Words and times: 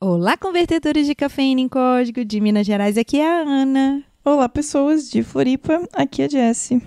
Olá, 0.00 0.36
convertedores 0.36 1.08
de 1.08 1.14
cafeína 1.16 1.60
em 1.60 1.68
código 1.68 2.24
de 2.24 2.40
Minas 2.40 2.64
Gerais. 2.64 2.96
Aqui 2.96 3.18
é 3.18 3.26
a 3.26 3.40
Ana. 3.40 4.04
Olá, 4.24 4.48
pessoas 4.48 5.10
de 5.10 5.24
Floripa. 5.24 5.82
Aqui 5.92 6.22
é 6.22 6.26
a 6.26 6.28
Jessie. 6.28 6.80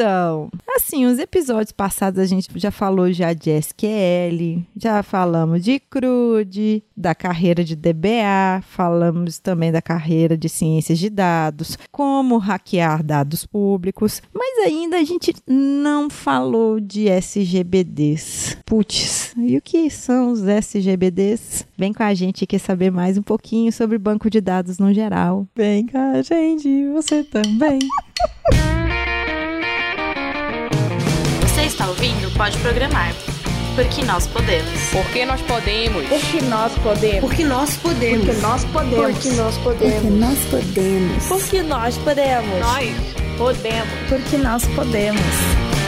Então, 0.00 0.48
assim, 0.74 1.04
os 1.04 1.18
episódios 1.18 1.72
passados 1.72 2.18
a 2.18 2.24
gente 2.24 2.48
já 2.56 2.70
falou 2.70 3.12
já 3.12 3.34
de 3.34 3.50
SQL, 3.50 4.64
já 4.74 5.02
falamos 5.02 5.62
de 5.62 5.78
CRUD, 5.78 6.82
da 6.96 7.14
carreira 7.14 7.62
de 7.62 7.76
DBA, 7.76 8.62
falamos 8.62 9.38
também 9.38 9.70
da 9.70 9.82
carreira 9.82 10.38
de 10.38 10.48
ciências 10.48 10.98
de 10.98 11.10
dados, 11.10 11.76
como 11.92 12.38
hackear 12.38 13.02
dados 13.02 13.44
públicos, 13.44 14.22
mas 14.32 14.64
ainda 14.64 14.96
a 14.96 15.04
gente 15.04 15.34
não 15.46 16.08
falou 16.08 16.80
de 16.80 17.06
SGBDs. 17.06 18.56
Putz, 18.64 19.34
e 19.36 19.58
o 19.58 19.60
que 19.60 19.90
são 19.90 20.32
os 20.32 20.42
SGBDs? 20.42 21.66
Vem 21.76 21.92
com 21.92 22.02
a 22.02 22.14
gente 22.14 22.46
quer 22.46 22.58
saber 22.58 22.90
mais 22.90 23.18
um 23.18 23.22
pouquinho 23.22 23.70
sobre 23.70 23.98
banco 23.98 24.30
de 24.30 24.40
dados 24.40 24.78
no 24.78 24.94
geral. 24.94 25.46
Vem 25.54 25.86
com 25.86 25.98
a 25.98 26.22
gente, 26.22 26.88
você 26.88 27.22
também. 27.22 27.80
pode 32.40 32.56
programar. 32.60 33.12
Porque 33.76 34.02
nós 34.02 34.26
podemos. 34.26 34.80
Porque 34.90 35.26
nós 35.26 35.42
podemos. 35.42 36.06
Porque 36.08 36.40
nós 36.40 36.72
podemos. 36.78 37.20
Porque 37.20 37.44
nós 37.44 37.74
podemos. 37.74 38.24
Porque 38.24 38.40
nós 38.40 38.64
podemos. 38.64 39.12
Porque 39.12 39.28
nós 39.28 39.58
podemos. 39.58 41.26
Porque 41.28 41.62
nós 41.62 41.98
podemos. 41.98 42.60
Nós 42.60 43.36
podemos. 43.36 43.88
Porque 44.08 44.36
nós 44.38 44.64
podemos. 44.68 45.79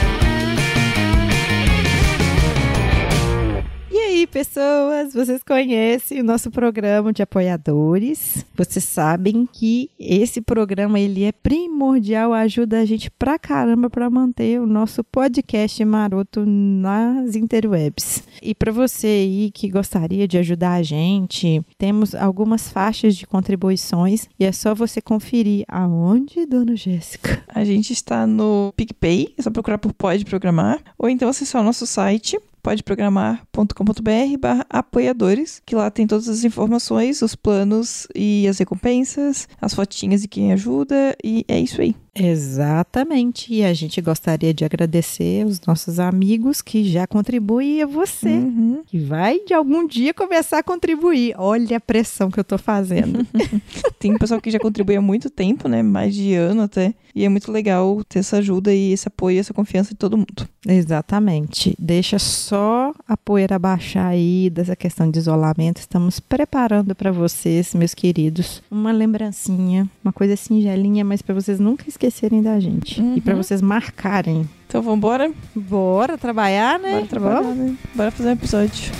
E 3.95 3.99
aí, 3.99 4.27
pessoas, 4.27 5.13
vocês 5.13 5.43
conhecem 5.43 6.23
o 6.23 6.25
nosso 6.25 6.51
programa 6.51 7.13
de 7.13 7.23
apoiadores? 7.23 8.43
Vocês 8.57 8.87
sabem 8.87 9.47
que 9.53 9.91
esse 10.01 10.41
programa 10.41 10.99
ele 10.99 11.25
é 11.25 11.31
primordial, 11.31 12.33
ajuda 12.33 12.81
a 12.81 12.87
gente 12.87 13.11
pra 13.11 13.39
caramba 13.39 13.91
para 13.91 14.09
manter 14.09 14.59
o 14.59 14.67
nosso 14.67 15.05
podcast 15.05 15.85
maroto 15.85 16.43
nas 16.47 17.37
interwebs. 17.37 18.23
E 18.41 18.55
para 18.55 18.73
você 18.73 19.07
aí 19.07 19.51
que 19.53 19.69
gostaria 19.69 20.27
de 20.27 20.39
ajudar 20.39 20.77
a 20.77 20.83
gente, 20.83 21.61
temos 21.77 22.15
algumas 22.15 22.71
faixas 22.71 23.15
de 23.15 23.27
contribuições 23.27 24.27
e 24.41 24.47
é 24.47 24.53
só 24.53 24.75
você 24.75 25.03
conferir 25.03 25.67
aonde, 25.69 26.47
dona 26.47 26.75
Jéssica. 26.77 27.45
A 27.47 27.63
gente 27.63 27.93
está 27.93 28.27
no 28.27 28.73
PicPay, 28.75 29.35
é 29.37 29.43
só 29.43 29.51
procurar 29.51 29.77
por 29.77 29.93
Pode 29.93 30.25
Programar, 30.25 30.81
ou 30.97 31.11
então 31.11 31.29
acessar 31.29 31.61
o 31.61 31.65
nosso 31.65 31.87
site 31.87 32.41
podeprogramar.com.br 32.63 34.39
barra 34.41 34.67
apoiadores, 34.71 35.61
que 35.65 35.75
lá 35.75 35.91
tem 35.91 36.07
todas 36.07 36.29
as 36.29 36.45
informações, 36.45 37.23
os 37.23 37.35
planos 37.35 38.07
e 38.15 38.47
as 38.49 38.59
recompensas, 38.59 39.49
as 39.61 39.75
fotinhas 39.75 40.23
de 40.23 40.29
quem 40.29 40.53
ajuda, 40.53 41.17
e 41.23 41.45
é 41.49 41.59
isso 41.59 41.81
aí. 41.81 41.95
Exatamente. 42.15 43.53
E 43.55 43.65
a 43.65 43.73
gente 43.73 44.01
gostaria 44.01 44.53
de 44.53 44.65
agradecer 44.65 45.47
os 45.47 45.61
nossos 45.63 45.99
amigos 45.99 46.61
que 46.61 46.85
já 46.85 47.07
contribuem 47.07 47.79
e 47.79 47.83
a 47.83 47.87
você, 47.87 48.29
Uhum. 48.29 48.83
que 48.87 48.99
vai 48.99 49.41
de 49.47 49.55
algum 49.55 49.87
dia 49.87 50.13
começar 50.13 50.59
a 50.59 50.63
contribuir. 50.63 51.35
Olha 51.39 51.79
a 51.79 51.81
pressão 51.81 52.31
que 52.31 52.39
eu 52.39 52.45
tô 52.45 52.59
fazendo. 52.59 53.27
Tem 53.99 54.13
um 54.13 54.19
pessoal 54.19 54.41
que 54.41 54.51
já 54.51 54.59
contribui 54.59 54.97
há 54.97 55.01
muito 55.01 55.31
tempo, 55.31 55.69
né? 55.69 55.83
Mais 55.83 56.15
de 56.15 56.35
ano 56.35 56.63
até. 56.63 56.95
E 57.15 57.25
é 57.25 57.29
muito 57.29 57.51
legal 57.51 58.03
ter 58.05 58.19
essa 58.21 58.39
ajuda 58.39 58.75
e 58.75 58.93
esse 58.93 59.09
apoio, 59.09 59.39
essa 59.41 59.55
confiança 59.55 59.91
de 59.91 59.97
todo 59.97 60.17
mundo. 60.17 60.49
Exatamente. 60.67 61.75
Deixa 61.79 62.19
só 62.19 62.93
a 63.09 63.17
poeira 63.17 63.59
baixar 63.59 64.07
aí 64.09 64.51
dessa 64.51 64.77
questão 64.77 65.11
de 65.11 65.19
isolamento. 65.19 65.79
Estamos 65.79 66.21
preparando 66.21 66.95
para 66.95 67.11
vocês, 67.11 67.75
meus 67.75 67.95
queridos, 67.95 68.63
uma 68.71 68.93
lembrancinha, 68.93 69.89
uma 70.05 70.13
coisa 70.13 70.37
singelinha, 70.37 71.05
mas 71.05 71.23
para 71.23 71.35
vocês 71.35 71.59
nunca 71.59 71.85
esquecerem 71.89 72.02
da 72.43 72.59
gente 72.61 73.01
e 73.01 73.21
para 73.21 73.35
Uhum. 73.35 73.43
vocês 73.43 73.61
marcarem. 73.63 74.49
Então 74.67 74.81
vambora? 74.83 75.31
Bora 75.55 76.17
trabalhar, 76.19 76.79
né? 76.79 76.93
Bora 76.95 77.07
trabalhar, 77.07 77.41
Vamos? 77.43 77.57
né? 77.57 77.77
Bora 77.95 78.11
fazer 78.11 78.29
um 78.31 78.33
episódio. 78.33 78.93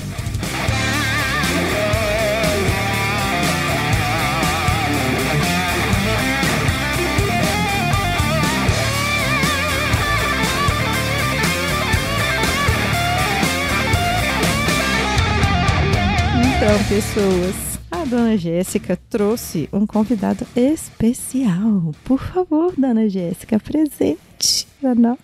Então, 16.57 16.85
pessoas, 16.89 17.72
a 18.03 18.05
dona 18.05 18.37
Jéssica 18.37 18.99
trouxe 19.09 19.69
um 19.73 19.87
convidado 19.87 20.45
especial. 20.57 21.93
Por 22.05 22.19
favor, 22.21 22.75
dona 22.77 23.09
Jéssica, 23.09 23.61
presente 23.61 24.67
para 24.81 24.93
nós. 24.93 25.19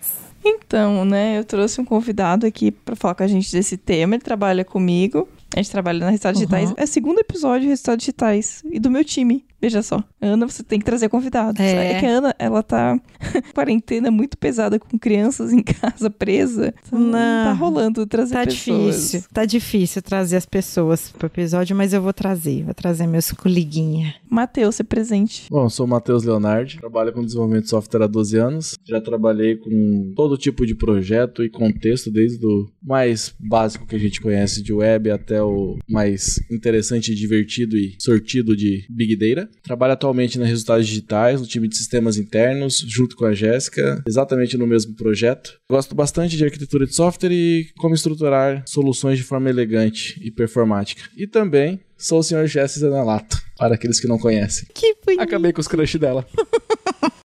Então, 0.45 1.03
né, 1.03 1.37
eu 1.37 1.43
trouxe 1.43 1.81
um 1.81 1.85
convidado 1.85 2.45
aqui 2.45 2.71
pra 2.71 2.95
falar 2.95 3.15
com 3.15 3.23
a 3.23 3.27
gente 3.27 3.51
desse 3.51 3.75
tema. 3.75 4.15
Ele 4.15 4.23
trabalha 4.23 4.63
comigo. 4.63 5.27
A 5.53 5.57
gente 5.61 5.71
trabalha 5.71 5.99
na 5.99 6.09
Resultados 6.09 6.39
Uhum. 6.39 6.47
Digitais. 6.47 6.73
É 6.77 6.83
o 6.85 6.87
segundo 6.87 7.19
episódio 7.19 7.63
de 7.63 7.67
Resultados 7.67 7.99
Digitais. 8.05 8.63
E 8.71 8.79
do 8.79 8.89
meu 8.89 9.03
time. 9.03 9.43
Veja 9.61 9.81
só. 9.81 10.03
Ana, 10.21 10.47
você 10.47 10.63
tem 10.63 10.79
que 10.79 10.85
trazer 10.85 11.09
convidados. 11.09 11.59
É. 11.59 11.99
que 11.99 12.05
a 12.05 12.09
Ana, 12.09 12.35
ela 12.39 12.63
tá 12.63 12.99
quarentena 13.53 14.09
muito 14.09 14.37
pesada 14.37 14.79
com 14.79 14.97
crianças 14.97 15.51
em 15.51 15.61
casa 15.61 16.09
presa. 16.09 16.73
Então, 16.87 16.99
Não. 16.99 17.11
tá 17.11 17.53
rolando 17.53 18.05
trazer 18.05 18.33
Tá 18.35 18.45
pessoas. 18.45 18.95
difícil, 18.95 19.23
tá 19.33 19.45
difícil 19.45 20.01
trazer 20.01 20.37
as 20.37 20.45
pessoas 20.45 21.11
pro 21.11 21.27
episódio, 21.27 21.75
mas 21.75 21.93
eu 21.93 22.01
vou 22.01 22.13
trazer, 22.13 22.63
vou 22.63 22.73
trazer 22.73 23.05
meus 23.07 23.31
coliguinha. 23.31 24.15
Matheus, 24.29 24.75
você 24.75 24.83
presente. 24.83 25.45
Bom, 25.49 25.63
eu 25.65 25.69
sou 25.69 25.85
o 25.85 25.89
Matheus 25.89 26.23
Leonardi, 26.23 26.77
trabalho 26.77 27.11
com 27.11 27.23
desenvolvimento 27.23 27.63
de 27.63 27.69
software 27.69 28.03
há 28.03 28.07
12 28.07 28.37
anos. 28.37 28.75
Já 28.87 29.01
trabalhei 29.01 29.55
com 29.57 30.13
todo 30.15 30.37
tipo 30.37 30.65
de 30.65 30.75
projeto 30.75 31.43
e 31.43 31.49
contexto, 31.49 32.11
desde 32.11 32.45
o 32.45 32.69
mais 32.81 33.33
básico 33.39 33.85
que 33.85 33.95
a 33.95 33.99
gente 33.99 34.21
conhece 34.21 34.61
de 34.63 34.71
web 34.71 35.09
até 35.11 35.41
o 35.43 35.77
mais 35.89 36.39
interessante, 36.51 37.13
divertido 37.15 37.75
e 37.77 37.95
sortido 37.99 38.55
de 38.55 38.85
Big 38.89 39.15
Data. 39.17 39.48
Trabalho 39.63 39.93
atualmente 39.93 40.39
na 40.39 40.45
Resultados 40.45 40.87
Digitais, 40.87 41.39
no 41.39 41.47
time 41.47 41.67
de 41.67 41.77
sistemas 41.77 42.17
internos, 42.17 42.83
junto 42.87 43.15
com 43.15 43.25
a 43.25 43.33
Jéssica, 43.33 44.01
exatamente 44.07 44.57
no 44.57 44.67
mesmo 44.67 44.95
projeto. 44.95 45.59
Gosto 45.69 45.93
bastante 45.95 46.37
de 46.37 46.43
arquitetura 46.43 46.85
de 46.85 46.95
software 46.95 47.31
e 47.31 47.67
como 47.77 47.95
estruturar 47.95 48.63
soluções 48.65 49.17
de 49.17 49.23
forma 49.23 49.49
elegante 49.49 50.19
e 50.23 50.31
performática. 50.31 51.03
E 51.15 51.27
também 51.27 51.79
sou 51.97 52.19
o 52.19 52.23
Sr. 52.23 52.47
Jesse 52.47 52.79
Zanelato, 52.79 53.37
para 53.57 53.75
aqueles 53.75 53.99
que 53.99 54.07
não 54.07 54.17
conhecem. 54.17 54.67
Que 54.73 54.95
bonito. 55.05 55.21
Acabei 55.21 55.53
com 55.53 55.61
os 55.61 55.67
crush 55.67 55.97
dela. 55.97 56.25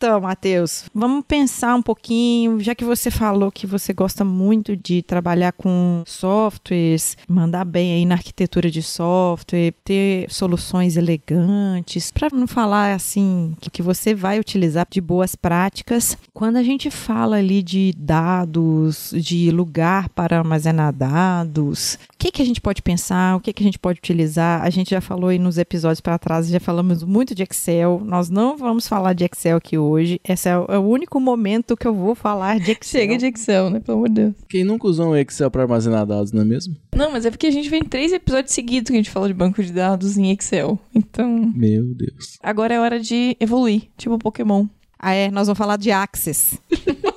Então, 0.00 0.20
Matheus, 0.20 0.84
vamos 0.94 1.24
pensar 1.26 1.74
um 1.74 1.82
pouquinho, 1.82 2.60
já 2.60 2.72
que 2.72 2.84
você 2.84 3.10
falou 3.10 3.50
que 3.50 3.66
você 3.66 3.92
gosta 3.92 4.24
muito 4.24 4.76
de 4.76 5.02
trabalhar 5.02 5.50
com 5.50 6.04
softwares, 6.06 7.16
mandar 7.28 7.64
bem 7.64 7.94
aí 7.94 8.06
na 8.06 8.14
arquitetura 8.14 8.70
de 8.70 8.80
software, 8.80 9.74
ter 9.84 10.30
soluções 10.30 10.96
elegantes, 10.96 12.12
para 12.12 12.28
não 12.32 12.46
falar 12.46 12.94
assim 12.94 13.56
que, 13.60 13.82
você 13.82 14.14
vai 14.14 14.38
utilizar 14.38 14.86
de 14.88 15.00
boas 15.00 15.34
práticas. 15.34 16.16
Quando 16.32 16.58
a 16.58 16.62
gente 16.62 16.92
fala 16.92 17.36
ali 17.36 17.60
de 17.60 17.92
dados, 17.98 19.12
de 19.16 19.50
lugar 19.50 20.08
para 20.10 20.38
armazenar 20.38 20.92
dados, 20.92 21.98
o 22.14 22.18
que, 22.18 22.30
que 22.30 22.42
a 22.42 22.44
gente 22.44 22.60
pode 22.60 22.82
pensar, 22.82 23.34
o 23.34 23.40
que, 23.40 23.52
que 23.52 23.64
a 23.64 23.66
gente 23.66 23.80
pode 23.80 23.98
utilizar? 23.98 24.62
A 24.62 24.70
gente 24.70 24.90
já 24.90 25.00
falou 25.00 25.30
aí 25.30 25.40
nos 25.40 25.58
episódios 25.58 26.00
para 26.00 26.18
trás, 26.18 26.46
já 26.46 26.60
falamos 26.60 27.02
muito 27.02 27.34
de 27.34 27.42
Excel. 27.42 28.00
Nós 28.04 28.30
não 28.30 28.56
vamos 28.56 28.86
falar 28.86 29.12
de 29.12 29.24
Excel 29.24 29.56
aqui 29.56 29.76
hoje. 29.76 29.87
Esse 29.96 30.48
é 30.48 30.58
o, 30.58 30.64
é 30.68 30.78
o 30.78 30.82
único 30.82 31.20
momento 31.20 31.76
que 31.76 31.86
eu 31.86 31.94
vou 31.94 32.14
falar 32.14 32.58
de 32.58 32.72
Excel. 32.72 33.00
Chega 33.00 33.16
de 33.16 33.26
Excel, 33.26 33.70
né? 33.70 33.80
Pelo 33.80 33.98
amor 33.98 34.08
de 34.08 34.14
Deus. 34.16 34.34
Quem 34.48 34.64
nunca 34.64 34.88
usou 34.88 35.08
um 35.10 35.16
Excel 35.16 35.50
para 35.50 35.62
armazenar 35.62 36.04
dados, 36.04 36.32
não 36.32 36.42
é 36.42 36.44
mesmo? 36.44 36.74
Não, 36.94 37.12
mas 37.12 37.24
é 37.24 37.30
porque 37.30 37.46
a 37.46 37.50
gente 37.50 37.68
vem 37.70 37.82
três 37.82 38.12
episódios 38.12 38.52
seguidos 38.52 38.88
que 38.90 38.94
a 38.96 38.98
gente 38.98 39.10
fala 39.10 39.28
de 39.28 39.34
banco 39.34 39.62
de 39.62 39.72
dados 39.72 40.18
em 40.18 40.30
Excel. 40.32 40.78
Então, 40.94 41.52
Meu 41.54 41.84
Deus. 41.94 42.38
agora 42.42 42.74
é 42.74 42.80
hora 42.80 42.98
de 42.98 43.36
evoluir, 43.40 43.84
tipo 43.96 44.18
Pokémon. 44.18 44.66
Ah, 44.98 45.14
é, 45.14 45.30
nós 45.30 45.46
vamos 45.46 45.58
falar 45.58 45.76
de 45.76 45.92
Access. 45.92 46.58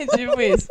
É 0.00 0.06
tipo 0.16 0.40
isso. 0.40 0.68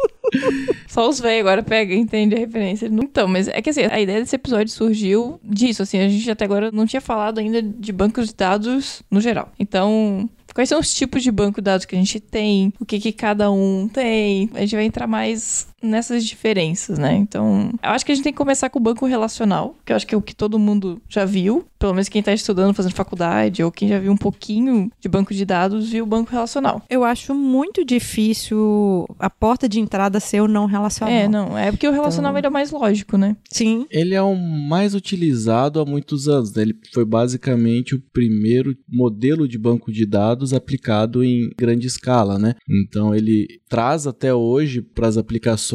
Só 0.88 1.10
os 1.10 1.20
velhos 1.20 1.42
agora 1.42 1.64
pegam 1.64 1.96
e 1.96 2.00
entendem 2.00 2.38
a 2.38 2.42
referência. 2.46 2.88
Então, 2.88 3.28
mas 3.28 3.48
é 3.48 3.62
que 3.62 3.70
assim, 3.70 3.84
a 3.84 4.00
ideia 4.00 4.20
desse 4.20 4.36
episódio 4.36 4.72
surgiu 4.72 5.40
disso, 5.44 5.84
assim, 5.84 6.00
a 6.00 6.10
gente 6.10 6.30
até 6.30 6.46
agora 6.46 6.72
não 6.72 6.86
tinha 6.86 7.02
falado 7.02 7.40
ainda 7.40 7.62
de 7.62 7.92
bancos 7.92 8.28
de 8.28 8.36
dados 8.36 9.02
no 9.10 9.22
geral. 9.22 9.52
Então, 9.60 10.30
quais 10.54 10.70
são 10.70 10.80
os 10.80 10.94
tipos 10.94 11.22
de 11.22 11.32
banco 11.32 11.62
de 11.62 11.66
dados 11.66 11.86
que 11.86 11.96
a 11.96 12.00
gente 12.00 12.20
tem, 12.20 12.74
o 12.80 12.86
que, 12.86 13.00
que 13.00 13.12
cada 13.12 13.52
um 13.52 13.88
tem. 13.88 14.50
A 14.56 14.62
gente 14.62 14.76
vai 14.76 14.86
entrar 14.86 15.06
mais 15.06 15.68
nessas 15.82 16.26
diferenças, 16.26 16.98
né? 16.98 17.16
Então, 17.16 17.72
eu 17.84 17.90
acho 17.92 18.06
que 18.06 18.12
a 18.12 18.16
gente 18.16 18.24
tem 18.24 18.34
que 18.34 18.38
começar 18.38 18.70
com 18.70 18.80
o 18.80 18.82
banco 18.82 19.06
relacional, 19.06 19.76
que 19.86 19.92
eu 19.92 19.96
acho 19.96 20.08
que 20.08 20.16
é 20.16 20.18
o 20.18 20.22
que 20.22 20.36
todo 20.36 20.58
mundo 20.60 21.02
já 21.08 21.24
viu, 21.26 21.66
pelo 21.78 21.94
menos 21.94 22.10
quem 22.10 22.24
tá 22.24 22.34
estudando, 22.34 22.74
fazendo 22.74 22.96
faculdade, 22.96 23.62
ou 23.64 23.72
quem 23.72 23.88
já 23.88 24.00
viu 24.00 24.12
um 24.12 24.18
pouquinho 24.18 24.92
de 25.00 25.08
banco 25.08 25.34
de 25.34 25.46
dados, 25.46 25.90
viu 25.90 26.04
o 26.04 26.08
banco 26.08 26.32
relacional. 26.32 26.82
Eu 26.90 27.04
acho 27.04 27.36
muito 27.36 27.86
difícil 27.86 29.06
a 29.20 29.30
porta 29.30 29.70
de 29.70 29.80
entrada 29.80 30.20
ser 30.20 30.42
o 30.42 30.48
não 30.48 30.66
relacional. 30.66 31.14
É, 31.14 31.28
não, 31.28 31.58
é 31.58 31.72
porque 31.72 31.88
o 31.88 31.92
relacional 31.92 32.32
Então- 32.32 32.40
ele 32.40 32.48
é 32.48 32.50
mais 32.50 32.72
lógico, 32.72 33.18
né? 33.18 33.36
Sim. 33.50 33.86
Ele 33.92 34.16
é 34.16 34.22
o 34.22 34.36
mais 34.36 34.96
utilizado 34.96 35.80
há 35.80 35.86
muitos 35.86 36.28
anos. 36.28 36.54
né? 36.54 36.64
Ele 36.64 36.76
foi 36.94 37.06
basicamente 37.06 37.96
o 37.96 38.02
primeiro 38.12 38.76
modelo 38.90 39.48
de 39.48 39.58
banco 39.58 39.92
de 39.92 40.06
dados 40.06 40.54
aplicado 40.54 41.24
em 41.24 41.50
grande 41.58 41.88
escala, 41.88 42.38
né? 42.40 42.56
Então 42.68 43.14
ele 43.14 43.60
traz 43.70 44.08
até 44.08 44.34
hoje 44.34 44.82
para 44.82 45.08
as 45.08 45.18
aplicações 45.18 45.67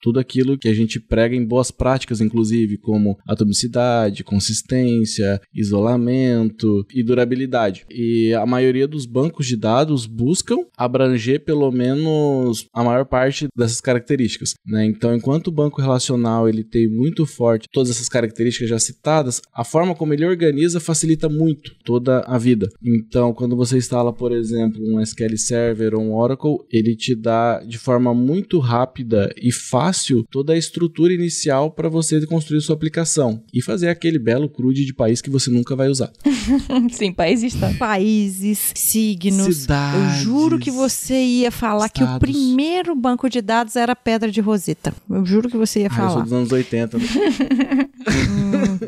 tudo 0.00 0.18
aquilo 0.20 0.58
que 0.58 0.68
a 0.68 0.74
gente 0.74 1.00
prega 1.00 1.34
em 1.34 1.44
boas 1.44 1.70
práticas, 1.70 2.20
inclusive, 2.20 2.78
como 2.78 3.18
atomicidade, 3.26 4.24
consistência, 4.24 5.40
isolamento 5.54 6.86
e 6.94 7.02
durabilidade. 7.02 7.86
E 7.90 8.32
a 8.34 8.46
maioria 8.46 8.86
dos 8.86 9.06
bancos 9.06 9.46
de 9.46 9.56
dados 9.56 10.06
buscam 10.06 10.58
abranger 10.76 11.44
pelo 11.44 11.70
menos 11.70 12.66
a 12.72 12.82
maior 12.82 13.04
parte 13.04 13.48
dessas 13.56 13.80
características, 13.80 14.54
né? 14.66 14.84
Então, 14.86 15.14
enquanto 15.14 15.48
o 15.48 15.52
banco 15.52 15.80
relacional 15.80 16.48
ele 16.48 16.64
tem 16.64 16.88
muito 16.88 17.26
forte 17.26 17.68
todas 17.72 17.90
essas 17.90 18.08
características 18.08 18.68
já 18.68 18.78
citadas, 18.78 19.40
a 19.52 19.64
forma 19.64 19.94
como 19.94 20.12
ele 20.12 20.24
organiza 20.24 20.80
facilita 20.80 21.28
muito 21.28 21.74
toda 21.84 22.20
a 22.20 22.38
vida. 22.38 22.68
Então, 22.82 23.32
quando 23.32 23.56
você 23.56 23.76
instala, 23.76 24.12
por 24.12 24.32
exemplo, 24.32 24.80
um 24.82 25.00
SQL 25.00 25.36
Server 25.36 25.94
ou 25.94 26.02
um 26.02 26.14
Oracle, 26.14 26.58
ele 26.70 26.96
te 26.96 27.14
dá 27.14 27.60
de 27.60 27.78
forma 27.78 28.14
muito 28.14 28.58
rápida 28.58 29.23
e 29.36 29.52
fácil 29.52 30.24
toda 30.30 30.52
a 30.52 30.56
estrutura 30.58 31.12
inicial 31.12 31.70
para 31.70 31.88
você 31.88 32.24
construir 32.26 32.60
sua 32.60 32.74
aplicação 32.74 33.42
e 33.52 33.62
fazer 33.62 33.88
aquele 33.88 34.18
belo 34.18 34.48
CRUD 34.48 34.84
de 34.84 34.94
país 34.94 35.20
que 35.20 35.30
você 35.30 35.50
nunca 35.50 35.74
vai 35.76 35.88
usar. 35.88 36.12
Sim, 36.92 37.12
país 37.12 37.42
está. 37.42 37.72
Países, 37.74 38.72
signos. 38.74 39.56
Cidades, 39.56 40.18
Eu 40.18 40.24
juro 40.24 40.58
que 40.58 40.70
você 40.70 41.14
ia 41.22 41.50
falar 41.50 41.88
que 41.88 42.02
o 42.02 42.04
estados. 42.04 42.18
primeiro 42.20 42.94
banco 42.94 43.28
de 43.28 43.40
dados 43.40 43.76
era 43.76 43.94
Pedra 43.96 44.30
de 44.30 44.40
Roseta. 44.40 44.94
Eu 45.08 45.24
juro 45.24 45.48
que 45.48 45.56
você 45.56 45.80
ia 45.80 45.88
Ah, 45.90 45.94
eu 45.94 45.96
sou 46.00 46.08
falar. 46.10 46.22
dos 46.24 46.32
anos 46.32 46.52
80. 46.52 46.98
né? 46.98 47.04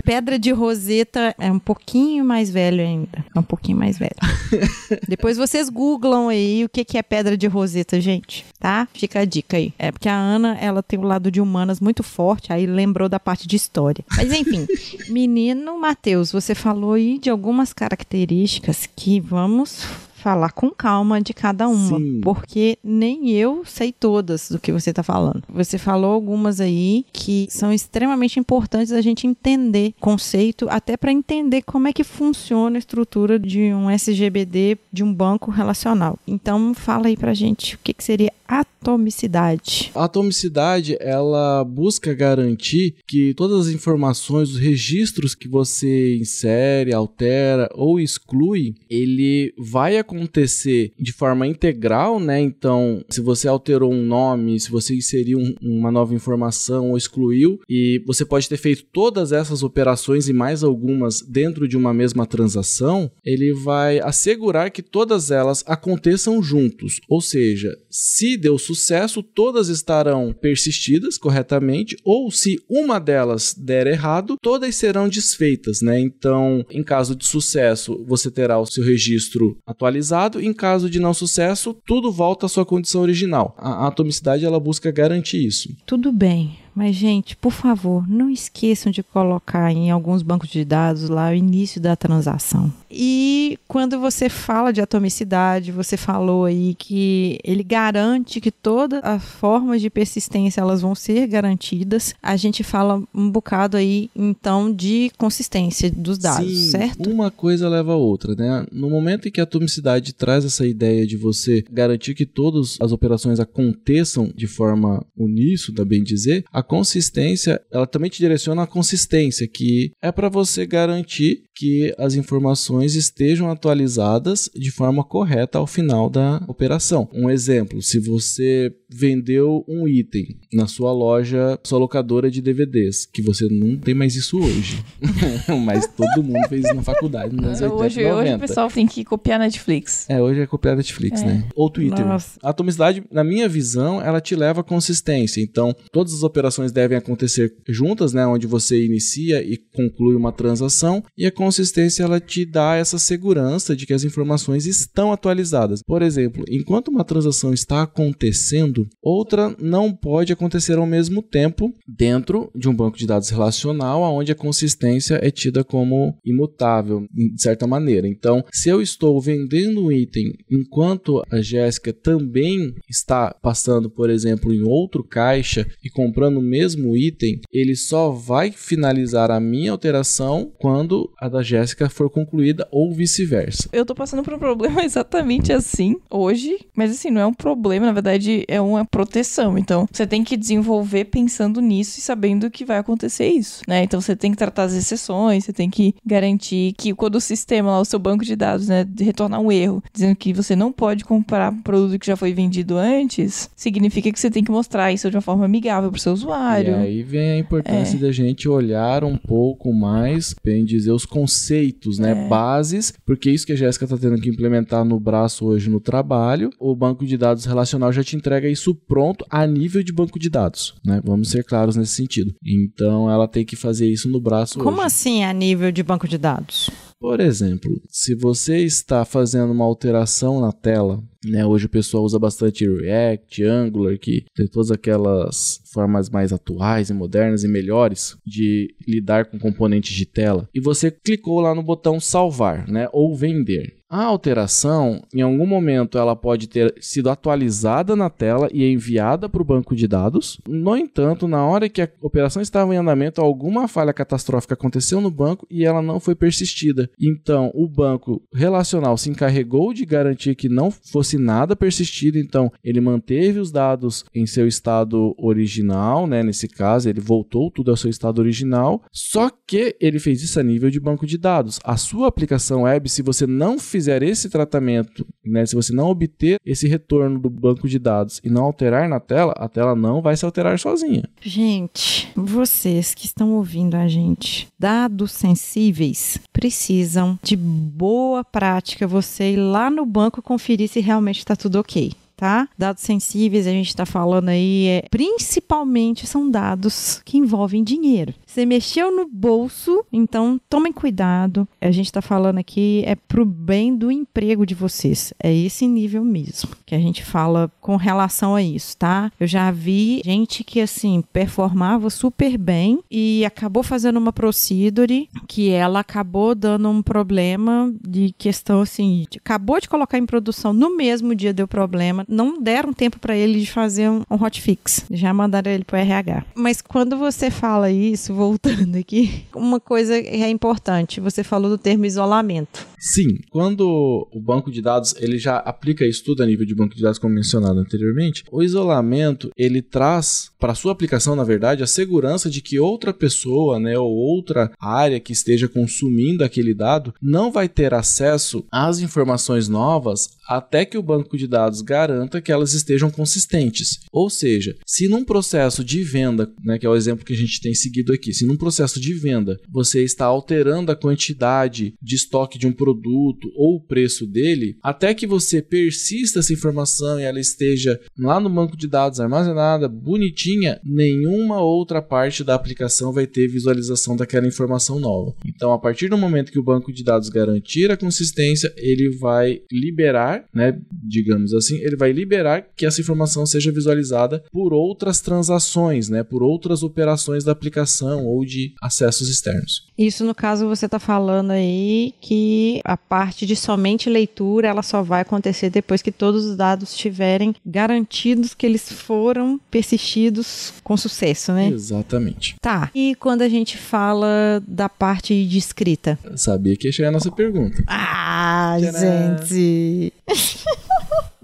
Pedra 0.04 0.38
de 0.38 0.50
Roseta 0.50 1.34
é 1.38 1.50
um 1.50 1.58
pouquinho 1.58 2.24
mais 2.24 2.50
velho 2.50 2.80
ainda. 2.80 3.24
É 3.34 3.38
um 3.38 3.42
pouquinho 3.42 3.78
mais 3.78 3.98
velho. 3.98 4.16
Depois 5.08 5.36
vocês 5.36 5.68
googlam 5.68 6.28
aí 6.28 6.64
o 6.64 6.68
que 6.68 6.84
que 6.84 6.98
é 6.98 7.02
Pedra 7.02 7.36
de 7.36 7.46
Roseta, 7.46 8.00
gente, 8.00 8.44
tá? 8.58 8.88
Fica 8.94 9.20
a 9.20 9.24
dica 9.24 9.56
aí. 9.56 9.72
É 9.78 9.90
porque 9.90 10.08
a 10.08 10.16
Ana, 10.16 10.56
ela 10.60 10.82
tem 10.82 10.98
o 10.98 11.02
lado 11.02 11.30
de 11.30 11.40
humanas 11.40 11.80
muito 11.80 12.02
forte, 12.02 12.52
aí 12.52 12.66
lembrou 12.66 13.08
da 13.08 13.20
parte 13.20 13.46
de 13.46 13.56
história. 13.56 14.04
Mas 14.16 14.32
enfim, 14.32 14.66
menino 15.08 15.78
Matheus, 15.78 16.32
você 16.32 16.54
falou 16.54 16.94
aí 16.94 17.18
de 17.18 17.30
algumas 17.30 17.72
características 17.72 18.88
que 18.94 19.20
vamos 19.20 19.84
falar 20.26 20.50
com 20.50 20.70
calma 20.72 21.20
de 21.20 21.32
cada 21.32 21.68
uma, 21.68 21.98
Sim. 21.98 22.20
porque 22.20 22.76
nem 22.82 23.30
eu 23.30 23.62
sei 23.64 23.92
todas 23.92 24.50
do 24.50 24.58
que 24.58 24.72
você 24.72 24.90
está 24.90 25.00
falando. 25.00 25.44
Você 25.48 25.78
falou 25.78 26.10
algumas 26.10 26.60
aí 26.60 27.06
que 27.12 27.46
são 27.48 27.72
extremamente 27.72 28.40
importantes 28.40 28.90
a 28.90 29.00
gente 29.00 29.24
entender 29.24 29.94
conceito, 30.00 30.66
até 30.68 30.96
para 30.96 31.12
entender 31.12 31.62
como 31.62 31.86
é 31.86 31.92
que 31.92 32.02
funciona 32.02 32.76
a 32.76 32.80
estrutura 32.80 33.38
de 33.38 33.72
um 33.72 33.88
SGBD 33.88 34.78
de 34.92 35.04
um 35.04 35.14
banco 35.14 35.52
relacional. 35.52 36.18
Então, 36.26 36.74
fala 36.74 37.06
aí 37.06 37.16
pra 37.16 37.32
gente 37.32 37.76
o 37.76 37.78
que, 37.78 37.94
que 37.94 38.02
seria 38.02 38.32
atomicidade. 38.48 39.90
A 39.94 40.04
atomicidade, 40.04 40.96
ela 41.00 41.64
busca 41.64 42.14
garantir 42.14 42.94
que 43.06 43.34
todas 43.34 43.66
as 43.66 43.74
informações, 43.74 44.50
os 44.50 44.58
registros 44.58 45.34
que 45.34 45.48
você 45.48 46.16
insere, 46.16 46.92
altera 46.92 47.68
ou 47.74 47.98
exclui, 47.98 48.74
ele 48.88 49.52
vai 49.58 49.98
acontecer 49.98 50.92
de 50.98 51.12
forma 51.12 51.46
integral, 51.46 52.20
né? 52.20 52.40
Então, 52.40 53.04
se 53.08 53.20
você 53.20 53.48
alterou 53.48 53.92
um 53.92 54.02
nome, 54.04 54.58
se 54.60 54.70
você 54.70 54.94
inseriu 54.94 55.38
um- 55.38 55.54
uma 55.60 55.90
nova 55.90 56.14
informação 56.14 56.90
ou 56.90 56.96
excluiu, 56.96 57.60
e 57.68 58.02
você 58.06 58.24
pode 58.24 58.48
ter 58.48 58.56
feito 58.56 58.84
todas 58.92 59.32
essas 59.32 59.62
operações 59.62 60.28
e 60.28 60.32
mais 60.32 60.62
algumas 60.62 61.20
dentro 61.22 61.66
de 61.66 61.76
uma 61.76 61.92
mesma 61.92 62.26
transação, 62.26 63.10
ele 63.24 63.52
vai 63.52 63.98
assegurar 64.00 64.70
que 64.70 64.82
todas 64.82 65.30
elas 65.30 65.64
aconteçam 65.66 66.42
juntos. 66.42 67.00
Ou 67.08 67.20
seja, 67.20 67.76
se 67.90 68.35
deu 68.36 68.58
sucesso, 68.58 69.22
todas 69.22 69.68
estarão 69.68 70.32
persistidas 70.32 71.18
corretamente, 71.18 71.96
ou 72.04 72.30
se 72.30 72.58
uma 72.68 72.98
delas 72.98 73.54
der 73.56 73.86
errado, 73.86 74.36
todas 74.40 74.74
serão 74.76 75.08
desfeitas, 75.08 75.80
né? 75.82 76.00
Então, 76.00 76.64
em 76.70 76.82
caso 76.82 77.14
de 77.14 77.26
sucesso, 77.26 78.04
você 78.06 78.30
terá 78.30 78.58
o 78.58 78.66
seu 78.66 78.84
registro 78.84 79.56
atualizado, 79.66 80.40
em 80.40 80.52
caso 80.52 80.88
de 80.90 81.00
não 81.00 81.14
sucesso, 81.14 81.76
tudo 81.86 82.12
volta 82.12 82.46
à 82.46 82.48
sua 82.48 82.64
condição 82.64 83.02
original. 83.02 83.54
A 83.58 83.86
atomicidade 83.86 84.44
ela 84.44 84.60
busca 84.60 84.90
garantir 84.90 85.44
isso. 85.44 85.68
Tudo 85.86 86.12
bem, 86.12 86.58
mas 86.76 86.94
gente, 86.94 87.34
por 87.34 87.52
favor, 87.52 88.06
não 88.06 88.28
esqueçam 88.28 88.92
de 88.92 89.02
colocar 89.02 89.72
em 89.72 89.90
alguns 89.90 90.20
bancos 90.20 90.50
de 90.50 90.62
dados 90.62 91.08
lá 91.08 91.30
o 91.30 91.34
início 91.34 91.80
da 91.80 91.96
transação. 91.96 92.70
E 92.90 93.58
quando 93.66 93.98
você 93.98 94.28
fala 94.28 94.72
de 94.72 94.82
atomicidade, 94.82 95.72
você 95.72 95.96
falou 95.96 96.44
aí 96.44 96.74
que 96.74 97.38
ele 97.42 97.62
garante 97.62 98.40
que 98.42 98.50
todas 98.50 99.00
as 99.02 99.24
formas 99.24 99.80
de 99.80 99.88
persistência 99.88 100.60
elas 100.60 100.82
vão 100.82 100.94
ser 100.94 101.26
garantidas. 101.26 102.14
A 102.22 102.36
gente 102.36 102.62
fala 102.62 103.02
um 103.14 103.30
bocado 103.30 103.76
aí 103.78 104.10
então 104.14 104.70
de 104.72 105.10
consistência 105.16 105.90
dos 105.90 106.18
dados, 106.18 106.46
Sim, 106.46 106.70
certo? 106.70 107.10
Uma 107.10 107.30
coisa 107.30 107.68
leva 107.68 107.92
a 107.92 107.96
outra, 107.96 108.34
né? 108.34 108.66
No 108.70 108.90
momento 108.90 109.28
em 109.28 109.30
que 109.30 109.40
a 109.40 109.44
atomicidade 109.44 110.12
traz 110.12 110.44
essa 110.44 110.66
ideia 110.66 111.06
de 111.06 111.16
você 111.16 111.64
garantir 111.70 112.14
que 112.14 112.26
todas 112.26 112.76
as 112.80 112.92
operações 112.92 113.40
aconteçam 113.40 114.30
de 114.34 114.46
forma 114.46 115.04
uníssona, 115.16 115.84
bem 115.84 116.02
dizer, 116.02 116.44
a 116.52 116.62
consistência, 116.66 117.60
ela 117.72 117.86
também 117.86 118.10
te 118.10 118.18
direciona 118.18 118.62
à 118.62 118.66
consistência, 118.66 119.46
que 119.48 119.92
é 120.02 120.10
para 120.12 120.28
você 120.28 120.66
garantir 120.66 121.42
que 121.54 121.94
as 121.96 122.14
informações 122.14 122.94
estejam 122.94 123.50
atualizadas 123.50 124.50
de 124.54 124.70
forma 124.70 125.02
correta 125.02 125.56
ao 125.58 125.66
final 125.66 126.10
da 126.10 126.42
operação. 126.48 127.08
Um 127.14 127.30
exemplo, 127.30 127.80
se 127.80 127.98
você 127.98 128.70
vendeu 128.90 129.64
um 129.66 129.88
item 129.88 130.26
na 130.52 130.66
sua 130.66 130.92
loja, 130.92 131.58
sua 131.64 131.78
locadora 131.78 132.30
de 132.30 132.42
DVDs, 132.42 133.06
que 133.06 133.22
você 133.22 133.46
não 133.50 133.76
tem 133.76 133.94
mais 133.94 134.14
isso 134.16 134.38
hoje, 134.38 134.84
mas 135.64 135.86
todo 135.86 136.22
mundo 136.22 136.46
fez 136.48 136.64
isso 136.64 136.74
na 136.74 136.82
faculdade 136.82 137.34
nos 137.34 137.44
anos 137.44 137.60
80 137.62 137.76
Hoje, 137.86 138.00
e 138.00 138.04
hoje 138.04 138.30
90. 138.32 138.36
o 138.36 138.40
pessoal 138.48 138.68
tem 138.70 138.86
que 138.86 139.04
copiar 139.04 139.38
Netflix. 139.38 140.08
É, 140.08 140.20
hoje 140.20 140.40
é 140.40 140.46
copiar 140.46 140.76
Netflix, 140.76 141.22
É. 141.22 141.24
né? 141.26 141.48
Ou 141.54 141.70
Twitter. 141.70 142.04
Nossa. 142.04 142.38
A 142.42 142.50
atomicidade, 142.50 143.02
na 143.10 143.24
minha 143.24 143.48
visão, 143.48 144.00
ela 144.00 144.20
te 144.20 144.34
leva 144.36 144.60
à 144.60 144.64
consistência. 144.64 145.40
Então, 145.40 145.74
todas 145.92 146.12
as 146.12 146.22
operações 146.22 146.55
devem 146.72 146.96
acontecer 146.96 147.54
juntas, 147.68 148.12
né? 148.12 148.26
Onde 148.26 148.46
você 148.46 148.84
inicia 148.84 149.42
e 149.42 149.56
conclui 149.56 150.14
uma 150.14 150.32
transação. 150.32 151.02
E 151.16 151.26
a 151.26 151.32
consistência, 151.32 152.02
ela 152.02 152.20
te 152.20 152.44
dá 152.44 152.74
essa 152.74 152.98
segurança 152.98 153.74
de 153.74 153.86
que 153.86 153.92
as 153.92 154.04
informações 154.04 154.66
estão 154.66 155.12
atualizadas. 155.12 155.80
Por 155.86 156.02
exemplo, 156.02 156.44
enquanto 156.48 156.88
uma 156.88 157.04
transação 157.04 157.52
está 157.52 157.82
acontecendo, 157.82 158.86
outra 159.02 159.54
não 159.60 159.92
pode 159.92 160.32
acontecer 160.32 160.78
ao 160.78 160.86
mesmo 160.86 161.22
tempo 161.22 161.72
dentro 161.86 162.50
de 162.54 162.68
um 162.68 162.74
banco 162.74 162.98
de 162.98 163.06
dados 163.06 163.30
relacional, 163.30 164.02
onde 164.02 164.32
a 164.32 164.36
consistência 164.36 165.18
é 165.22 165.30
tida 165.30 165.64
como 165.64 166.16
imutável, 166.24 167.06
de 167.12 167.40
certa 167.40 167.66
maneira. 167.66 168.06
Então, 168.08 168.44
se 168.52 168.68
eu 168.68 168.80
estou 168.80 169.20
vendendo 169.20 169.84
um 169.84 169.92
item 169.92 170.32
enquanto 170.50 171.22
a 171.30 171.40
Jéssica 171.40 171.92
também 171.92 172.74
está 172.88 173.34
passando, 173.42 173.90
por 173.90 174.10
exemplo, 174.10 174.52
em 174.52 174.62
outro 174.62 175.04
caixa 175.04 175.66
e 175.82 175.90
comprando 175.90 176.40
mesmo 176.46 176.96
item, 176.96 177.40
ele 177.52 177.76
só 177.76 178.10
vai 178.10 178.50
finalizar 178.50 179.30
a 179.30 179.40
minha 179.40 179.72
alteração 179.72 180.50
quando 180.58 181.10
a 181.18 181.28
da 181.28 181.42
Jéssica 181.42 181.88
for 181.88 182.08
concluída 182.08 182.66
ou 182.70 182.92
vice-versa. 182.92 183.68
Eu 183.72 183.84
tô 183.84 183.94
passando 183.94 184.22
por 184.22 184.34
um 184.34 184.38
problema 184.38 184.82
exatamente 184.84 185.52
assim 185.52 185.96
hoje, 186.10 186.58
mas 186.74 186.90
assim, 186.90 187.10
não 187.10 187.20
é 187.20 187.26
um 187.26 187.34
problema, 187.34 187.86
na 187.86 187.92
verdade 187.92 188.44
é 188.48 188.60
uma 188.60 188.84
proteção. 188.84 189.58
Então, 189.58 189.86
você 189.90 190.06
tem 190.06 190.22
que 190.22 190.36
desenvolver 190.36 191.06
pensando 191.06 191.60
nisso 191.60 191.98
e 191.98 192.02
sabendo 192.02 192.50
que 192.50 192.64
vai 192.64 192.78
acontecer 192.78 193.28
isso, 193.28 193.62
né? 193.66 193.82
Então, 193.82 194.00
você 194.00 194.14
tem 194.14 194.30
que 194.30 194.36
tratar 194.36 194.64
as 194.64 194.74
exceções, 194.74 195.44
você 195.44 195.52
tem 195.52 195.68
que 195.68 195.94
garantir 196.04 196.74
que 196.76 196.94
quando 196.94 197.16
o 197.16 197.20
sistema 197.20 197.70
lá, 197.70 197.80
o 197.80 197.84
seu 197.84 197.98
banco 197.98 198.24
de 198.24 198.36
dados, 198.36 198.68
né, 198.68 198.86
retornar 199.00 199.40
um 199.40 199.50
erro, 199.50 199.82
dizendo 199.92 200.16
que 200.16 200.32
você 200.32 200.54
não 200.54 200.72
pode 200.72 201.04
comprar 201.04 201.52
um 201.52 201.62
produto 201.62 201.98
que 201.98 202.06
já 202.06 202.16
foi 202.16 202.32
vendido 202.32 202.76
antes, 202.76 203.50
significa 203.56 204.12
que 204.12 204.18
você 204.18 204.30
tem 204.30 204.44
que 204.44 204.50
mostrar 204.50 204.92
isso 204.92 205.10
de 205.10 205.16
uma 205.16 205.22
forma 205.22 205.44
amigável 205.44 205.90
pro 205.90 206.00
seu 206.00 206.16
usuário. 206.26 206.70
E 206.72 206.74
aí 206.74 207.02
vem 207.02 207.30
a 207.32 207.38
importância 207.38 207.96
É. 207.96 208.00
da 208.00 208.12
gente 208.12 208.48
olhar 208.48 209.04
um 209.04 209.16
pouco 209.16 209.72
mais, 209.72 210.34
bem 210.44 210.64
dizer, 210.64 210.92
os 210.92 211.06
conceitos, 211.06 211.98
né? 211.98 212.12
É. 212.12 212.28
Bases, 212.28 212.92
porque 213.04 213.30
isso 213.30 213.46
que 213.46 213.52
a 213.52 213.56
Jéssica 213.56 213.84
está 213.84 213.96
tendo 213.96 214.20
que 214.20 214.28
implementar 214.28 214.84
no 214.84 214.98
braço 214.98 215.44
hoje 215.46 215.68
no 215.70 215.80
trabalho, 215.80 216.50
o 216.58 216.74
banco 216.74 217.06
de 217.06 217.16
dados 217.16 217.44
relacional 217.44 217.92
já 217.92 218.02
te 218.02 218.16
entrega 218.16 218.48
isso 218.48 218.74
pronto 218.74 219.24
a 219.30 219.46
nível 219.46 219.82
de 219.82 219.92
banco 219.92 220.18
de 220.18 220.28
dados, 220.28 220.74
né? 220.84 221.00
Vamos 221.04 221.30
ser 221.30 221.44
claros 221.44 221.76
nesse 221.76 221.92
sentido. 221.92 222.34
Então 222.44 223.10
ela 223.10 223.28
tem 223.28 223.44
que 223.44 223.56
fazer 223.56 223.86
isso 223.88 224.08
no 224.08 224.20
braço 224.20 224.58
Como 224.58 224.78
hoje. 224.78 224.86
assim 224.86 225.24
a 225.24 225.32
nível 225.32 225.70
de 225.70 225.82
banco 225.82 226.08
de 226.08 226.18
dados? 226.18 226.70
Por 226.98 227.20
exemplo, 227.20 227.70
se 227.90 228.14
você 228.14 228.58
está 228.64 229.04
fazendo 229.04 229.52
uma 229.52 229.64
alteração 229.64 230.40
na 230.40 230.50
tela, 230.50 231.02
né? 231.30 231.44
Hoje 231.44 231.66
o 231.66 231.70
pessoal 231.70 232.04
usa 232.04 232.18
bastante 232.18 232.68
React, 232.68 233.44
Angular, 233.44 233.98
que 233.98 234.24
tem 234.34 234.46
todas 234.46 234.70
aquelas 234.70 235.60
formas 235.72 236.08
mais 236.08 236.32
atuais 236.32 236.90
e 236.90 236.94
modernas 236.94 237.44
e 237.44 237.48
melhores 237.48 238.16
de 238.26 238.74
lidar 238.86 239.26
com 239.26 239.38
componentes 239.38 239.94
de 239.94 240.06
tela. 240.06 240.48
E 240.54 240.60
você 240.60 240.90
clicou 240.90 241.40
lá 241.40 241.54
no 241.54 241.62
botão 241.62 242.00
salvar, 242.00 242.66
né? 242.68 242.88
Ou 242.92 243.14
vender. 243.14 243.76
A 243.88 244.02
alteração, 244.02 245.00
em 245.14 245.22
algum 245.22 245.46
momento, 245.46 245.96
ela 245.96 246.16
pode 246.16 246.48
ter 246.48 246.74
sido 246.80 247.08
atualizada 247.08 247.94
na 247.94 248.10
tela 248.10 248.48
e 248.52 248.64
enviada 248.64 249.28
para 249.28 249.40
o 249.40 249.44
banco 249.44 249.76
de 249.76 249.86
dados. 249.86 250.40
No 250.48 250.76
entanto, 250.76 251.28
na 251.28 251.46
hora 251.46 251.68
que 251.68 251.80
a 251.80 251.88
operação 252.02 252.42
estava 252.42 252.74
em 252.74 252.78
andamento, 252.78 253.20
alguma 253.20 253.68
falha 253.68 253.92
catastrófica 253.92 254.54
aconteceu 254.54 255.00
no 255.00 255.10
banco 255.10 255.46
e 255.48 255.64
ela 255.64 255.80
não 255.80 256.00
foi 256.00 256.16
persistida. 256.16 256.90
Então, 257.00 257.52
o 257.54 257.68
banco 257.68 258.20
relacional 258.34 258.98
se 258.98 259.08
encarregou 259.08 259.72
de 259.72 259.86
garantir 259.86 260.34
que 260.34 260.48
não 260.48 260.68
fosse 260.72 261.15
nada 261.18 261.56
persistido. 261.56 262.18
Então, 262.18 262.52
ele 262.62 262.80
manteve 262.80 263.38
os 263.38 263.50
dados 263.50 264.04
em 264.14 264.26
seu 264.26 264.46
estado 264.46 265.14
original, 265.18 266.06
né? 266.06 266.22
Nesse 266.22 266.48
caso, 266.48 266.88
ele 266.88 267.00
voltou 267.00 267.50
tudo 267.50 267.70
ao 267.70 267.76
seu 267.76 267.90
estado 267.90 268.18
original. 268.18 268.82
Só 268.92 269.30
que 269.46 269.76
ele 269.80 269.98
fez 269.98 270.22
isso 270.22 270.38
a 270.40 270.42
nível 270.42 270.70
de 270.70 270.80
banco 270.80 271.06
de 271.06 271.18
dados. 271.18 271.58
A 271.64 271.76
sua 271.76 272.08
aplicação 272.08 272.62
web, 272.62 272.88
se 272.88 273.02
você 273.02 273.26
não 273.26 273.58
fizer 273.58 274.02
esse 274.02 274.28
tratamento, 274.28 275.06
né? 275.24 275.44
Se 275.46 275.54
você 275.54 275.72
não 275.72 275.88
obter 275.88 276.38
esse 276.44 276.66
retorno 276.66 277.18
do 277.18 277.30
banco 277.30 277.68
de 277.68 277.78
dados 277.78 278.20
e 278.24 278.30
não 278.30 278.44
alterar 278.44 278.88
na 278.88 279.00
tela, 279.00 279.32
a 279.36 279.48
tela 279.48 279.74
não 279.74 280.02
vai 280.02 280.16
se 280.16 280.24
alterar 280.24 280.58
sozinha. 280.58 281.04
Gente, 281.20 282.10
vocês 282.14 282.94
que 282.94 283.06
estão 283.06 283.34
ouvindo 283.34 283.74
a 283.74 283.88
gente, 283.88 284.48
dados 284.58 285.12
sensíveis 285.12 286.18
precisam 286.32 287.18
de 287.22 287.36
boa 287.36 288.24
prática 288.24 288.86
você 288.86 289.32
ir 289.32 289.36
lá 289.36 289.70
no 289.70 289.84
banco 289.84 290.22
conferir 290.22 290.68
se 290.68 290.80
realmente 290.80 291.05
está 291.10 291.36
tudo 291.36 291.60
ok. 291.60 291.92
Tá? 292.16 292.48
Dados 292.56 292.82
sensíveis, 292.82 293.46
a 293.46 293.50
gente 293.50 293.68
está 293.68 293.84
falando 293.84 294.30
aí, 294.30 294.66
é, 294.68 294.84
principalmente 294.90 296.06
são 296.06 296.30
dados 296.30 297.02
que 297.04 297.18
envolvem 297.18 297.62
dinheiro. 297.62 298.14
Você 298.36 298.44
mexeu 298.44 298.94
no 298.94 299.08
bolso, 299.08 299.82
então 299.90 300.38
tomem 300.46 300.70
cuidado. 300.70 301.48
A 301.58 301.70
gente 301.70 301.86
está 301.86 302.02
falando 302.02 302.36
aqui 302.36 302.82
é 302.84 302.94
pro 302.94 303.24
bem 303.24 303.74
do 303.74 303.90
emprego 303.90 304.44
de 304.44 304.54
vocês. 304.54 305.14
É 305.18 305.34
esse 305.34 305.66
nível 305.66 306.04
mesmo 306.04 306.50
que 306.66 306.74
a 306.74 306.78
gente 306.78 307.02
fala 307.02 307.50
com 307.62 307.76
relação 307.76 308.34
a 308.34 308.42
isso, 308.42 308.76
tá? 308.76 309.10
Eu 309.18 309.26
já 309.26 309.50
vi 309.50 310.02
gente 310.04 310.44
que 310.44 310.60
assim 310.60 311.02
performava 311.14 311.88
super 311.88 312.36
bem 312.36 312.80
e 312.90 313.24
acabou 313.24 313.62
fazendo 313.62 313.96
uma 313.96 314.12
procedure 314.12 315.08
que 315.26 315.48
ela 315.48 315.80
acabou 315.80 316.34
dando 316.34 316.68
um 316.68 316.82
problema 316.82 317.72
de 317.80 318.14
questão 318.18 318.60
assim, 318.60 319.06
acabou 319.16 319.58
de 319.60 319.68
colocar 319.68 319.96
em 319.96 320.04
produção 320.04 320.52
no 320.52 320.76
mesmo 320.76 321.14
dia 321.14 321.32
deu 321.32 321.48
problema, 321.48 322.04
não 322.06 322.38
deram 322.42 322.74
tempo 322.74 322.98
para 322.98 323.16
ele 323.16 323.40
de 323.40 323.50
fazer 323.50 323.88
um, 323.88 324.02
um 324.10 324.22
hotfix, 324.22 324.84
já 324.90 325.14
mandaram 325.14 325.50
ele 325.50 325.64
pro 325.64 325.78
RH. 325.78 326.24
Mas 326.34 326.60
quando 326.60 326.98
você 326.98 327.30
fala 327.30 327.70
isso, 327.70 328.12
voltando 328.26 328.76
aqui, 328.76 329.22
uma 329.34 329.60
coisa 329.60 329.96
é 329.96 330.28
importante, 330.28 331.00
você 331.00 331.22
falou 331.22 331.48
do 331.48 331.56
termo 331.56 331.86
isolamento. 331.86 332.66
Sim, 332.76 333.18
quando 333.30 334.08
o 334.12 334.20
banco 334.20 334.50
de 334.50 334.60
dados 334.60 334.94
ele 334.98 335.16
já 335.16 335.36
aplica 335.36 335.86
isso 335.86 336.02
tudo 336.04 336.22
a 336.22 336.26
nível 336.26 336.44
de 336.44 336.54
banco 336.54 336.74
de 336.74 336.82
dados 336.82 336.98
como 336.98 337.14
mencionado 337.14 337.60
anteriormente, 337.60 338.24
o 338.30 338.42
isolamento 338.42 339.30
ele 339.36 339.62
traz 339.62 340.30
para 340.40 340.54
sua 340.54 340.72
aplicação, 340.72 341.14
na 341.14 341.24
verdade, 341.24 341.62
a 341.62 341.66
segurança 341.66 342.28
de 342.28 342.40
que 342.40 342.58
outra 342.58 342.92
pessoa, 342.92 343.60
né, 343.60 343.78
ou 343.78 343.90
outra 343.90 344.50
área 344.60 345.00
que 345.00 345.12
esteja 345.12 345.48
consumindo 345.48 346.24
aquele 346.24 346.54
dado 346.54 346.92
não 347.00 347.30
vai 347.30 347.48
ter 347.48 347.72
acesso 347.74 348.44
às 348.50 348.80
informações 348.80 349.48
novas 349.48 350.08
até 350.28 350.64
que 350.64 350.76
o 350.76 350.82
banco 350.82 351.16
de 351.16 351.26
dados 351.26 351.62
garanta 351.62 352.20
que 352.20 352.32
elas 352.32 352.52
estejam 352.52 352.90
consistentes. 352.90 353.80
Ou 353.92 354.10
seja, 354.10 354.56
se 354.66 354.88
num 354.88 355.04
processo 355.04 355.64
de 355.64 355.82
venda, 355.82 356.30
né, 356.44 356.58
que 356.58 356.66
é 356.66 356.68
o 356.68 356.74
exemplo 356.74 357.04
que 357.04 357.12
a 357.12 357.16
gente 357.16 357.40
tem 357.40 357.54
seguido 357.54 357.92
aqui, 357.92 358.12
se 358.16 358.26
num 358.26 358.36
processo 358.36 358.80
de 358.80 358.94
venda 358.94 359.38
você 359.48 359.84
está 359.84 360.06
alterando 360.06 360.72
a 360.72 360.76
quantidade 360.76 361.74
de 361.82 361.94
estoque 361.94 362.38
de 362.38 362.46
um 362.46 362.52
produto 362.52 363.30
ou 363.36 363.56
o 363.56 363.60
preço 363.60 364.06
dele, 364.06 364.56
até 364.62 364.94
que 364.94 365.06
você 365.06 365.42
persista 365.42 366.20
essa 366.20 366.32
informação 366.32 366.98
e 366.98 367.02
ela 367.02 367.20
esteja 367.20 367.78
lá 367.98 368.18
no 368.18 368.30
banco 368.30 368.56
de 368.56 368.66
dados 368.66 369.00
armazenada, 369.00 369.68
bonitinha, 369.68 370.60
nenhuma 370.64 371.40
outra 371.40 371.82
parte 371.82 372.24
da 372.24 372.34
aplicação 372.34 372.92
vai 372.92 373.06
ter 373.06 373.28
visualização 373.28 373.96
daquela 373.96 374.26
informação 374.26 374.80
nova. 374.80 375.14
Então, 375.26 375.52
a 375.52 375.58
partir 375.58 375.88
do 375.88 375.98
momento 375.98 376.32
que 376.32 376.38
o 376.38 376.44
banco 376.44 376.72
de 376.72 376.82
dados 376.82 377.08
garantir 377.08 377.70
a 377.70 377.76
consistência, 377.76 378.52
ele 378.56 378.96
vai 378.98 379.40
liberar, 379.52 380.24
né, 380.34 380.58
digamos 380.82 381.34
assim, 381.34 381.56
ele 381.58 381.76
vai 381.76 381.92
liberar 381.92 382.46
que 382.56 382.64
essa 382.64 382.80
informação 382.80 383.26
seja 383.26 383.52
visualizada 383.52 384.22
por 384.32 384.52
outras 384.52 385.00
transações, 385.00 385.88
né, 385.88 386.02
por 386.02 386.22
outras 386.22 386.62
operações 386.62 387.24
da 387.24 387.32
aplicação 387.32 387.95
ou 388.04 388.24
de 388.24 388.52
acessos 388.62 389.08
externos. 389.08 389.66
Isso, 389.78 390.04
no 390.04 390.14
caso, 390.14 390.48
você 390.48 390.66
está 390.66 390.78
falando 390.78 391.32
aí 391.32 391.94
que 392.00 392.60
a 392.64 392.76
parte 392.76 393.26
de 393.26 393.36
somente 393.36 393.90
leitura, 393.90 394.48
ela 394.48 394.62
só 394.62 394.82
vai 394.82 395.02
acontecer 395.02 395.50
depois 395.50 395.82
que 395.82 395.92
todos 395.92 396.24
os 396.24 396.36
dados 396.36 396.70
estiverem 396.70 397.34
garantidos 397.44 398.34
que 398.34 398.46
eles 398.46 398.72
foram 398.72 399.38
persistidos 399.50 400.54
com 400.64 400.76
sucesso, 400.76 401.32
né? 401.32 401.48
Exatamente. 401.48 402.36
Tá. 402.40 402.70
E 402.74 402.94
quando 402.94 403.22
a 403.22 403.28
gente 403.28 403.58
fala 403.58 404.42
da 404.46 404.68
parte 404.68 405.26
de 405.26 405.38
escrita? 405.38 405.98
Eu 406.04 406.16
sabia 406.16 406.56
que 406.56 406.68
ia 406.68 406.72
chegar 406.72 406.88
a 406.88 406.92
nossa 406.92 407.10
pergunta. 407.10 407.62
Ah, 407.66 408.56
Tcharam. 408.58 408.78
gente! 409.18 409.92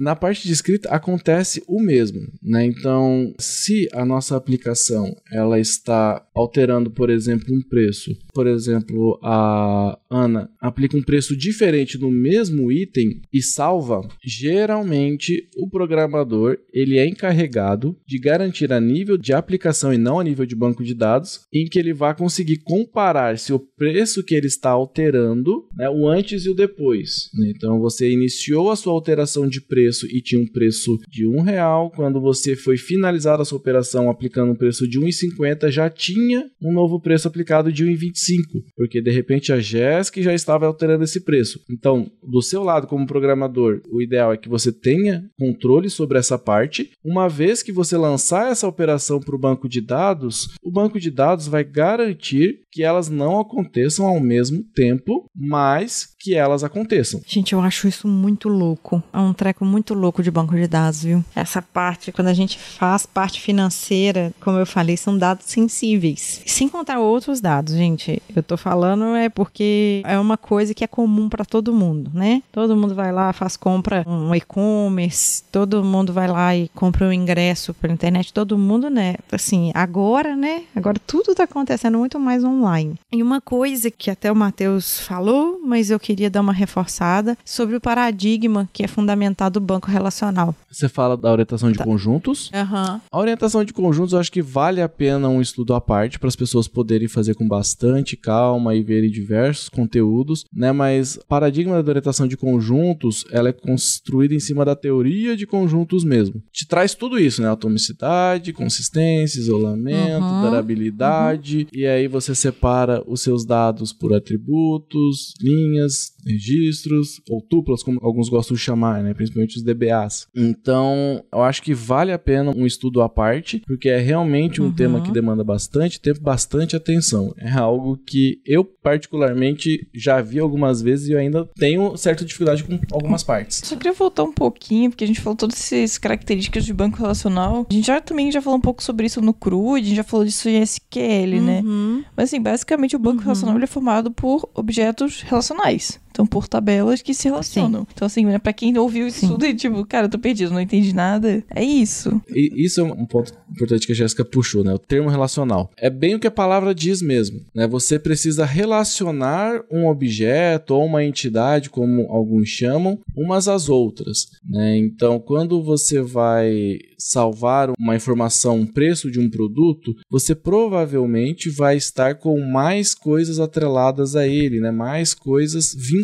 Na 0.03 0.17
parte 0.17 0.49
de 0.49 0.53
escrita 0.53 0.89
acontece 0.89 1.63
o 1.69 1.81
mesmo, 1.81 2.23
né? 2.43 2.67
Então, 2.67 3.33
se 3.39 3.89
a 3.93 4.05
nossa 4.05 4.37
aplicação 4.37 5.15
ela 5.31 5.61
está 5.61 6.27
alterando, 6.35 6.91
por 6.91 7.09
exemplo, 7.09 7.55
um 7.55 7.63
preço, 7.63 8.11
por 8.35 8.49
exemplo, 8.49 9.17
a 9.23 9.97
Ana 10.11 10.51
aplica 10.61 10.97
um 10.97 11.03
preço 11.03 11.37
diferente 11.37 11.97
no 11.99 12.11
mesmo 12.11 12.73
item 12.73 13.23
e 13.33 13.41
salva, 13.41 14.01
geralmente 14.25 15.49
o 15.57 15.71
programador 15.71 16.59
ele 16.73 16.99
é 16.99 17.07
encarregado 17.07 17.97
de 18.05 18.19
garantir 18.19 18.73
a 18.73 18.81
nível 18.81 19.17
de 19.17 19.33
aplicação 19.33 19.95
e 19.95 19.99
não 19.99 20.19
a 20.19 20.25
nível 20.25 20.45
de 20.45 20.57
banco 20.57 20.83
de 20.83 20.95
dados, 20.95 21.43
em 21.53 21.65
que 21.65 21.79
ele 21.79 21.95
vai 21.95 22.13
conseguir 22.17 22.57
comparar 22.65 23.39
se 23.39 23.53
o 23.53 23.61
preço 23.61 24.25
que 24.25 24.35
ele 24.35 24.49
está 24.49 24.71
alterando, 24.71 25.65
né, 25.77 25.89
o 25.89 26.09
antes 26.09 26.45
e 26.45 26.51
o 26.51 26.55
depois. 26.55 27.31
né? 27.35 27.53
Então, 27.55 27.79
você 27.79 28.11
iniciou 28.11 28.73
a 28.73 28.77
sua 28.77 28.93
alteração 28.93 29.47
de 29.47 29.61
preço 29.61 29.92
e 30.07 30.21
tinha 30.21 30.41
um 30.41 30.47
preço 30.47 30.99
de 31.09 31.27
um 31.27 31.43
real. 31.43 31.91
Quando 31.91 32.21
você 32.21 32.57
foi 32.57 32.77
finalizar 32.77 33.41
a 33.41 33.45
sua 33.45 33.59
operação 33.59 34.11
aplicando 34.11 34.53
um 34.53 34.57
preço 34.57 34.89
de 34.89 34.99
1,50, 34.99 35.71
já 35.71 35.91
tinha 35.91 36.47
um 36.61 36.73
novo 36.73 37.01
preço 37.01 37.29
aplicado 37.29 37.73
de 37.73 37.85
1,25, 37.85 38.63
porque 38.77 39.01
de 39.01 39.11
repente 39.11 39.53
a 39.53 39.61
Jéssica 39.61 40.23
já 40.23 40.35
estava 40.35 40.67
alterando 40.67 41.05
esse 41.05 41.21
preço. 41.21 41.61
Então, 41.71 42.11
do 42.23 42.43
seu 42.43 42.63
lado 42.63 42.87
como 42.87 43.07
programador, 43.07 43.81
o 43.91 44.03
ideal 44.03 44.33
é 44.33 44.37
que 44.37 44.49
você 44.49 44.73
tenha 44.73 45.25
controle 45.39 45.91
sobre 45.91 46.19
essa 46.19 46.39
parte. 46.39 46.91
Uma 47.05 47.29
vez 47.29 47.63
que 47.63 47.73
você 47.73 47.97
lançar 47.97 48.51
essa 48.51 48.67
operação 48.67 49.21
para 49.21 49.35
o 49.35 49.39
banco 49.39 49.69
de 49.69 49.81
dados, 49.81 50.49
o 50.63 50.71
banco 50.71 50.99
de 50.99 51.11
dados 51.11 51.47
vai 51.47 51.65
garantir 51.65 52.61
que 52.71 52.83
elas 52.83 53.09
não 53.09 53.39
aconteçam 53.39 54.07
ao 54.07 54.21
mesmo 54.21 54.63
tempo, 54.75 55.27
mas 55.35 56.07
que 56.19 56.35
elas 56.35 56.65
aconteçam. 56.65 57.21
Gente, 57.27 57.53
eu 57.53 57.61
acho 57.61 57.89
isso 57.89 58.07
muito 58.07 58.49
louco. 58.49 59.03
É 59.13 59.19
um 59.19 59.35
treco 59.35 59.65
muito 59.65 59.82
louco 59.91 60.23
de 60.23 60.31
banco 60.31 60.55
de 60.55 60.67
dados, 60.67 61.03
viu? 61.03 61.25
Essa 61.35 61.61
parte, 61.61 62.13
quando 62.13 62.29
a 62.29 62.35
gente 62.35 62.59
faz 62.59 63.07
parte 63.07 63.41
financeira, 63.41 64.33
como 64.41 64.59
eu 64.59 64.67
falei, 64.67 64.97
são 64.97 65.17
dados 65.17 65.47
sensíveis. 65.47 66.41
Sem 66.47 66.69
contar 66.69 66.99
outros 66.99 67.41
dados, 67.41 67.75
gente. 67.75 68.23
Eu 68.35 68.43
tô 68.43 68.57
falando 68.57 69.15
é 69.17 69.29
porque 69.29 70.03
é 70.05 70.19
uma 70.19 70.37
coisa 70.37 70.75
que 70.75 70.85
é 70.85 70.87
comum 70.87 71.29
para 71.29 71.45
todo 71.45 71.73
mundo, 71.73 72.11
né? 72.15 72.43
Todo 72.53 72.77
mundo 72.77 72.95
vai 72.95 73.13
lá, 73.13 73.33
faz 73.33 73.57
compra 73.57 74.05
um 74.07 74.35
e-commerce, 74.35 75.43
todo 75.51 75.85
mundo 75.85 76.13
vai 76.13 76.29
lá 76.29 76.55
e 76.55 76.69
compra 76.75 77.07
um 77.07 77.13
ingresso 77.13 77.75
pela 77.75 77.93
internet, 77.93 78.33
todo 78.33 78.59
mundo, 78.59 78.89
né? 78.89 79.17
Assim, 79.31 79.71
agora, 79.75 80.37
né? 80.37 80.65
Agora 80.75 80.99
tudo 81.07 81.35
tá 81.35 81.45
acontecendo 81.45 81.99
muito 81.99 82.19
mais 82.19 82.45
online. 82.45 82.95
E 83.11 83.23
uma 83.23 83.41
coisa 83.41 83.91
que 83.91 84.11
até 84.11 84.31
o 84.31 84.37
Matheus 84.37 85.01
falou, 85.01 85.61
mas 85.73 85.91
eu 85.91 85.99
queria 85.99 86.29
dar 86.29 86.43
uma 86.43 86.53
reforçada 86.53 87.37
sobre 87.47 87.75
o 87.77 87.81
paradigma 87.81 88.69
que 88.75 88.83
é 88.83 88.87
fundamentado 88.87 89.59
banco 89.59 89.91
relacional. 89.91 90.55
Você 90.71 90.87
fala 90.87 91.17
da 91.17 91.33
orientação 91.33 91.73
de 91.73 91.79
conjuntos. 91.79 92.51
Aham. 92.53 93.01
A 93.11 93.19
orientação 93.19 93.65
de 93.65 93.73
conjuntos 93.73 94.13
eu 94.13 94.19
acho 94.19 94.31
que 94.31 94.43
vale 94.43 94.83
a 94.83 94.89
pena 94.89 95.31
um 95.31 95.41
estudo 95.41 95.73
à 95.75 95.81
parte 95.81 96.19
para 96.19 96.29
as 96.29 96.37
pessoas 96.37 96.69
poderem 96.69 97.09
fazer 97.09 97.35
com 97.35 97.49
bastante 97.49 98.19
calma 98.19 98.75
e 98.75 98.83
verem 98.83 99.11
diversos 99.11 99.71
conteúdos, 99.71 100.45
né? 100.53 100.73
Mas 100.73 101.17
o 101.17 101.27
paradigma 101.27 101.83
da 101.83 101.91
orientação 101.91 102.29
de 102.29 102.37
conjuntos, 102.37 103.25
ela 103.33 103.49
é 103.49 103.53
construída 103.53 104.35
em 104.35 104.41
cima 104.41 104.65
da 104.67 104.77
teoria 104.77 105.35
de 105.35 105.47
conjuntos 105.47 106.05
mesmo. 106.05 106.43
Te 106.53 106.67
traz 106.69 106.95
tudo 106.95 107.19
isso, 107.19 107.41
né? 107.41 107.51
Atomicidade, 107.51 108.53
consistência, 108.53 109.39
isolamento, 109.41 110.27
Uhum. 110.27 110.43
durabilidade, 110.43 111.67
e 111.73 111.87
aí 111.87 112.07
você 112.09 112.35
separa 112.35 113.03
os 113.07 113.23
seus 113.23 113.45
dados 113.47 113.93
por 113.93 114.13
atributos, 114.15 115.35
linhas, 115.41 115.62
bolinhas, 115.63 116.12
registros 116.27 117.21
ou 117.29 117.41
tuplas, 117.41 117.83
como 117.83 117.99
alguns 118.03 118.29
gostam 118.29 118.55
de 118.57 118.63
chamar, 118.63 119.03
né? 119.03 119.15
Principalmente 119.15 119.57
os 119.57 119.63
DBAs. 119.63 120.27
Então, 120.35 121.23
eu 121.33 121.43
acho 121.43 121.63
que 121.63 121.75
vale 121.75 122.13
a 122.13 122.19
pena 122.19 122.53
um 122.57 122.67
estudo 122.67 123.01
à 123.03 123.09
parte, 123.09 123.61
porque 123.67 123.89
é 123.89 123.99
realmente 123.99 124.61
um 124.61 124.67
Uhum. 124.67 124.73
tema 124.73 125.01
que 125.01 125.11
demanda 125.13 125.43
bastante 125.45 126.01
tempo, 126.01 126.21
bastante 126.21 126.75
atenção. 126.77 127.35
É 127.37 127.51
algo 127.51 127.97
que 128.07 128.41
eu 128.47 128.65
particularmente 128.65 129.87
já 129.95 130.21
vi 130.21 130.39
algumas 130.39 130.81
vezes 130.81 131.09
e 131.09 131.13
eu 131.13 131.19
ainda 131.19 131.45
tenho 131.57 131.97
certa 131.97 132.25
dificuldade 132.25 132.65
com 132.65 132.79
algumas 132.93 133.23
partes. 133.23 133.61
Só 133.65 133.77
queria 133.77 133.93
voltar 133.93 134.25
um 134.25 134.33
pouquinho, 134.33 134.91
porque 134.91 135.05
a 135.05 135.07
gente 135.07 135.21
falou 135.21 135.37
todas 135.37 135.57
essas 135.73 135.99
características 135.99 136.65
de 136.65 136.73
banco 136.73 136.99
relacional. 136.99 137.67
A 137.69 137.73
gente 137.75 137.87
já 137.87 138.01
também 138.01 138.31
já 138.33 138.41
falou 138.41 138.59
um 138.59 138.63
pouco 138.63 138.83
sobre 138.83 139.07
isso 139.07 139.21
no 139.21 139.35
CRUD, 139.35 139.81
a 139.81 139.85
gente 139.89 139.97
já 139.97 140.05
falou 140.05 140.25
disso 140.25 140.49
em 140.49 140.61
SQL, 140.63 141.41
né? 141.41 141.61
Uhum. 141.65 142.05
Mas 142.17 142.29
assim, 142.31 142.41
basicamente 142.41 142.97
o 142.97 142.99
banco 142.99 143.19
Uhum. 143.19 143.25
relacional 143.25 143.57
ele 143.57 143.65
é 143.65 143.69
formado 143.69 144.11
por 144.11 144.49
objetos 144.55 145.23
relacionais. 145.23 146.01
Então, 146.13 146.27
por 146.27 146.47
tabelas 146.47 147.01
que 147.01 147.15
se 147.15 147.29
relacionam. 147.29 147.87
Então, 147.93 148.05
assim, 148.05 148.27
né, 148.27 148.39
pra 148.39 148.53
quem 148.53 148.77
ouviu 148.77 149.07
isso 149.07 149.21
Sim. 149.21 149.29
tudo 149.29 149.47
e, 149.47 149.55
tipo, 149.55 149.85
cara, 149.87 150.07
eu 150.07 150.11
tô 150.11 150.19
perdido, 150.19 150.53
não 150.53 150.61
entendi 150.61 150.95
nada. 150.95 151.43
É 151.49 151.65
isso. 151.65 152.21
E 152.29 152.65
isso 152.65 152.81
é 152.81 152.85
um 152.85 153.07
ponto 153.07 153.33
importante 153.51 153.87
que 153.87 153.93
a 153.93 153.97
Jéssica 153.97 154.25
puxou, 154.25 154.63
né? 154.63 154.75
O 154.75 154.79
termo 154.79 155.09
relacional. 155.09 155.71
É 155.77 155.89
bem 155.89 156.15
o 156.15 156.21
que 156.21 156.27
a 156.27 156.31
palavra 156.31 156.75
diz 156.75 157.01
mesmo, 157.01 157.41
né? 157.55 157.67
Você 157.67 157.99
precisa 157.99 158.45
relacionar 158.45 159.63
um 159.71 159.89
objeto 159.89 160.75
ou 160.75 160.85
uma 160.85 161.03
entidade, 161.03 161.71
como 161.71 162.03
alguns 162.11 162.49
chamam, 162.49 162.99
umas 163.17 163.49
às 163.49 163.71
outras, 163.71 164.27
né? 164.47 164.77
Então, 164.77 165.19
quando 165.19 165.63
você 165.63 166.03
vai 166.03 166.79
salvar 166.99 167.71
uma 167.79 167.97
informação, 167.97 168.59
um 168.59 168.67
preço 168.67 169.11
de 169.11 169.19
um 169.19 169.29
produto, 169.29 169.95
você 170.11 170.35
provavelmente 170.35 171.51
vai 171.51 171.77
estar 171.77 172.17
com 172.17 172.41
mais 172.41 172.95
coisas 172.95 173.41
atreladas 173.41 174.15
a 174.15 174.27
ele, 174.27 174.61
né? 174.61 174.71
Mais 174.71 175.15
coisas 175.15 175.75
vinculadas 175.75 176.02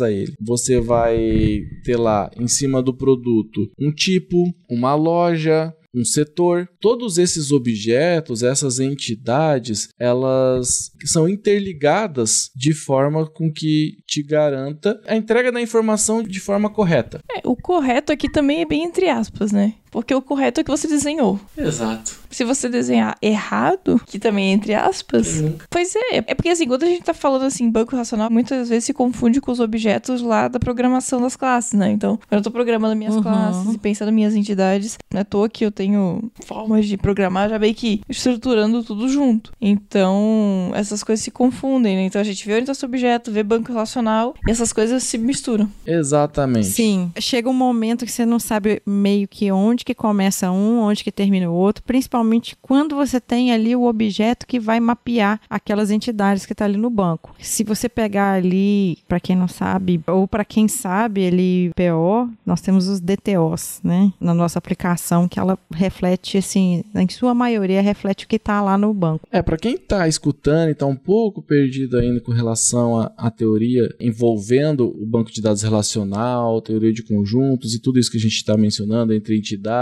a 0.00 0.10
ele. 0.10 0.34
Você 0.40 0.80
vai 0.80 1.60
ter 1.84 1.96
lá 1.96 2.30
em 2.38 2.48
cima 2.48 2.82
do 2.82 2.94
produto 2.94 3.70
um 3.78 3.92
tipo, 3.92 4.52
uma 4.70 4.94
loja, 4.94 5.74
um 5.94 6.04
setor. 6.04 6.68
Todos 6.80 7.18
esses 7.18 7.52
objetos, 7.52 8.42
essas 8.42 8.80
entidades, 8.80 9.88
elas 9.98 10.90
são 11.04 11.28
interligadas 11.28 12.50
de 12.54 12.74
forma 12.74 13.26
com 13.30 13.50
que 13.52 13.96
te 14.06 14.22
garanta 14.22 15.00
a 15.06 15.16
entrega 15.16 15.52
da 15.52 15.60
informação 15.60 16.22
de 16.22 16.40
forma 16.40 16.68
correta. 16.68 17.20
É, 17.30 17.40
o 17.44 17.54
correto 17.54 18.12
aqui 18.12 18.28
também 18.28 18.62
é 18.62 18.66
bem 18.66 18.82
entre 18.82 19.08
aspas, 19.08 19.52
né? 19.52 19.74
Porque 19.94 20.12
o 20.12 20.20
correto 20.20 20.58
é 20.58 20.62
o 20.62 20.64
que 20.64 20.70
você 20.72 20.88
desenhou. 20.88 21.38
Exato. 21.56 22.18
Se 22.28 22.42
você 22.42 22.68
desenhar 22.68 23.16
errado, 23.22 24.00
que 24.04 24.18
também 24.18 24.50
é 24.50 24.52
entre 24.52 24.74
aspas, 24.74 25.40
pois 25.70 25.94
é. 25.94 26.16
É 26.26 26.34
porque 26.34 26.48
assim, 26.48 26.66
quando 26.66 26.82
a 26.82 26.86
gente 26.86 27.04
tá 27.04 27.14
falando 27.14 27.44
assim, 27.44 27.70
banco 27.70 27.94
racional, 27.94 28.28
muitas 28.28 28.68
vezes 28.68 28.86
se 28.86 28.92
confunde 28.92 29.40
com 29.40 29.52
os 29.52 29.60
objetos 29.60 30.20
lá 30.20 30.48
da 30.48 30.58
programação 30.58 31.20
das 31.20 31.36
classes, 31.36 31.74
né? 31.74 31.92
Então, 31.92 32.16
quando 32.28 32.38
eu 32.40 32.42
tô 32.42 32.50
programando 32.50 32.96
minhas 32.96 33.14
Uhum. 33.14 33.22
classes 33.22 33.74
e 33.74 33.78
pensando 33.78 34.08
em 34.08 34.14
minhas 34.14 34.34
entidades, 34.34 34.98
não 35.12 35.18
é 35.18 35.22
à 35.22 35.24
toa 35.24 35.48
que 35.48 35.64
eu 35.64 35.70
tenho 35.70 36.28
formas 36.44 36.86
de 36.86 36.96
programar 36.96 37.48
já 37.48 37.56
meio 37.56 37.72
que 37.74 38.00
estruturando 38.08 38.82
tudo 38.82 39.08
junto. 39.08 39.52
Então, 39.60 40.72
essas 40.74 41.04
coisas 41.04 41.22
se 41.24 41.30
confundem, 41.30 41.94
né? 41.94 42.02
Então 42.06 42.20
a 42.20 42.24
gente 42.24 42.44
vê 42.44 42.52
orientação 42.54 42.88
objeto, 42.88 43.30
vê 43.30 43.44
banco 43.44 43.70
relacional 43.72 44.34
e 44.44 44.50
essas 44.50 44.72
coisas 44.72 45.04
se 45.04 45.16
misturam. 45.18 45.70
Exatamente. 45.86 46.66
Sim, 46.66 47.12
chega 47.20 47.48
um 47.48 47.52
momento 47.54 48.04
que 48.04 48.10
você 48.10 48.26
não 48.26 48.40
sabe 48.40 48.82
meio 48.84 49.28
que 49.28 49.52
onde 49.52 49.83
que 49.84 49.94
começa 49.94 50.50
um, 50.50 50.80
onde 50.80 51.04
que 51.04 51.12
termina 51.12 51.50
o 51.50 51.54
outro, 51.54 51.82
principalmente 51.84 52.56
quando 52.60 52.96
você 52.96 53.20
tem 53.20 53.52
ali 53.52 53.76
o 53.76 53.84
objeto 53.84 54.46
que 54.46 54.58
vai 54.58 54.80
mapear 54.80 55.40
aquelas 55.48 55.90
entidades 55.90 56.46
que 56.46 56.52
está 56.52 56.64
ali 56.64 56.76
no 56.76 56.90
banco. 56.90 57.34
Se 57.38 57.62
você 57.62 57.88
pegar 57.88 58.32
ali, 58.32 58.98
para 59.08 59.20
quem 59.20 59.36
não 59.36 59.48
sabe, 59.48 60.00
ou 60.06 60.26
para 60.26 60.44
quem 60.44 60.68
sabe 60.68 61.26
ali 61.26 61.70
PO, 61.74 62.30
nós 62.44 62.60
temos 62.60 62.88
os 62.88 63.00
DTOs, 63.00 63.80
né, 63.82 64.12
na 64.20 64.34
nossa 64.34 64.58
aplicação 64.58 65.28
que 65.28 65.38
ela 65.38 65.58
reflete 65.72 66.38
assim, 66.38 66.84
em 66.94 67.08
sua 67.08 67.34
maioria 67.34 67.82
reflete 67.82 68.24
o 68.24 68.28
que 68.28 68.36
está 68.36 68.62
lá 68.62 68.78
no 68.78 68.92
banco. 68.92 69.28
É, 69.30 69.42
para 69.42 69.56
quem 69.56 69.76
tá 69.76 70.08
escutando 70.08 70.70
e 70.70 70.74
tá 70.74 70.86
um 70.86 70.96
pouco 70.96 71.42
perdido 71.42 71.98
ainda 71.98 72.20
com 72.20 72.32
relação 72.32 72.98
à 73.16 73.30
teoria 73.30 73.88
envolvendo 74.00 74.86
o 74.86 75.06
banco 75.06 75.30
de 75.30 75.42
dados 75.42 75.62
relacional, 75.62 76.60
teoria 76.60 76.92
de 76.92 77.02
conjuntos 77.02 77.74
e 77.74 77.80
tudo 77.80 77.98
isso 77.98 78.10
que 78.10 78.16
a 78.16 78.20
gente 78.20 78.36
está 78.36 78.56
mencionando 78.56 79.12
entre 79.12 79.36
entidades, 79.36 79.73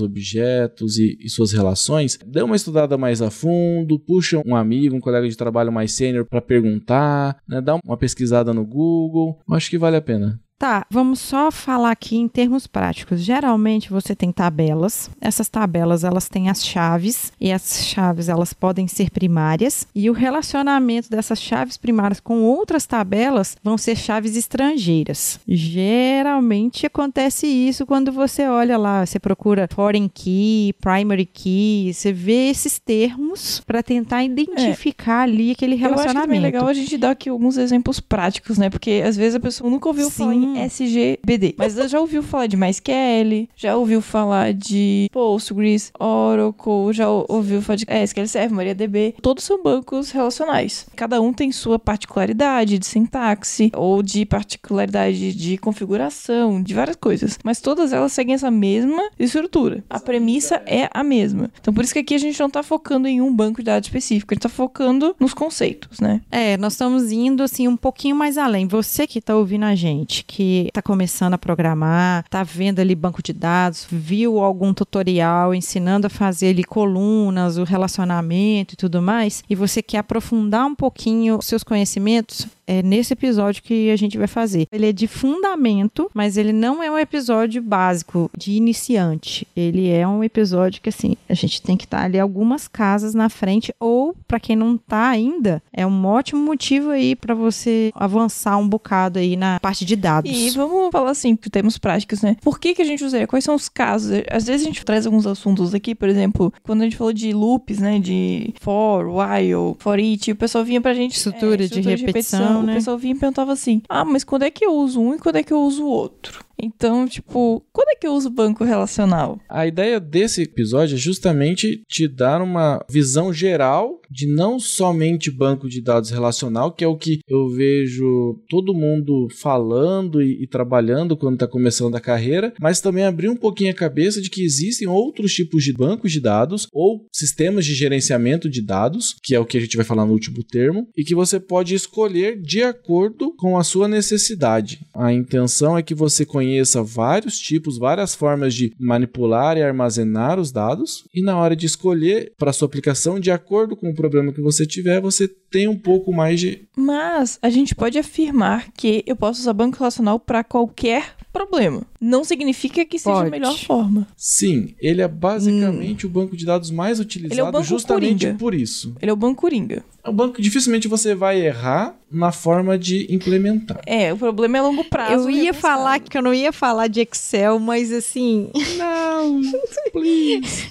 objetos 0.00 0.98
e, 0.98 1.16
e 1.20 1.28
suas 1.28 1.52
relações, 1.52 2.18
dê 2.26 2.42
uma 2.42 2.56
estudada 2.56 2.96
mais 2.96 3.20
a 3.20 3.30
fundo, 3.30 3.98
puxa 3.98 4.40
um 4.44 4.54
amigo, 4.54 4.96
um 4.96 5.00
colega 5.00 5.28
de 5.28 5.36
trabalho 5.36 5.72
mais 5.72 5.92
sênior 5.92 6.24
para 6.24 6.40
perguntar, 6.40 7.36
né, 7.48 7.60
dá 7.60 7.78
uma 7.84 7.96
pesquisada 7.96 8.52
no 8.52 8.64
Google, 8.64 9.38
eu 9.48 9.54
acho 9.54 9.70
que 9.70 9.78
vale 9.78 9.96
a 9.96 10.02
pena. 10.02 10.40
Tá, 10.58 10.86
vamos 10.90 11.20
só 11.20 11.50
falar 11.50 11.90
aqui 11.90 12.16
em 12.16 12.28
termos 12.28 12.66
práticos. 12.66 13.20
Geralmente 13.20 13.90
você 13.90 14.14
tem 14.14 14.32
tabelas. 14.32 15.10
Essas 15.20 15.50
tabelas 15.50 16.02
elas 16.02 16.30
têm 16.30 16.48
as 16.48 16.64
chaves 16.64 17.30
e 17.38 17.52
as 17.52 17.84
chaves 17.84 18.30
elas 18.30 18.54
podem 18.54 18.88
ser 18.88 19.10
primárias 19.10 19.86
e 19.94 20.08
o 20.08 20.14
relacionamento 20.14 21.10
dessas 21.10 21.38
chaves 21.42 21.76
primárias 21.76 22.20
com 22.20 22.42
outras 22.42 22.86
tabelas 22.86 23.54
vão 23.62 23.76
ser 23.76 23.96
chaves 23.96 24.34
estrangeiras. 24.34 25.38
Geralmente 25.46 26.86
acontece 26.86 27.46
isso 27.46 27.84
quando 27.84 28.10
você 28.10 28.48
olha 28.48 28.78
lá, 28.78 29.04
você 29.04 29.18
procura 29.18 29.68
foreign 29.70 30.08
key, 30.08 30.74
primary 30.80 31.26
key, 31.26 31.92
você 31.92 32.14
vê 32.14 32.48
esses 32.48 32.78
termos 32.78 33.60
para 33.60 33.82
tentar 33.82 34.24
identificar 34.24 35.22
ali 35.22 35.50
aquele 35.50 35.74
Eu 35.74 35.76
acho 35.76 35.82
que 35.82 35.92
é 35.92 35.96
relacionamento. 35.98 36.42
legal 36.42 36.66
a 36.66 36.72
gente 36.72 36.96
dar 36.96 37.10
aqui 37.10 37.28
alguns 37.28 37.58
exemplos 37.58 38.00
práticos, 38.00 38.56
né? 38.56 38.70
Porque 38.70 39.02
às 39.04 39.18
vezes 39.18 39.34
a 39.34 39.40
pessoa 39.40 39.68
nunca 39.70 39.86
ouviu 39.86 40.10
falar 40.10 40.32
Sim. 40.32 40.44
em 40.44 40.45
SGBD, 40.56 41.54
mas 41.58 41.76
ela 41.76 41.88
já 41.88 42.00
ouviu 42.00 42.22
falar 42.22 42.46
de 42.46 42.56
MySQL, 42.56 43.48
já 43.56 43.76
ouviu 43.76 44.00
falar 44.00 44.52
de 44.52 45.08
Postgres, 45.12 45.90
Oracle, 45.98 46.92
já 46.92 47.08
ou- 47.08 47.26
ouviu 47.28 47.60
falar 47.62 47.76
de 47.76 47.84
é, 47.88 48.02
SQL 48.02 48.26
Server, 48.26 48.54
MariaDB. 48.56 49.14
Todos 49.22 49.44
são 49.44 49.62
bancos 49.62 50.10
relacionais. 50.10 50.86
Cada 50.94 51.20
um 51.20 51.32
tem 51.32 51.50
sua 51.52 51.78
particularidade 51.78 52.78
de 52.78 52.86
sintaxe 52.86 53.70
ou 53.74 54.02
de 54.02 54.24
particularidade 54.24 55.32
de 55.34 55.56
configuração, 55.58 56.62
de 56.62 56.74
várias 56.74 56.96
coisas. 56.96 57.38
Mas 57.44 57.60
todas 57.60 57.92
elas 57.92 58.12
seguem 58.12 58.34
essa 58.34 58.50
mesma 58.50 59.08
estrutura. 59.18 59.82
A 59.88 59.98
premissa 60.00 60.62
é 60.66 60.88
a 60.92 61.02
mesma. 61.02 61.50
Então 61.60 61.72
por 61.72 61.84
isso 61.84 61.92
que 61.92 62.00
aqui 62.00 62.14
a 62.14 62.18
gente 62.18 62.38
não 62.40 62.50
tá 62.50 62.62
focando 62.62 63.08
em 63.08 63.20
um 63.20 63.34
banco 63.34 63.60
de 63.60 63.64
dados 63.66 63.88
específico, 63.88 64.32
a 64.32 64.34
gente 64.34 64.42
tá 64.42 64.48
focando 64.48 65.14
nos 65.18 65.34
conceitos, 65.34 66.00
né? 66.00 66.20
É, 66.30 66.56
nós 66.56 66.74
estamos 66.74 67.10
indo 67.12 67.42
assim 67.42 67.68
um 67.68 67.76
pouquinho 67.76 68.16
mais 68.16 68.38
além. 68.38 68.66
Você 68.66 69.06
que 69.06 69.18
está 69.18 69.36
ouvindo 69.36 69.64
a 69.64 69.74
gente, 69.74 70.24
que 70.24 70.35
está 70.42 70.82
começando 70.82 71.34
a 71.34 71.38
programar, 71.38 72.24
está 72.24 72.42
vendo 72.42 72.80
ali 72.80 72.94
banco 72.94 73.22
de 73.22 73.32
dados, 73.32 73.86
viu 73.90 74.38
algum 74.38 74.72
tutorial 74.72 75.54
ensinando 75.54 76.06
a 76.06 76.10
fazer 76.10 76.48
ali 76.48 76.64
colunas, 76.64 77.58
o 77.58 77.64
relacionamento 77.64 78.74
e 78.74 78.76
tudo 78.76 79.00
mais, 79.02 79.42
e 79.48 79.54
você 79.54 79.82
quer 79.82 79.98
aprofundar 79.98 80.66
um 80.66 80.74
pouquinho 80.74 81.40
seus 81.42 81.62
conhecimentos, 81.62 82.46
é 82.66 82.82
nesse 82.82 83.12
episódio 83.12 83.62
que 83.62 83.90
a 83.90 83.96
gente 83.96 84.18
vai 84.18 84.26
fazer. 84.26 84.66
Ele 84.72 84.88
é 84.88 84.92
de 84.92 85.06
fundamento, 85.06 86.10
mas 86.12 86.36
ele 86.36 86.52
não 86.52 86.82
é 86.82 86.90
um 86.90 86.98
episódio 86.98 87.62
básico 87.62 88.30
de 88.36 88.52
iniciante. 88.52 89.46
Ele 89.56 89.88
é 89.88 90.06
um 90.06 90.22
episódio 90.24 90.80
que 90.82 90.88
assim, 90.88 91.16
a 91.28 91.34
gente 91.34 91.62
tem 91.62 91.76
que 91.76 91.84
estar 91.84 92.02
ali 92.02 92.18
algumas 92.18 92.66
casas 92.68 93.14
na 93.14 93.28
frente 93.28 93.74
ou 93.78 94.14
para 94.26 94.40
quem 94.40 94.56
não 94.56 94.76
tá 94.76 95.08
ainda, 95.08 95.62
é 95.72 95.86
um 95.86 96.04
ótimo 96.06 96.42
motivo 96.42 96.90
aí 96.90 97.14
para 97.14 97.34
você 97.34 97.90
avançar 97.94 98.56
um 98.56 98.68
bocado 98.68 99.18
aí 99.18 99.36
na 99.36 99.60
parte 99.60 99.84
de 99.84 99.96
dados. 99.96 100.30
E 100.30 100.50
vamos 100.50 100.90
falar 100.90 101.10
assim, 101.10 101.36
por 101.36 101.50
termos 101.50 101.78
práticos, 101.78 102.22
né? 102.22 102.36
Por 102.42 102.58
que, 102.58 102.74
que 102.74 102.82
a 102.82 102.84
gente 102.84 103.04
usaria? 103.04 103.26
Quais 103.26 103.44
são 103.44 103.54
os 103.54 103.68
casos? 103.68 104.10
Às 104.30 104.46
vezes 104.46 104.62
a 104.62 104.68
gente 104.68 104.84
traz 104.84 105.06
alguns 105.06 105.26
assuntos 105.26 105.74
aqui, 105.74 105.94
por 105.94 106.08
exemplo, 106.08 106.52
quando 106.62 106.80
a 106.82 106.84
gente 106.84 106.96
falou 106.96 107.12
de 107.12 107.32
loops, 107.32 107.78
né? 107.78 107.98
De 107.98 108.54
for, 108.60 109.06
while, 109.06 109.76
for 109.78 109.98
each, 109.98 110.32
o 110.32 110.36
pessoal 110.36 110.64
vinha 110.64 110.80
pra 110.80 110.94
gente. 110.94 111.12
é, 111.12 111.16
Estrutura 111.16 111.68
de 111.68 111.80
repetição, 111.80 112.55
né? 112.62 112.72
O 112.72 112.76
pessoal 112.76 112.98
vinha 112.98 113.14
e 113.14 113.18
perguntava 113.18 113.52
assim: 113.52 113.82
ah, 113.88 114.04
mas 114.04 114.24
quando 114.24 114.42
é 114.44 114.50
que 114.50 114.64
eu 114.64 114.72
uso 114.72 115.00
um 115.00 115.14
e 115.14 115.18
quando 115.18 115.36
é 115.36 115.42
que 115.42 115.52
eu 115.52 115.60
uso 115.60 115.84
o 115.84 115.88
outro? 115.88 116.44
Então, 116.58 117.06
tipo, 117.06 117.62
quando 117.72 117.90
é 117.90 117.96
que 117.96 118.06
eu 118.06 118.14
uso 118.14 118.30
banco 118.30 118.64
relacional? 118.64 119.38
A 119.48 119.66
ideia 119.66 120.00
desse 120.00 120.42
episódio 120.42 120.94
é 120.94 120.98
justamente 120.98 121.82
te 121.88 122.08
dar 122.08 122.40
uma 122.40 122.84
visão 122.88 123.32
geral 123.32 124.00
de 124.10 124.26
não 124.26 124.58
somente 124.58 125.30
banco 125.30 125.68
de 125.68 125.82
dados 125.82 126.10
relacional, 126.10 126.72
que 126.72 126.84
é 126.84 126.88
o 126.88 126.96
que 126.96 127.18
eu 127.28 127.48
vejo 127.48 128.40
todo 128.48 128.74
mundo 128.74 129.28
falando 129.36 130.22
e, 130.22 130.44
e 130.44 130.46
trabalhando 130.46 131.16
quando 131.16 131.34
está 131.34 131.46
começando 131.46 131.96
a 131.96 132.00
carreira, 132.00 132.52
mas 132.60 132.80
também 132.80 133.04
abrir 133.04 133.28
um 133.28 133.36
pouquinho 133.36 133.70
a 133.70 133.74
cabeça 133.74 134.20
de 134.20 134.30
que 134.30 134.44
existem 134.44 134.88
outros 134.88 135.34
tipos 135.34 135.64
de 135.64 135.72
bancos 135.72 136.12
de 136.12 136.20
dados 136.20 136.68
ou 136.72 137.04
sistemas 137.12 137.66
de 137.66 137.74
gerenciamento 137.74 138.48
de 138.48 138.62
dados, 138.62 139.16
que 139.22 139.34
é 139.34 139.40
o 139.40 139.44
que 139.44 139.58
a 139.58 139.60
gente 139.60 139.76
vai 139.76 139.84
falar 139.84 140.06
no 140.06 140.12
último 140.12 140.42
termo, 140.42 140.88
e 140.96 141.04
que 141.04 141.14
você 141.14 141.40
pode 141.40 141.74
escolher 141.74 142.40
de 142.40 142.62
acordo 142.62 143.34
com 143.36 143.58
a 143.58 143.64
sua 143.64 143.88
necessidade. 143.88 144.80
A 144.94 145.12
intenção 145.12 145.76
é 145.76 145.82
que 145.82 145.94
você 145.94 146.24
conheça 146.24 146.45
vários 146.84 147.38
tipos, 147.38 147.78
várias 147.78 148.14
formas 148.14 148.54
de 148.54 148.72
manipular 148.78 149.56
e 149.56 149.62
armazenar 149.62 150.38
os 150.38 150.52
dados, 150.52 151.06
e 151.14 151.22
na 151.22 151.36
hora 151.36 151.56
de 151.56 151.66
escolher 151.66 152.32
para 152.38 152.52
sua 152.52 152.66
aplicação, 152.66 153.18
de 153.18 153.30
acordo 153.30 153.76
com 153.76 153.90
o 153.90 153.94
problema 153.94 154.32
que 154.32 154.40
você 154.40 154.66
tiver, 154.66 155.00
você 155.00 155.28
tem 155.50 155.68
um 155.68 155.78
pouco 155.78 156.12
mais 156.12 156.40
de. 156.40 156.66
Mas 156.76 157.38
a 157.40 157.50
gente 157.50 157.74
pode 157.74 157.98
afirmar 157.98 158.70
que 158.72 159.02
eu 159.06 159.16
posso 159.16 159.40
usar 159.40 159.52
banco 159.52 159.78
relacional 159.78 160.18
para 160.18 160.44
qualquer 160.44 161.14
problema. 161.32 161.82
Não 162.00 162.24
significa 162.24 162.84
que 162.84 162.98
seja 162.98 163.16
Pode. 163.16 163.28
a 163.28 163.30
melhor 163.30 163.58
forma. 163.58 164.06
Sim, 164.16 164.74
ele 164.80 165.02
é 165.02 165.08
basicamente 165.08 166.06
o 166.06 166.08
banco 166.08 166.34
de 166.34 166.46
dados 166.46 166.70
mais 166.70 166.98
utilizado 166.98 167.34
Ele 167.34 167.40
é 167.40 167.44
o 167.44 167.52
banco 167.52 167.64
justamente 167.64 168.24
coringa. 168.24 168.38
por 168.38 168.54
isso. 168.54 168.94
Ele 169.02 169.10
é 169.10 169.12
o 169.12 169.16
banco 169.16 169.42
coringa. 169.42 169.84
É 170.02 170.08
um 170.08 170.14
banco 170.14 170.34
que 170.34 170.42
dificilmente 170.42 170.88
você 170.88 171.14
vai 171.14 171.44
errar 171.44 171.94
na 172.10 172.32
forma 172.32 172.78
de 172.78 173.12
implementar. 173.12 173.82
É, 173.84 174.12
o 174.12 174.16
problema 174.16 174.56
é 174.56 174.62
longo 174.62 174.84
prazo. 174.84 175.24
Eu 175.24 175.30
ia 175.30 175.52
falar 175.52 175.98
que 176.00 176.16
eu 176.16 176.22
não 176.22 176.32
ia 176.32 176.52
falar 176.52 176.86
de 176.86 177.00
Excel, 177.00 177.58
mas 177.58 177.92
assim. 177.92 178.50
Não, 178.78 179.40
please. 179.92 180.70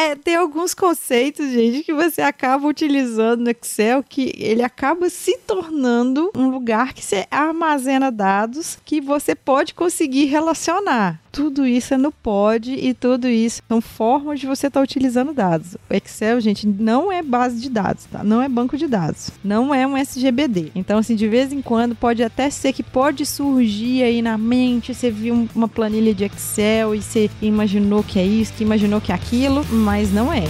É, 0.00 0.14
tem 0.14 0.36
alguns 0.36 0.74
conceitos, 0.74 1.50
gente, 1.50 1.82
que 1.82 1.92
você 1.92 2.22
acaba 2.22 2.68
utilizando 2.68 3.40
no 3.40 3.50
Excel 3.50 4.00
que 4.00 4.32
ele 4.36 4.62
acaba 4.62 5.10
se 5.10 5.36
tornando 5.38 6.30
um 6.36 6.48
lugar 6.48 6.92
que 6.92 7.04
você 7.04 7.26
armazena 7.28 8.08
dados 8.08 8.78
que 8.84 9.00
você 9.00 9.34
pode 9.34 9.74
conseguir 9.74 10.26
relacionar. 10.26 11.20
Tudo 11.38 11.64
isso 11.64 11.94
é 11.94 11.96
no 11.96 12.10
pod 12.10 12.68
e 12.72 12.92
tudo 12.92 13.28
isso 13.28 13.62
são 13.68 13.80
formas 13.80 14.40
de 14.40 14.46
você 14.48 14.66
estar 14.66 14.80
utilizando 14.82 15.32
dados. 15.32 15.76
O 15.88 15.94
Excel, 15.94 16.40
gente, 16.40 16.66
não 16.66 17.12
é 17.12 17.22
base 17.22 17.60
de 17.60 17.70
dados, 17.70 18.06
tá? 18.10 18.24
Não 18.24 18.42
é 18.42 18.48
banco 18.48 18.76
de 18.76 18.88
dados. 18.88 19.30
Não 19.44 19.72
é 19.72 19.86
um 19.86 19.96
SGBD. 19.96 20.72
Então, 20.74 20.98
assim, 20.98 21.14
de 21.14 21.28
vez 21.28 21.52
em 21.52 21.62
quando 21.62 21.94
pode 21.94 22.24
até 22.24 22.50
ser 22.50 22.72
que 22.72 22.82
pode 22.82 23.24
surgir 23.24 24.02
aí 24.02 24.20
na 24.20 24.36
mente, 24.36 24.92
você 24.92 25.12
viu 25.12 25.32
um- 25.32 25.48
uma 25.54 25.68
planilha 25.68 26.12
de 26.12 26.24
Excel 26.24 26.92
e 26.96 27.00
você 27.00 27.30
imaginou 27.40 28.02
que 28.02 28.18
é 28.18 28.26
isso, 28.26 28.52
que 28.54 28.64
imaginou 28.64 29.00
que 29.00 29.12
é 29.12 29.14
aquilo, 29.14 29.64
mas 29.70 30.12
não 30.12 30.32
é. 30.32 30.42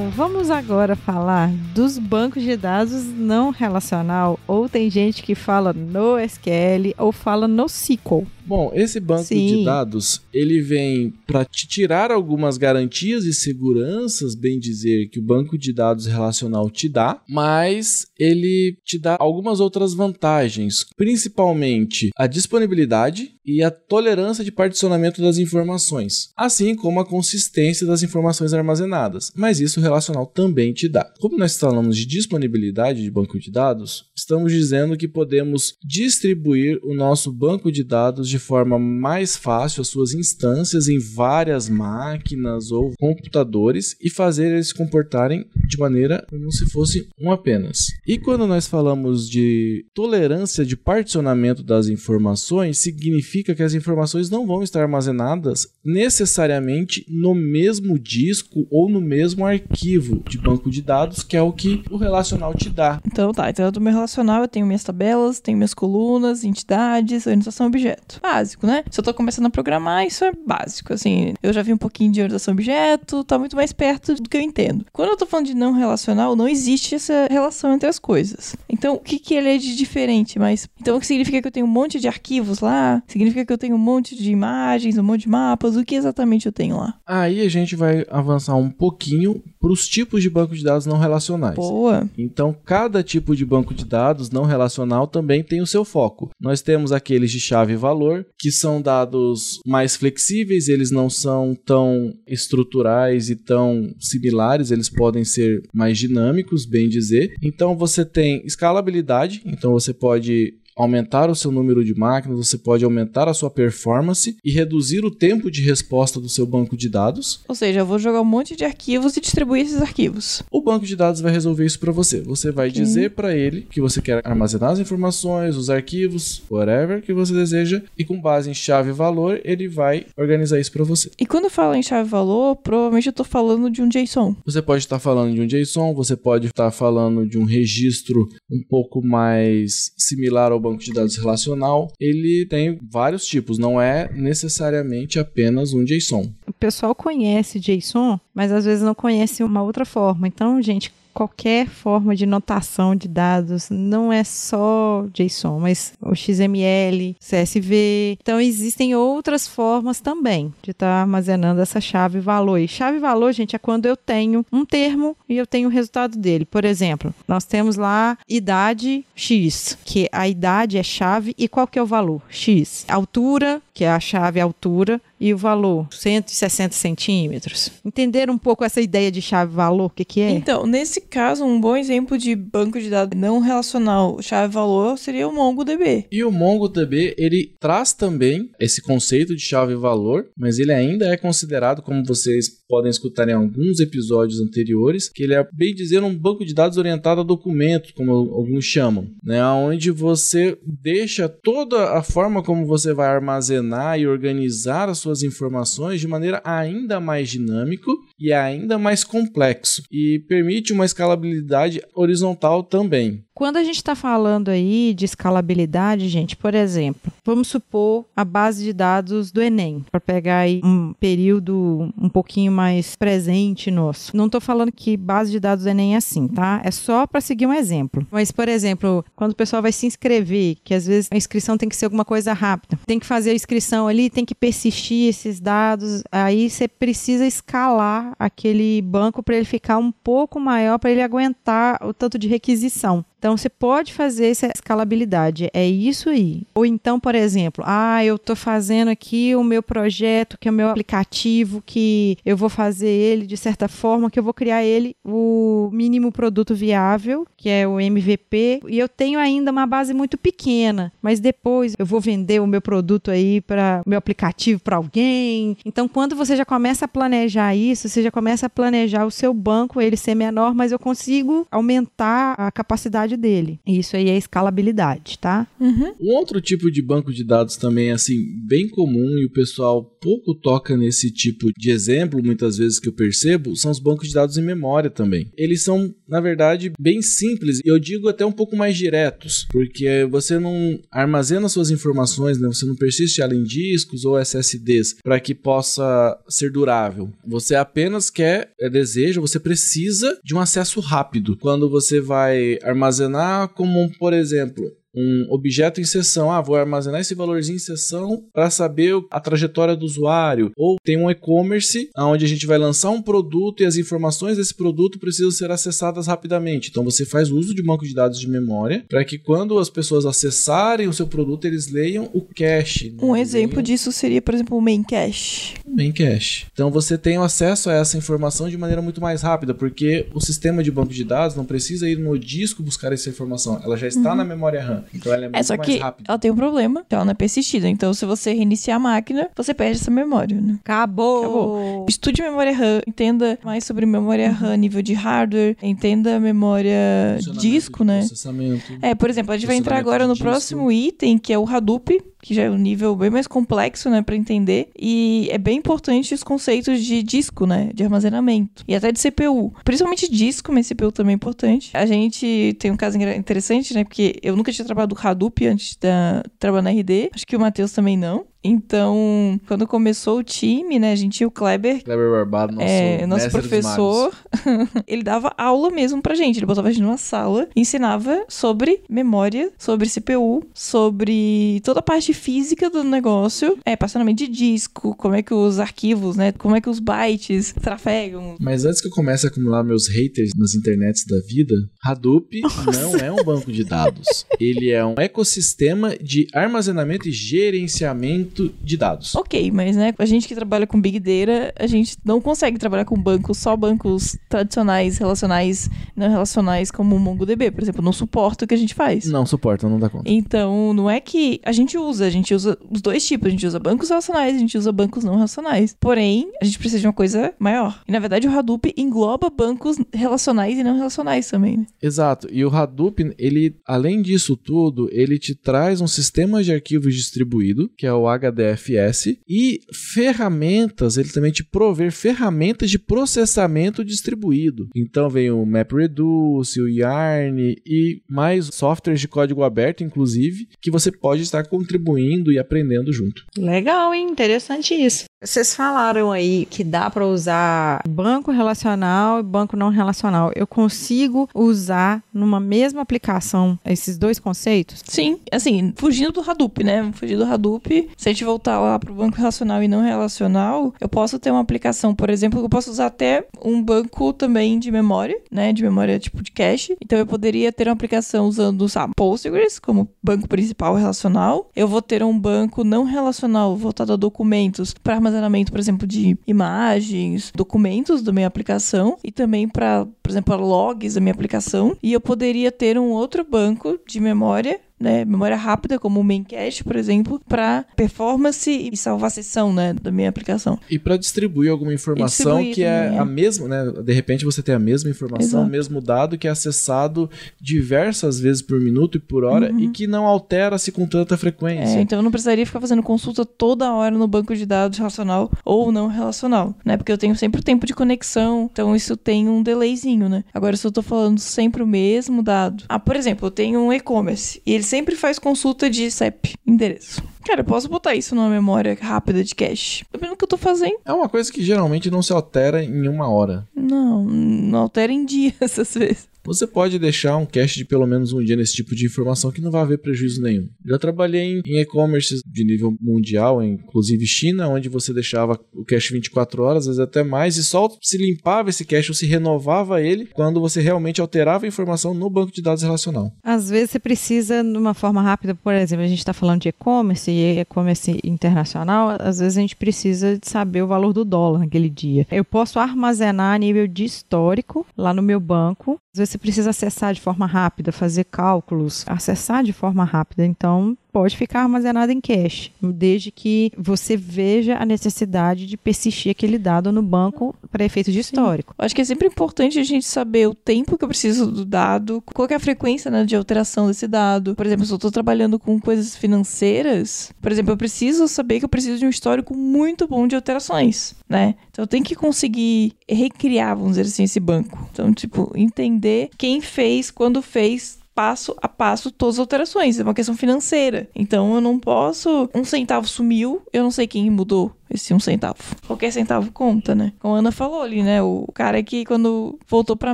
Então, 0.00 0.10
vamos 0.12 0.50
agora 0.50 0.96
falar 0.96 1.50
dos 1.74 1.98
bancos 1.98 2.42
de 2.42 2.56
dados 2.56 3.04
não 3.04 3.50
relacional. 3.50 4.40
Ou 4.46 4.66
tem 4.66 4.88
gente 4.88 5.22
que 5.22 5.34
fala 5.34 5.74
no 5.74 6.18
SQL 6.18 6.94
ou 6.96 7.12
fala 7.12 7.46
no 7.46 7.66
SQL. 7.66 8.26
Bom, 8.50 8.72
esse 8.74 8.98
banco 8.98 9.26
Sim. 9.26 9.46
de 9.46 9.64
dados, 9.64 10.22
ele 10.34 10.60
vem 10.60 11.14
para 11.24 11.44
te 11.44 11.68
tirar 11.68 12.10
algumas 12.10 12.58
garantias 12.58 13.24
e 13.24 13.32
seguranças, 13.32 14.34
bem 14.34 14.58
dizer, 14.58 15.08
que 15.08 15.20
o 15.20 15.22
banco 15.22 15.56
de 15.56 15.72
dados 15.72 16.06
relacional 16.06 16.68
te 16.68 16.88
dá, 16.88 17.22
mas 17.28 18.08
ele 18.18 18.76
te 18.84 18.98
dá 18.98 19.16
algumas 19.20 19.60
outras 19.60 19.94
vantagens, 19.94 20.84
principalmente 20.96 22.10
a 22.16 22.26
disponibilidade 22.26 23.36
e 23.46 23.62
a 23.62 23.70
tolerância 23.70 24.44
de 24.44 24.50
particionamento 24.50 25.22
das 25.22 25.38
informações, 25.38 26.30
assim 26.36 26.74
como 26.74 26.98
a 26.98 27.06
consistência 27.06 27.86
das 27.86 28.02
informações 28.02 28.52
armazenadas. 28.52 29.30
Mas 29.34 29.60
isso 29.60 29.78
o 29.78 29.82
relacional 29.82 30.26
também 30.26 30.72
te 30.72 30.88
dá. 30.88 31.04
Como 31.20 31.38
nós 31.38 31.56
falamos 31.56 31.96
de 31.96 32.04
disponibilidade 32.04 33.00
de 33.00 33.10
banco 33.10 33.38
de 33.38 33.50
dados, 33.50 34.06
estamos 34.14 34.52
dizendo 34.52 34.96
que 34.96 35.06
podemos 35.06 35.74
distribuir 35.84 36.80
o 36.82 36.94
nosso 36.94 37.32
banco 37.32 37.70
de 37.70 37.84
dados 37.84 38.28
de 38.28 38.39
forma 38.40 38.78
mais 38.78 39.36
fácil, 39.36 39.82
as 39.82 39.88
suas 39.88 40.12
instâncias 40.14 40.88
em 40.88 40.98
várias 40.98 41.68
máquinas 41.68 42.72
ou 42.72 42.92
computadores 42.98 43.96
e 44.00 44.10
fazer 44.10 44.52
eles 44.52 44.68
se 44.68 44.74
comportarem 44.74 45.46
de 45.68 45.78
maneira 45.78 46.24
como 46.28 46.50
se 46.50 46.68
fosse 46.70 47.08
um 47.20 47.30
apenas. 47.30 47.86
E 48.06 48.18
quando 48.18 48.46
nós 48.46 48.66
falamos 48.66 49.28
de 49.28 49.86
tolerância 49.94 50.64
de 50.64 50.76
particionamento 50.76 51.62
das 51.62 51.88
informações, 51.88 52.78
significa 52.78 53.54
que 53.54 53.62
as 53.62 53.74
informações 53.74 54.30
não 54.30 54.46
vão 54.46 54.62
estar 54.62 54.82
armazenadas 54.82 55.68
necessariamente 55.84 57.04
no 57.08 57.34
mesmo 57.34 57.98
disco 57.98 58.66
ou 58.70 58.88
no 58.88 59.00
mesmo 59.00 59.44
arquivo 59.44 60.22
de 60.28 60.38
banco 60.38 60.70
de 60.70 60.82
dados, 60.82 61.22
que 61.22 61.36
é 61.36 61.42
o 61.42 61.52
que 61.52 61.82
o 61.90 61.96
relacional 61.96 62.54
te 62.54 62.68
dá. 62.70 63.00
Então 63.06 63.32
tá, 63.32 63.50
então 63.50 63.70
do 63.70 63.80
meu 63.80 63.92
relacional 63.92 64.42
eu 64.42 64.48
tenho 64.48 64.66
minhas 64.66 64.84
tabelas, 64.84 65.40
tenho 65.40 65.58
minhas 65.58 65.74
colunas, 65.74 66.44
entidades, 66.44 67.26
organização 67.26 67.66
objeto. 67.66 68.20
Básico, 68.30 68.64
né? 68.64 68.84
Se 68.88 69.00
eu 69.00 69.04
tô 69.04 69.12
começando 69.12 69.46
a 69.46 69.50
programar, 69.50 70.06
isso 70.06 70.24
é 70.24 70.32
básico, 70.46 70.92
assim. 70.92 71.34
Eu 71.42 71.52
já 71.52 71.62
vi 71.62 71.72
um 71.72 71.76
pouquinho 71.76 72.12
de 72.12 72.20
organização 72.20 72.54
objeto, 72.54 73.24
tá 73.24 73.36
muito 73.38 73.56
mais 73.56 73.72
perto 73.72 74.14
do 74.14 74.28
que 74.28 74.36
eu 74.36 74.40
entendo. 74.40 74.86
Quando 74.92 75.10
eu 75.10 75.16
tô 75.16 75.26
falando 75.26 75.46
de 75.46 75.54
não 75.54 75.72
relacional, 75.72 76.36
não 76.36 76.46
existe 76.46 76.94
essa 76.94 77.26
relação 77.28 77.74
entre 77.74 77.88
as 77.88 77.98
coisas. 77.98 78.54
Então, 78.68 78.94
o 78.94 78.98
que 79.00 79.18
que 79.18 79.34
ele 79.34 79.48
é 79.48 79.58
de 79.58 79.74
diferente? 79.74 80.38
Mas, 80.38 80.68
então, 80.80 80.96
o 80.96 81.00
que 81.00 81.06
significa 81.06 81.42
que 81.42 81.48
eu 81.48 81.52
tenho 81.52 81.66
um 81.66 81.70
monte 81.70 81.98
de 81.98 82.06
arquivos 82.06 82.60
lá? 82.60 83.02
Significa 83.08 83.44
que 83.44 83.52
eu 83.52 83.58
tenho 83.58 83.74
um 83.74 83.78
monte 83.78 84.14
de 84.14 84.30
imagens, 84.30 84.96
um 84.96 85.02
monte 85.02 85.22
de 85.22 85.28
mapas? 85.28 85.76
O 85.76 85.84
que 85.84 85.96
exatamente 85.96 86.46
eu 86.46 86.52
tenho 86.52 86.76
lá? 86.76 86.94
Aí 87.04 87.40
a 87.40 87.48
gente 87.48 87.74
vai 87.74 88.06
avançar 88.10 88.54
um 88.54 88.70
pouquinho 88.70 89.42
para 89.60 89.70
os 89.72 89.86
tipos 89.88 90.22
de 90.22 90.30
banco 90.30 90.54
de 90.54 90.64
dados 90.64 90.86
não 90.86 90.98
relacionais. 90.98 91.56
Boa. 91.56 92.08
Então, 92.16 92.56
cada 92.64 93.02
tipo 93.02 93.36
de 93.36 93.44
banco 93.44 93.74
de 93.74 93.84
dados 93.84 94.30
não 94.30 94.44
relacional 94.44 95.06
também 95.06 95.42
tem 95.42 95.60
o 95.60 95.66
seu 95.66 95.84
foco. 95.84 96.30
Nós 96.40 96.62
temos 96.62 96.92
aqueles 96.92 97.30
de 97.30 97.40
chave 97.40 97.74
e 97.74 97.76
valor, 97.76 98.09
que 98.38 98.50
são 98.50 98.80
dados 98.80 99.60
mais 99.66 99.96
flexíveis, 99.96 100.68
eles 100.68 100.90
não 100.90 101.08
são 101.08 101.54
tão 101.54 102.12
estruturais 102.26 103.30
e 103.30 103.36
tão 103.36 103.94
similares, 103.98 104.70
eles 104.70 104.88
podem 104.88 105.24
ser 105.24 105.62
mais 105.72 105.98
dinâmicos, 105.98 106.66
bem 106.66 106.88
dizer. 106.88 107.34
Então, 107.42 107.76
você 107.76 108.04
tem 108.04 108.44
escalabilidade, 108.44 109.42
então 109.44 109.72
você 109.72 109.92
pode 109.92 110.54
aumentar 110.76 111.30
o 111.30 111.34
seu 111.34 111.50
número 111.50 111.84
de 111.84 111.94
máquinas, 111.94 112.38
você 112.38 112.58
pode 112.58 112.84
aumentar 112.84 113.28
a 113.28 113.34
sua 113.34 113.50
performance 113.50 114.36
e 114.44 114.50
reduzir 114.50 115.04
o 115.04 115.10
tempo 115.10 115.50
de 115.50 115.62
resposta 115.62 116.20
do 116.20 116.28
seu 116.28 116.46
banco 116.46 116.76
de 116.76 116.88
dados. 116.88 117.40
Ou 117.48 117.54
seja, 117.54 117.80
eu 117.80 117.86
vou 117.86 117.98
jogar 117.98 118.20
um 118.20 118.24
monte 118.24 118.56
de 118.56 118.64
arquivos 118.64 119.16
e 119.16 119.20
distribuir 119.20 119.64
esses 119.64 119.80
arquivos. 119.80 120.42
O 120.50 120.62
banco 120.62 120.86
de 120.86 120.96
dados 120.96 121.20
vai 121.20 121.32
resolver 121.32 121.64
isso 121.64 121.78
para 121.78 121.92
você. 121.92 122.20
Você 122.22 122.50
vai 122.50 122.70
dizer 122.70 123.10
para 123.10 123.36
ele 123.36 123.66
que 123.70 123.80
você 123.80 124.00
quer 124.00 124.20
armazenar 124.24 124.70
as 124.70 124.78
informações, 124.78 125.56
os 125.56 125.70
arquivos, 125.70 126.42
whatever 126.50 127.02
que 127.02 127.12
você 127.12 127.32
deseja, 127.32 127.82
e 127.96 128.04
com 128.04 128.20
base 128.20 128.50
em 128.50 128.54
chave 128.54 128.90
e 128.90 128.92
valor, 128.92 129.40
ele 129.44 129.68
vai 129.68 130.06
organizar 130.16 130.60
isso 130.60 130.72
para 130.72 130.84
você. 130.84 131.10
E 131.18 131.26
quando 131.26 131.44
eu 131.44 131.50
falo 131.50 131.74
em 131.74 131.82
chave-valor, 131.82 132.56
provavelmente 132.56 133.06
eu 133.06 133.12
tô 133.12 133.24
falando 133.24 133.70
de 133.70 133.82
um 133.82 133.88
JSON. 133.88 134.36
Você 134.44 134.62
pode 134.62 134.84
estar 134.84 134.98
falando 134.98 135.34
de 135.34 135.40
um 135.40 135.46
JSON, 135.46 135.94
você 135.94 136.16
pode 136.16 136.46
estar 136.46 136.70
falando 136.70 137.26
de 137.26 137.38
um 137.38 137.44
registro 137.44 138.28
um 138.50 138.62
pouco 138.68 139.04
mais 139.04 139.92
similar 139.96 140.52
ao 140.52 140.59
banco 140.60 140.82
de 140.82 140.92
dados 140.92 141.16
relacional. 141.16 141.92
Ele 141.98 142.46
tem 142.46 142.78
vários 142.90 143.26
tipos, 143.26 143.58
não 143.58 143.80
é 143.80 144.10
necessariamente 144.12 145.18
apenas 145.18 145.72
um 145.72 145.84
JSON. 145.84 146.32
O 146.46 146.52
pessoal 146.52 146.94
conhece 146.94 147.58
JSON, 147.58 148.18
mas 148.34 148.52
às 148.52 148.64
vezes 148.64 148.82
não 148.82 148.94
conhece 148.94 149.42
uma 149.42 149.62
outra 149.62 149.84
forma. 149.84 150.28
Então, 150.28 150.60
gente, 150.60 150.92
qualquer 151.12 151.66
forma 151.68 152.14
de 152.14 152.26
notação 152.26 152.94
de 152.94 153.08
dados 153.08 153.68
não 153.70 154.12
é 154.12 154.24
só 154.24 155.06
JSON, 155.12 155.60
mas 155.60 155.92
o 156.00 156.14
XML, 156.14 157.16
CSV. 157.20 158.18
Então, 158.20 158.40
existem 158.40 158.94
outras 158.94 159.46
formas 159.46 160.00
também 160.00 160.52
de 160.62 160.70
estar 160.70 161.02
armazenando 161.02 161.60
essa 161.60 161.80
chave 161.80 162.20
valor. 162.20 162.58
E 162.58 162.68
chave 162.68 162.98
valor, 162.98 163.32
gente, 163.32 163.56
é 163.56 163.58
quando 163.58 163.86
eu 163.86 163.96
tenho 163.96 164.44
um 164.52 164.64
termo 164.64 165.16
e 165.28 165.36
eu 165.36 165.46
tenho 165.46 165.68
o 165.68 165.72
resultado 165.72 166.16
dele. 166.16 166.44
Por 166.44 166.64
exemplo, 166.64 167.14
nós 167.26 167.44
temos 167.44 167.76
lá 167.76 168.16
idade 168.28 169.04
X, 169.14 169.78
que 169.84 170.08
a 170.12 170.28
idade 170.28 170.78
é 170.78 170.82
chave 170.82 171.34
e 171.36 171.48
qual 171.48 171.66
que 171.66 171.78
é 171.78 171.82
o 171.82 171.86
valor? 171.86 172.22
X. 172.28 172.84
Altura, 172.88 173.60
que 173.74 173.84
é 173.84 173.90
a 173.90 174.00
chave 174.00 174.40
altura 174.40 175.00
e 175.20 175.34
o 175.34 175.36
valor, 175.36 175.86
160 175.90 176.74
centímetros. 176.74 177.70
Entenderam 177.84 178.34
um 178.34 178.38
pouco 178.38 178.64
essa 178.64 178.80
ideia 178.80 179.12
de 179.12 179.20
chave-valor, 179.20 179.86
o 179.86 179.90
que, 179.90 180.04
que 180.04 180.20
é? 180.20 180.30
Então, 180.30 180.66
nesse 180.66 181.00
caso, 181.00 181.44
um 181.44 181.60
bom 181.60 181.76
exemplo 181.76 182.16
de 182.16 182.34
banco 182.34 182.80
de 182.80 182.88
dados 182.88 183.18
não 183.18 183.38
relacional 183.38 184.22
chave-valor 184.22 184.96
seria 184.96 185.28
o 185.28 185.32
MongoDB. 185.32 186.06
E 186.10 186.24
o 186.24 186.32
MongoDB, 186.32 187.14
ele 187.18 187.54
traz 187.60 187.92
também 187.92 188.50
esse 188.58 188.80
conceito 188.80 189.36
de 189.36 189.42
chave-valor, 189.42 190.28
mas 190.36 190.58
ele 190.58 190.72
ainda 190.72 191.06
é 191.06 191.16
considerado, 191.16 191.82
como 191.82 192.04
vocês 192.04 192.59
podem 192.70 192.88
escutar 192.88 193.28
em 193.28 193.32
alguns 193.32 193.80
episódios 193.80 194.40
anteriores, 194.40 195.08
que 195.08 195.24
ele 195.24 195.34
é, 195.34 195.46
bem 195.52 195.74
dizer, 195.74 196.02
um 196.04 196.16
banco 196.16 196.44
de 196.44 196.54
dados 196.54 196.78
orientado 196.78 197.20
a 197.20 197.24
documentos, 197.24 197.90
como 197.90 198.12
alguns 198.12 198.64
chamam, 198.64 199.10
né? 199.22 199.44
Onde 199.44 199.90
você 199.90 200.56
deixa 200.64 201.28
toda 201.28 201.98
a 201.98 202.02
forma 202.02 202.42
como 202.42 202.64
você 202.64 202.94
vai 202.94 203.08
armazenar 203.08 203.98
e 203.98 204.06
organizar 204.06 204.88
as 204.88 204.98
suas 204.98 205.24
informações 205.24 206.00
de 206.00 206.06
maneira 206.06 206.40
ainda 206.44 207.00
mais 207.00 207.28
dinâmico 207.28 207.90
e 208.20 208.32
ainda 208.32 208.78
mais 208.78 209.02
complexo 209.02 209.82
e 209.90 210.22
permite 210.28 210.72
uma 210.72 210.84
escalabilidade 210.84 211.82
horizontal 211.94 212.62
também. 212.62 213.24
Quando 213.34 213.56
a 213.56 213.64
gente 213.64 213.76
está 213.76 213.94
falando 213.94 214.50
aí 214.50 214.92
de 214.92 215.06
escalabilidade, 215.06 216.08
gente, 216.10 216.36
por 216.36 216.54
exemplo, 216.54 217.10
vamos 217.24 217.48
supor 217.48 218.04
a 218.14 218.22
base 218.22 218.62
de 218.62 218.72
dados 218.74 219.32
do 219.32 219.40
Enem, 219.40 219.82
para 219.90 219.98
pegar 219.98 220.40
aí 220.40 220.60
um 220.62 220.92
período 220.92 221.90
um 221.96 222.10
pouquinho 222.10 222.52
mais 222.52 222.94
presente 222.96 223.70
nosso. 223.70 224.14
Não 224.14 224.26
estou 224.26 224.42
falando 224.42 224.70
que 224.70 224.94
base 224.94 225.30
de 225.30 225.40
dados 225.40 225.64
do 225.64 225.70
Enem 225.70 225.94
é 225.94 225.96
assim, 225.96 226.28
tá? 226.28 226.60
É 226.62 226.70
só 226.70 227.06
para 227.06 227.22
seguir 227.22 227.46
um 227.46 227.54
exemplo. 227.54 228.06
Mas, 228.10 228.30
por 228.30 228.46
exemplo, 228.46 229.02
quando 229.16 229.32
o 229.32 229.36
pessoal 229.36 229.62
vai 229.62 229.72
se 229.72 229.86
inscrever, 229.86 230.58
que 230.62 230.74
às 230.74 230.86
vezes 230.86 231.08
a 231.10 231.16
inscrição 231.16 231.56
tem 231.56 231.68
que 231.68 231.76
ser 231.76 231.86
alguma 231.86 232.04
coisa 232.04 232.34
rápida, 232.34 232.78
tem 232.86 232.98
que 232.98 233.06
fazer 233.06 233.30
a 233.30 233.34
inscrição 233.34 233.88
ali, 233.88 234.10
tem 234.10 234.26
que 234.26 234.34
persistir 234.34 235.08
esses 235.08 235.40
dados, 235.40 236.02
aí 236.12 236.50
você 236.50 236.68
precisa 236.68 237.26
escalar 237.26 238.09
aquele 238.18 238.82
banco 238.82 239.22
para 239.22 239.36
ele 239.36 239.44
ficar 239.44 239.78
um 239.78 239.90
pouco 239.90 240.38
maior, 240.40 240.78
para 240.78 240.90
ele 240.90 241.02
aguentar 241.02 241.78
o 241.82 241.92
tanto 241.92 242.18
de 242.18 242.28
requisição. 242.28 243.04
Então 243.20 243.36
você 243.36 243.50
pode 243.50 243.92
fazer 243.92 244.28
essa 244.28 244.46
escalabilidade, 244.46 245.50
é 245.52 245.68
isso 245.68 246.08
aí. 246.08 246.44
Ou 246.54 246.64
então, 246.64 246.98
por 246.98 247.14
exemplo, 247.14 247.62
ah, 247.66 248.02
eu 248.02 248.16
estou 248.16 248.34
fazendo 248.34 248.88
aqui 248.88 249.36
o 249.36 249.44
meu 249.44 249.62
projeto, 249.62 250.38
que 250.40 250.48
é 250.48 250.50
o 250.50 250.54
meu 250.54 250.70
aplicativo, 250.70 251.62
que 251.66 252.16
eu 252.24 252.34
vou 252.34 252.48
fazer 252.48 252.88
ele 252.88 253.26
de 253.26 253.36
certa 253.36 253.68
forma, 253.68 254.10
que 254.10 254.18
eu 254.18 254.22
vou 254.22 254.32
criar 254.32 254.64
ele 254.64 254.96
o 255.04 255.68
mínimo 255.70 256.10
produto 256.10 256.54
viável, 256.54 257.26
que 257.36 257.50
é 257.50 257.68
o 257.68 257.78
MVP, 257.78 258.62
e 258.66 258.78
eu 258.78 258.88
tenho 258.88 259.18
ainda 259.18 259.50
uma 259.50 259.66
base 259.66 259.92
muito 259.92 260.16
pequena, 260.16 260.90
mas 261.02 261.20
depois 261.20 261.74
eu 261.78 261.84
vou 261.84 262.00
vender 262.00 262.40
o 262.40 262.46
meu 262.46 262.62
produto 262.62 263.10
aí 263.10 263.42
para 263.42 263.82
meu 263.84 263.98
aplicativo 263.98 264.62
para 264.62 264.76
alguém. 264.76 265.58
Então, 265.66 265.86
quando 265.86 266.16
você 266.16 266.34
já 266.36 266.46
começa 266.46 266.86
a 266.86 266.88
planejar 266.88 267.54
isso, 267.54 267.86
você 267.86 268.02
já 268.02 268.10
começa 268.10 268.46
a 268.46 268.50
planejar 268.50 269.04
o 269.04 269.10
seu 269.10 269.34
banco, 269.34 269.78
ele 269.78 269.96
ser 269.96 270.14
menor, 270.14 270.54
mas 270.54 270.72
eu 270.72 270.78
consigo 270.78 271.46
aumentar 271.50 272.34
a 272.38 272.50
capacidade 272.50 273.09
dele. 273.16 273.58
Isso 273.66 273.96
aí 273.96 274.08
é 274.08 274.16
escalabilidade, 274.16 275.18
tá? 275.18 275.46
Uhum. 275.58 275.94
Um 276.00 276.14
outro 276.14 276.40
tipo 276.40 276.70
de 276.70 276.82
banco 276.82 277.12
de 277.12 277.24
dados 277.24 277.56
também, 277.56 277.90
assim, 277.90 278.16
bem 278.46 278.68
comum 278.68 279.18
e 279.18 279.26
o 279.26 279.32
pessoal 279.32 279.84
pouco 280.00 280.34
toca 280.34 280.76
nesse 280.76 281.10
tipo 281.10 281.50
de 281.56 281.70
exemplo, 281.70 282.22
muitas 282.22 282.56
vezes 282.56 282.78
que 282.78 282.88
eu 282.88 282.92
percebo, 282.92 283.54
são 283.54 283.70
os 283.70 283.78
bancos 283.78 284.08
de 284.08 284.14
dados 284.14 284.36
em 284.36 284.42
memória 284.42 284.90
também. 284.90 285.30
Eles 285.36 285.62
são, 285.62 285.94
na 286.08 286.20
verdade, 286.20 286.72
bem 286.78 287.02
simples 287.02 287.60
e 287.64 287.68
eu 287.68 287.78
digo 287.78 288.08
até 288.08 288.24
um 288.24 288.32
pouco 288.32 288.56
mais 288.56 288.76
diretos, 288.76 289.46
porque 289.50 290.06
você 290.10 290.38
não 290.38 290.80
armazena 290.90 291.48
suas 291.48 291.70
informações, 291.70 292.38
né? 292.38 292.48
você 292.48 292.64
não 292.66 292.74
persiste 292.74 293.20
ela 293.20 293.34
em 293.34 293.44
discos 293.44 294.04
ou 294.04 294.18
SSDs 294.18 294.96
para 295.02 295.20
que 295.20 295.34
possa 295.34 296.18
ser 296.28 296.50
durável. 296.50 297.12
Você 297.26 297.54
apenas 297.54 298.10
quer, 298.10 298.52
é, 298.60 298.68
deseja, 298.68 299.20
você 299.20 299.38
precisa 299.38 300.18
de 300.24 300.34
um 300.34 300.40
acesso 300.40 300.80
rápido. 300.80 301.36
Quando 301.36 301.68
você 301.68 302.00
vai 302.00 302.58
armazenar 302.62 302.99
armazenar 303.00 303.54
como, 303.54 303.90
por 303.98 304.14
exemplo, 304.14 304.64
um 304.94 305.26
objeto 305.30 305.80
em 305.80 305.84
sessão. 305.84 306.30
Ah, 306.30 306.40
vou 306.40 306.56
armazenar 306.56 307.00
esse 307.00 307.14
valorzinho 307.14 307.56
em 307.56 307.60
sessão 307.60 308.24
para 308.32 308.50
saber 308.50 308.94
a 309.10 309.20
trajetória 309.20 309.76
do 309.76 309.84
usuário. 309.84 310.52
Ou 310.56 310.76
tem 310.82 310.96
um 310.96 311.10
e-commerce 311.10 311.90
onde 311.96 312.24
a 312.24 312.28
gente 312.28 312.46
vai 312.46 312.58
lançar 312.58 312.90
um 312.90 313.02
produto 313.02 313.62
e 313.62 313.66
as 313.66 313.76
informações 313.76 314.36
desse 314.36 314.54
produto 314.54 314.98
precisam 314.98 315.30
ser 315.30 315.50
acessadas 315.50 316.06
rapidamente. 316.06 316.70
Então 316.70 316.84
você 316.84 317.04
faz 317.04 317.30
uso 317.30 317.54
de 317.54 317.62
banco 317.62 317.84
de 317.84 317.94
dados 317.94 318.18
de 318.18 318.28
memória 318.28 318.84
para 318.88 319.04
que 319.04 319.18
quando 319.18 319.58
as 319.58 319.70
pessoas 319.70 320.04
acessarem 320.06 320.88
o 320.88 320.92
seu 320.92 321.06
produto, 321.06 321.44
eles 321.44 321.70
leiam 321.70 322.08
o 322.12 322.20
cache. 322.20 322.90
Né? 322.90 322.98
Um 323.02 323.16
exemplo 323.16 323.56
leiam... 323.56 323.62
disso 323.62 323.92
seria, 323.92 324.20
por 324.20 324.34
exemplo, 324.34 324.56
o 324.56 324.60
main 324.60 324.82
cache. 324.82 325.54
Main 325.66 325.92
cache. 325.92 326.46
Então 326.52 326.70
você 326.70 326.98
tem 326.98 327.16
acesso 327.16 327.70
a 327.70 327.74
essa 327.74 327.96
informação 327.96 328.48
de 328.48 328.56
maneira 328.56 328.82
muito 328.82 329.00
mais 329.00 329.22
rápida, 329.22 329.54
porque 329.54 330.06
o 330.14 330.20
sistema 330.20 330.62
de 330.62 330.70
banco 330.70 330.92
de 330.92 331.04
dados 331.04 331.36
não 331.36 331.44
precisa 331.44 331.88
ir 331.88 331.98
no 331.98 332.18
disco 332.18 332.62
buscar 332.62 332.92
essa 332.92 333.08
informação. 333.08 333.60
Ela 333.62 333.76
já 333.76 333.86
está 333.86 334.10
uhum. 334.10 334.16
na 334.16 334.24
memória 334.24 334.62
RAM. 334.62 334.79
Então 334.94 335.12
ela 335.12 335.24
é, 335.24 335.26
é 335.26 335.30
muito 335.30 335.44
só 335.44 335.56
mais 335.56 335.68
que 335.68 335.78
rápida. 335.78 336.06
ela 336.08 336.18
tem 336.18 336.30
um 336.30 336.36
problema, 336.36 336.84
que 336.88 336.94
ela 336.94 337.04
não 337.04 337.12
é 337.12 337.14
persistida. 337.14 337.68
Então, 337.68 337.92
se 337.94 338.04
você 338.04 338.32
reiniciar 338.32 338.76
a 338.76 338.80
máquina, 338.80 339.30
você 339.36 339.54
perde 339.54 339.80
essa 339.80 339.90
memória, 339.90 340.40
né? 340.40 340.58
Acabou! 340.64 341.20
Acabou. 341.20 341.86
Estude 341.88 342.22
memória 342.22 342.52
RAM, 342.52 342.80
entenda 342.86 343.38
mais 343.44 343.64
sobre 343.64 343.86
memória 343.86 344.30
RAM, 344.30 344.56
nível 344.56 344.82
de 344.82 344.94
hardware, 344.94 345.56
entenda 345.62 346.18
memória 346.20 347.18
disco, 347.38 347.84
né? 347.84 347.98
Processamento. 347.98 348.72
É, 348.82 348.94
por 348.94 349.10
exemplo, 349.10 349.32
a 349.32 349.36
gente 349.36 349.46
vai 349.46 349.56
entrar 349.56 349.78
agora 349.78 350.06
no 350.06 350.16
próximo 350.16 350.70
item, 350.70 351.18
que 351.18 351.32
é 351.32 351.38
o 351.38 351.46
Hadoop, 351.48 352.00
que 352.22 352.34
já 352.34 352.42
é 352.42 352.50
um 352.50 352.58
nível 352.58 352.94
bem 352.94 353.10
mais 353.10 353.26
complexo, 353.26 353.88
né, 353.88 354.02
para 354.02 354.14
entender. 354.14 354.68
E 354.78 355.28
é 355.30 355.38
bem 355.38 355.58
importante 355.58 356.14
os 356.14 356.22
conceitos 356.22 356.84
de 356.84 357.02
disco, 357.02 357.46
né, 357.46 357.70
de 357.74 357.82
armazenamento 357.82 358.64
e 358.68 358.74
até 358.74 358.92
de 358.92 359.00
CPU. 359.00 359.52
Principalmente 359.64 360.10
disco, 360.10 360.52
mas 360.52 360.68
CPU 360.68 360.92
também 360.92 361.12
é 361.12 361.16
importante. 361.16 361.70
A 361.72 361.86
gente 361.86 362.56
tem 362.58 362.70
um 362.70 362.76
caso 362.76 362.98
interessante, 362.98 363.74
né, 363.74 363.84
porque 363.84 364.18
eu 364.22 364.36
nunca 364.36 364.52
tinha 364.52 364.66
trabalhado 364.70 364.96
Hadoop 364.96 365.46
antes 365.46 365.76
da 365.76 366.22
trabalhar 366.38 366.62
na 366.62 366.70
RD. 366.70 367.10
Acho 367.12 367.26
que 367.26 367.36
o 367.36 367.40
Matheus 367.40 367.72
também 367.72 367.96
não. 367.96 368.26
Então, 368.42 369.38
quando 369.46 369.66
começou 369.66 370.18
o 370.18 370.24
time, 370.24 370.78
né, 370.78 370.92
a 370.92 370.96
gente 370.96 371.18
tinha 371.18 371.28
o 371.28 371.30
Kleber. 371.30 371.84
Kleber 371.84 372.10
Barbado, 372.10 372.54
nosso, 372.54 372.66
é, 372.66 373.06
nosso 373.06 373.30
professor. 373.30 374.14
ele 374.86 375.02
dava 375.02 375.32
aula 375.36 375.70
mesmo 375.70 376.00
pra 376.00 376.14
gente. 376.14 376.38
Ele 376.38 376.46
botava 376.46 376.68
a 376.68 376.70
gente 376.72 376.82
numa 376.82 376.96
sala 376.96 377.48
ensinava 377.54 378.24
sobre 378.28 378.82
memória, 378.88 379.52
sobre 379.58 379.88
CPU, 379.88 380.42
sobre 380.54 381.60
toda 381.64 381.80
a 381.80 381.82
parte 381.82 382.14
física 382.14 382.70
do 382.70 382.82
negócio. 382.82 383.58
É, 383.64 383.76
passamento 383.76 384.18
de 384.18 384.28
disco, 384.28 384.94
como 384.96 385.14
é 385.14 385.22
que 385.22 385.34
os 385.34 385.58
arquivos, 385.58 386.16
né, 386.16 386.32
como 386.32 386.56
é 386.56 386.60
que 386.60 386.70
os 386.70 386.78
bytes 386.78 387.52
trafegam. 387.60 388.36
Mas 388.40 388.64
antes 388.64 388.80
que 388.80 388.88
eu 388.88 388.92
comece 388.92 389.26
a 389.26 389.30
acumular 389.30 389.62
meus 389.62 389.86
haters 389.88 390.30
nas 390.36 390.54
internets 390.54 391.04
da 391.04 391.18
vida, 391.26 391.54
Hadoop 391.84 392.40
Nossa. 392.40 392.72
não 392.72 392.96
é 392.96 393.12
um 393.12 393.22
banco 393.22 393.52
de 393.52 393.64
dados. 393.64 394.24
ele 394.40 394.70
é 394.70 394.84
um 394.84 394.94
ecossistema 394.96 395.94
de 395.96 396.26
armazenamento 396.32 397.08
e 397.08 397.12
gerenciamento 397.12 398.29
de 398.62 398.76
dados. 398.76 399.14
Ok, 399.14 399.50
mas 399.50 399.76
né, 399.76 399.94
a 399.98 400.04
gente 400.04 400.26
que 400.26 400.34
trabalha 400.34 400.66
com 400.66 400.80
Big 400.80 400.98
Data, 400.98 401.52
a 401.58 401.66
gente 401.66 401.96
não 402.04 402.20
consegue 402.20 402.58
trabalhar 402.58 402.84
com 402.84 403.00
bancos, 403.00 403.38
só 403.38 403.56
bancos 403.56 404.16
tradicionais, 404.28 404.98
relacionais, 404.98 405.68
não 405.96 406.08
relacionais 406.08 406.70
como 406.70 406.96
o 406.96 406.98
MongoDB, 406.98 407.50
por 407.50 407.62
exemplo, 407.62 407.82
não 407.82 407.92
suporta 407.92 408.44
o 408.44 408.48
que 408.48 408.54
a 408.54 408.58
gente 408.58 408.74
faz. 408.74 409.06
Não 409.06 409.26
suporta, 409.26 409.68
não 409.68 409.78
dá 409.78 409.88
conta. 409.88 410.08
Então, 410.10 410.72
não 410.72 410.88
é 410.88 411.00
que 411.00 411.40
a 411.44 411.52
gente 411.52 411.76
usa, 411.76 412.06
a 412.06 412.10
gente 412.10 412.34
usa 412.34 412.58
os 412.70 412.80
dois 412.80 413.06
tipos, 413.06 413.28
a 413.28 413.30
gente 413.30 413.46
usa 413.46 413.58
bancos 413.58 413.88
relacionais, 413.88 414.36
a 414.36 414.38
gente 414.38 414.56
usa 414.56 414.72
bancos 414.72 415.04
não 415.04 415.14
relacionais. 415.14 415.76
Porém, 415.78 416.30
a 416.40 416.44
gente 416.44 416.58
precisa 416.58 416.80
de 416.80 416.86
uma 416.86 416.92
coisa 416.92 417.34
maior. 417.38 417.82
E 417.88 417.92
na 417.92 417.98
verdade, 417.98 418.26
o 418.26 418.30
Hadoop 418.30 418.72
engloba 418.76 419.30
bancos 419.30 419.76
relacionais 419.92 420.58
e 420.58 420.64
não 420.64 420.76
relacionais 420.76 421.28
também. 421.30 421.58
Né? 421.58 421.66
Exato. 421.82 422.28
E 422.30 422.44
o 422.44 422.54
Hadoop, 422.54 423.14
ele, 423.18 423.56
além 423.66 424.02
disso 424.02 424.36
tudo, 424.36 424.88
ele 424.92 425.18
te 425.18 425.34
traz 425.34 425.80
um 425.80 425.86
sistema 425.86 426.42
de 426.42 426.52
arquivos 426.52 426.94
distribuído, 426.94 427.70
que 427.76 427.86
é 427.86 427.92
o 427.92 428.08
HDFS 428.20 429.18
e 429.28 429.60
ferramentas, 429.72 430.96
ele 430.96 431.08
também 431.08 431.32
te 431.32 431.44
prover 431.44 431.92
ferramentas 431.92 432.70
de 432.70 432.78
processamento 432.78 433.84
distribuído. 433.84 434.68
Então 434.74 435.08
vem 435.08 435.30
o 435.30 435.44
MapReduce, 435.44 436.60
o 436.60 436.68
Yarn 436.68 437.56
e 437.66 438.02
mais 438.08 438.46
softwares 438.52 439.00
de 439.00 439.08
código 439.08 439.42
aberto, 439.42 439.82
inclusive, 439.82 440.48
que 440.60 440.70
você 440.70 440.92
pode 440.92 441.22
estar 441.22 441.46
contribuindo 441.46 442.32
e 442.32 442.38
aprendendo 442.38 442.92
junto. 442.92 443.24
Legal, 443.36 443.94
hein? 443.94 444.08
Interessante 444.10 444.74
isso. 444.74 445.04
Vocês 445.22 445.54
falaram 445.54 446.10
aí 446.10 446.46
que 446.46 446.64
dá 446.64 446.88
para 446.88 447.06
usar 447.06 447.82
banco 447.86 448.30
relacional 448.30 449.20
e 449.20 449.22
banco 449.22 449.54
não 449.54 449.68
relacional. 449.68 450.32
Eu 450.34 450.46
consigo 450.46 451.28
usar 451.34 452.02
numa 452.10 452.40
mesma 452.40 452.80
aplicação 452.80 453.58
esses 453.66 453.98
dois 453.98 454.18
conceitos? 454.18 454.82
Sim, 454.82 455.20
assim, 455.30 455.74
fugindo 455.76 456.12
do 456.12 456.30
Hadoop, 456.30 456.64
né? 456.64 456.90
Fugir 456.94 457.18
do 457.18 457.24
Hadoop, 457.24 457.90
você 457.94 458.08
a 458.08 458.12
gente 458.12 458.24
voltar 458.24 458.58
lá 458.60 458.78
pro 458.78 458.94
banco 458.94 459.18
relacional 459.18 459.62
e 459.62 459.68
não 459.68 459.82
relacional, 459.82 460.72
eu 460.80 460.88
posso 460.88 461.18
ter 461.18 461.30
uma 461.30 461.40
aplicação, 461.40 461.94
por 461.94 462.08
exemplo, 462.08 462.40
eu 462.40 462.48
posso 462.48 462.70
usar 462.70 462.86
até 462.86 463.26
um 463.44 463.62
banco 463.62 464.14
também 464.14 464.58
de 464.58 464.70
memória, 464.70 465.20
né? 465.30 465.52
De 465.52 465.62
memória 465.62 465.98
tipo 465.98 466.22
de 466.22 466.30
cache. 466.30 466.78
Então 466.82 466.98
eu 466.98 467.06
poderia 467.06 467.52
ter 467.52 467.68
uma 467.68 467.74
aplicação 467.74 468.26
usando, 468.26 468.66
sabe, 468.70 468.94
Postgres 468.96 469.58
como 469.58 469.86
banco 470.02 470.26
principal 470.26 470.74
relacional. 470.76 471.50
Eu 471.54 471.68
vou 471.68 471.82
ter 471.82 472.02
um 472.02 472.18
banco 472.18 472.64
não 472.64 472.84
relacional 472.84 473.54
voltado 473.54 473.92
a 473.92 473.96
documentos 473.96 474.72
para 474.72 475.09
armazenamento, 475.10 475.50
por 475.50 475.60
exemplo, 475.60 475.86
de 475.86 476.16
imagens, 476.26 477.32
documentos 477.34 478.02
da 478.02 478.12
minha 478.12 478.26
aplicação 478.26 478.96
e 479.04 479.10
também 479.10 479.48
para, 479.48 479.86
por 480.02 480.10
exemplo, 480.10 480.36
logs 480.36 480.94
da 480.94 481.00
minha 481.00 481.12
aplicação. 481.12 481.76
E 481.82 481.92
eu 481.92 482.00
poderia 482.00 482.50
ter 482.50 482.78
um 482.78 482.90
outro 482.90 483.24
banco 483.24 483.78
de 483.86 484.00
memória 484.00 484.60
né, 484.80 485.04
memória 485.04 485.36
rápida, 485.36 485.78
como 485.78 486.00
o 486.00 486.04
main 486.04 486.24
cache, 486.24 486.64
por 486.64 486.76
exemplo, 486.76 487.20
para 487.28 487.64
performance 487.76 488.50
e 488.50 488.76
salvar 488.76 489.08
a 489.08 489.10
sessão, 489.10 489.52
né, 489.52 489.74
da 489.74 489.90
minha 489.90 490.08
aplicação. 490.08 490.58
E 490.68 490.78
para 490.78 490.96
distribuir 490.96 491.50
alguma 491.50 491.74
informação 491.74 492.36
distribuir 492.38 492.54
que 492.54 492.64
é 492.64 492.70
é. 492.70 492.98
a 492.98 493.04
mesma, 493.04 493.48
né? 493.48 493.72
De 493.82 493.92
repente 493.92 494.24
você 494.24 494.42
tem 494.42 494.54
a 494.54 494.58
mesma 494.58 494.90
informação, 494.90 495.44
o 495.44 495.46
mesmo 495.46 495.80
dado 495.80 496.16
que 496.16 496.26
é 496.26 496.30
acessado 496.30 497.10
diversas 497.40 498.18
vezes 498.18 498.42
por 498.42 498.60
minuto 498.60 498.96
e 498.96 499.00
por 499.00 499.24
hora 499.24 499.52
e 499.58 499.68
que 499.68 499.86
não 499.86 500.06
altera-se 500.06 500.72
com 500.72 500.86
tanta 500.86 501.16
frequência. 501.16 501.78
É, 501.78 501.80
então 501.80 501.98
eu 501.98 502.02
não 502.02 502.10
precisaria 502.10 502.46
ficar 502.46 502.60
fazendo 502.60 502.82
consulta 502.82 503.24
toda 503.24 503.72
hora 503.72 503.96
no 503.96 504.06
banco 504.06 504.34
de 504.34 504.46
dados 504.46 504.78
relacional 504.78 505.30
ou 505.44 505.70
não 505.72 505.88
relacional, 505.88 506.54
né? 506.64 506.76
Porque 506.76 506.92
eu 506.92 506.98
tenho 506.98 507.14
sempre 507.16 507.40
o 507.40 507.44
tempo 507.44 507.66
de 507.66 507.74
conexão, 507.74 508.48
então 508.50 508.74
isso 508.74 508.96
tem 508.96 509.28
um 509.28 509.42
delayzinho, 509.42 510.08
né? 510.08 510.24
Agora, 510.32 510.56
se 510.56 510.66
eu 510.66 510.72
tô 510.72 510.82
falando 510.82 511.18
sempre 511.18 511.62
o 511.62 511.66
mesmo 511.66 512.22
dado. 512.22 512.64
Ah, 512.68 512.78
por 512.78 512.96
exemplo, 512.96 513.26
eu 513.26 513.30
tenho 513.30 513.60
um 513.60 513.72
e-commerce 513.72 514.40
e 514.46 514.52
ele 514.52 514.64
sempre 514.70 514.94
faz 514.94 515.18
consulta 515.18 515.68
de 515.68 515.90
CEP, 515.90 516.36
endereço. 516.46 517.02
Cara, 517.24 517.40
eu 517.40 517.44
posso 517.44 517.68
botar 517.68 517.94
isso 517.96 518.14
numa 518.14 518.28
memória 518.28 518.78
rápida 518.80 519.22
de 519.24 519.34
cache. 519.34 519.84
Dependendo 519.90 520.14
do 520.14 520.18
que 520.18 520.24
eu 520.24 520.28
tô 520.28 520.36
fazendo. 520.36 520.78
É 520.84 520.92
uma 520.92 521.08
coisa 521.08 521.30
que 521.30 521.42
geralmente 521.42 521.90
não 521.90 522.02
se 522.02 522.12
altera 522.12 522.62
em 522.62 522.88
uma 522.88 523.08
hora. 523.08 523.46
Não, 523.54 524.04
não 524.04 524.60
altera 524.60 524.92
em 524.92 525.04
dias 525.04 525.58
às 525.58 525.74
vezes. 525.74 526.08
Você 526.24 526.46
pode 526.46 526.78
deixar 526.78 527.16
um 527.16 527.26
cache 527.26 527.56
de 527.58 527.64
pelo 527.64 527.86
menos 527.86 528.12
um 528.12 528.22
dia 528.22 528.36
nesse 528.36 528.54
tipo 528.54 528.74
de 528.74 528.86
informação 528.86 529.30
que 529.32 529.40
não 529.40 529.50
vai 529.50 529.62
haver 529.62 529.78
prejuízo 529.78 530.20
nenhum. 530.22 530.48
Já 530.66 530.78
trabalhei 530.78 531.40
em- 531.44 531.60
e-commerce 531.60 532.20
de 532.26 532.44
nível 532.44 532.74
mundial, 532.80 533.42
inclusive 533.42 534.06
China, 534.06 534.48
onde 534.48 534.68
você 534.68 534.92
deixava 534.92 535.38
o 535.54 535.64
cache 535.64 535.92
24 535.92 536.42
horas, 536.42 536.62
às 536.62 536.76
vezes 536.76 536.80
até 536.80 537.02
mais, 537.02 537.36
e 537.36 537.44
só 537.44 537.68
se 537.82 537.96
limpava 537.98 538.50
esse 538.50 538.64
cache 538.64 538.90
ou 538.90 538.94
se 538.94 539.06
renovava 539.06 539.80
ele 539.82 540.06
quando 540.14 540.40
você 540.40 540.60
realmente 540.60 541.00
alterava 541.00 541.44
a 541.44 541.48
informação 541.48 541.94
no 541.94 542.10
banco 542.10 542.32
de 542.32 542.42
dados 542.42 542.62
relacional. 542.62 543.12
Às 543.22 543.48
vezes 543.50 543.70
você 543.70 543.78
precisa, 543.78 544.42
de 544.42 544.56
uma 544.58 544.74
forma 544.74 545.02
rápida, 545.02 545.34
por 545.34 545.54
exemplo, 545.54 545.84
a 545.84 545.88
gente 545.88 545.98
está 545.98 546.12
falando 546.12 546.42
de 546.42 546.48
e-commerce 546.50 547.10
e 547.10 547.38
e-commerce 547.40 547.98
internacional, 548.04 548.96
às 549.00 549.18
vezes 549.18 549.36
a 549.38 549.40
gente 549.40 549.56
precisa 549.56 550.18
saber 550.22 550.62
o 550.62 550.66
valor 550.66 550.92
do 550.92 551.04
dólar 551.04 551.40
naquele 551.40 551.70
dia. 551.70 552.06
Eu 552.10 552.24
posso 552.24 552.58
armazenar 552.58 553.34
a 553.34 553.38
nível 553.38 553.66
de 553.66 553.84
histórico 553.84 554.66
lá 554.76 554.92
no 554.92 555.02
meu 555.02 555.18
banco. 555.20 555.80
Às 555.94 555.98
vezes 555.98 556.09
você 556.10 556.18
precisa 556.18 556.50
acessar 556.50 556.92
de 556.92 557.00
forma 557.00 557.24
rápida, 557.24 557.70
fazer 557.70 558.04
cálculos, 558.04 558.84
acessar 558.88 559.44
de 559.44 559.52
forma 559.52 559.84
rápida. 559.84 560.26
Então, 560.26 560.76
pode 560.90 561.16
ficar 561.16 561.42
armazenado 561.42 561.92
em 561.92 562.00
cache, 562.00 562.52
desde 562.60 563.10
que 563.10 563.52
você 563.56 563.96
veja 563.96 564.56
a 564.56 564.66
necessidade 564.66 565.46
de 565.46 565.56
persistir 565.56 566.10
aquele 566.10 566.38
dado 566.38 566.72
no 566.72 566.82
banco 566.82 567.34
para 567.50 567.64
efeito 567.64 567.90
de 567.90 568.00
histórico. 568.00 568.54
Eu 568.58 568.64
acho 568.64 568.74
que 568.74 568.80
é 568.80 568.84
sempre 568.84 569.08
importante 569.08 569.58
a 569.58 569.64
gente 569.64 569.86
saber 569.86 570.28
o 570.28 570.34
tempo 570.34 570.76
que 570.76 570.84
eu 570.84 570.88
preciso 570.88 571.30
do 571.30 571.44
dado, 571.44 572.02
qual 572.14 572.26
que 572.26 572.34
é 572.34 572.36
a 572.36 572.40
frequência 572.40 572.90
né, 572.90 573.04
de 573.04 573.16
alteração 573.16 573.66
desse 573.68 573.86
dado. 573.86 574.34
Por 574.34 574.46
exemplo, 574.46 574.64
se 574.66 574.72
eu 574.72 574.76
estou 574.76 574.90
trabalhando 574.90 575.38
com 575.38 575.58
coisas 575.60 575.96
financeiras, 575.96 577.12
por 577.20 577.30
exemplo, 577.30 577.52
eu 577.52 577.56
preciso 577.56 578.08
saber 578.08 578.38
que 578.38 578.44
eu 578.44 578.48
preciso 578.48 578.78
de 578.78 578.86
um 578.86 578.90
histórico 578.90 579.36
muito 579.36 579.86
bom 579.86 580.06
de 580.06 580.14
alterações, 580.14 580.94
né? 581.08 581.34
Então 581.50 581.62
eu 581.62 581.66
tenho 581.66 581.84
que 581.84 581.94
conseguir 581.94 582.74
recriar, 582.88 583.56
vamos 583.56 583.72
dizer 583.72 583.82
assim, 583.82 584.04
esse 584.04 584.20
banco. 584.20 584.68
Então, 584.72 584.92
tipo, 584.92 585.32
entender 585.34 586.10
quem 586.16 586.40
fez, 586.40 586.90
quando 586.90 587.22
fez, 587.22 587.79
passo 588.00 588.34
a 588.40 588.48
passo 588.48 588.90
todas 588.90 589.16
as 589.16 589.18
alterações. 589.18 589.78
É 589.78 589.82
uma 589.82 589.92
questão 589.92 590.16
financeira. 590.16 590.88
Então 590.94 591.34
eu 591.34 591.40
não 591.40 591.58
posso. 591.58 592.30
Um 592.34 592.44
centavo 592.44 592.88
sumiu, 592.88 593.42
eu 593.52 593.62
não 593.62 593.70
sei 593.70 593.86
quem 593.86 594.08
mudou 594.08 594.56
esse 594.72 594.92
um 594.94 595.00
centavo. 595.00 595.36
Qualquer 595.66 595.90
centavo 595.92 596.30
conta, 596.32 596.74
né? 596.74 596.92
Como 596.98 597.14
a 597.14 597.18
Ana 597.18 597.32
falou 597.32 597.62
ali, 597.62 597.82
né? 597.82 598.00
O 598.02 598.26
cara 598.34 598.62
que 598.62 598.84
quando 598.84 599.38
voltou 599.48 599.76
pra 599.76 599.92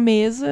mesa, 0.01 0.47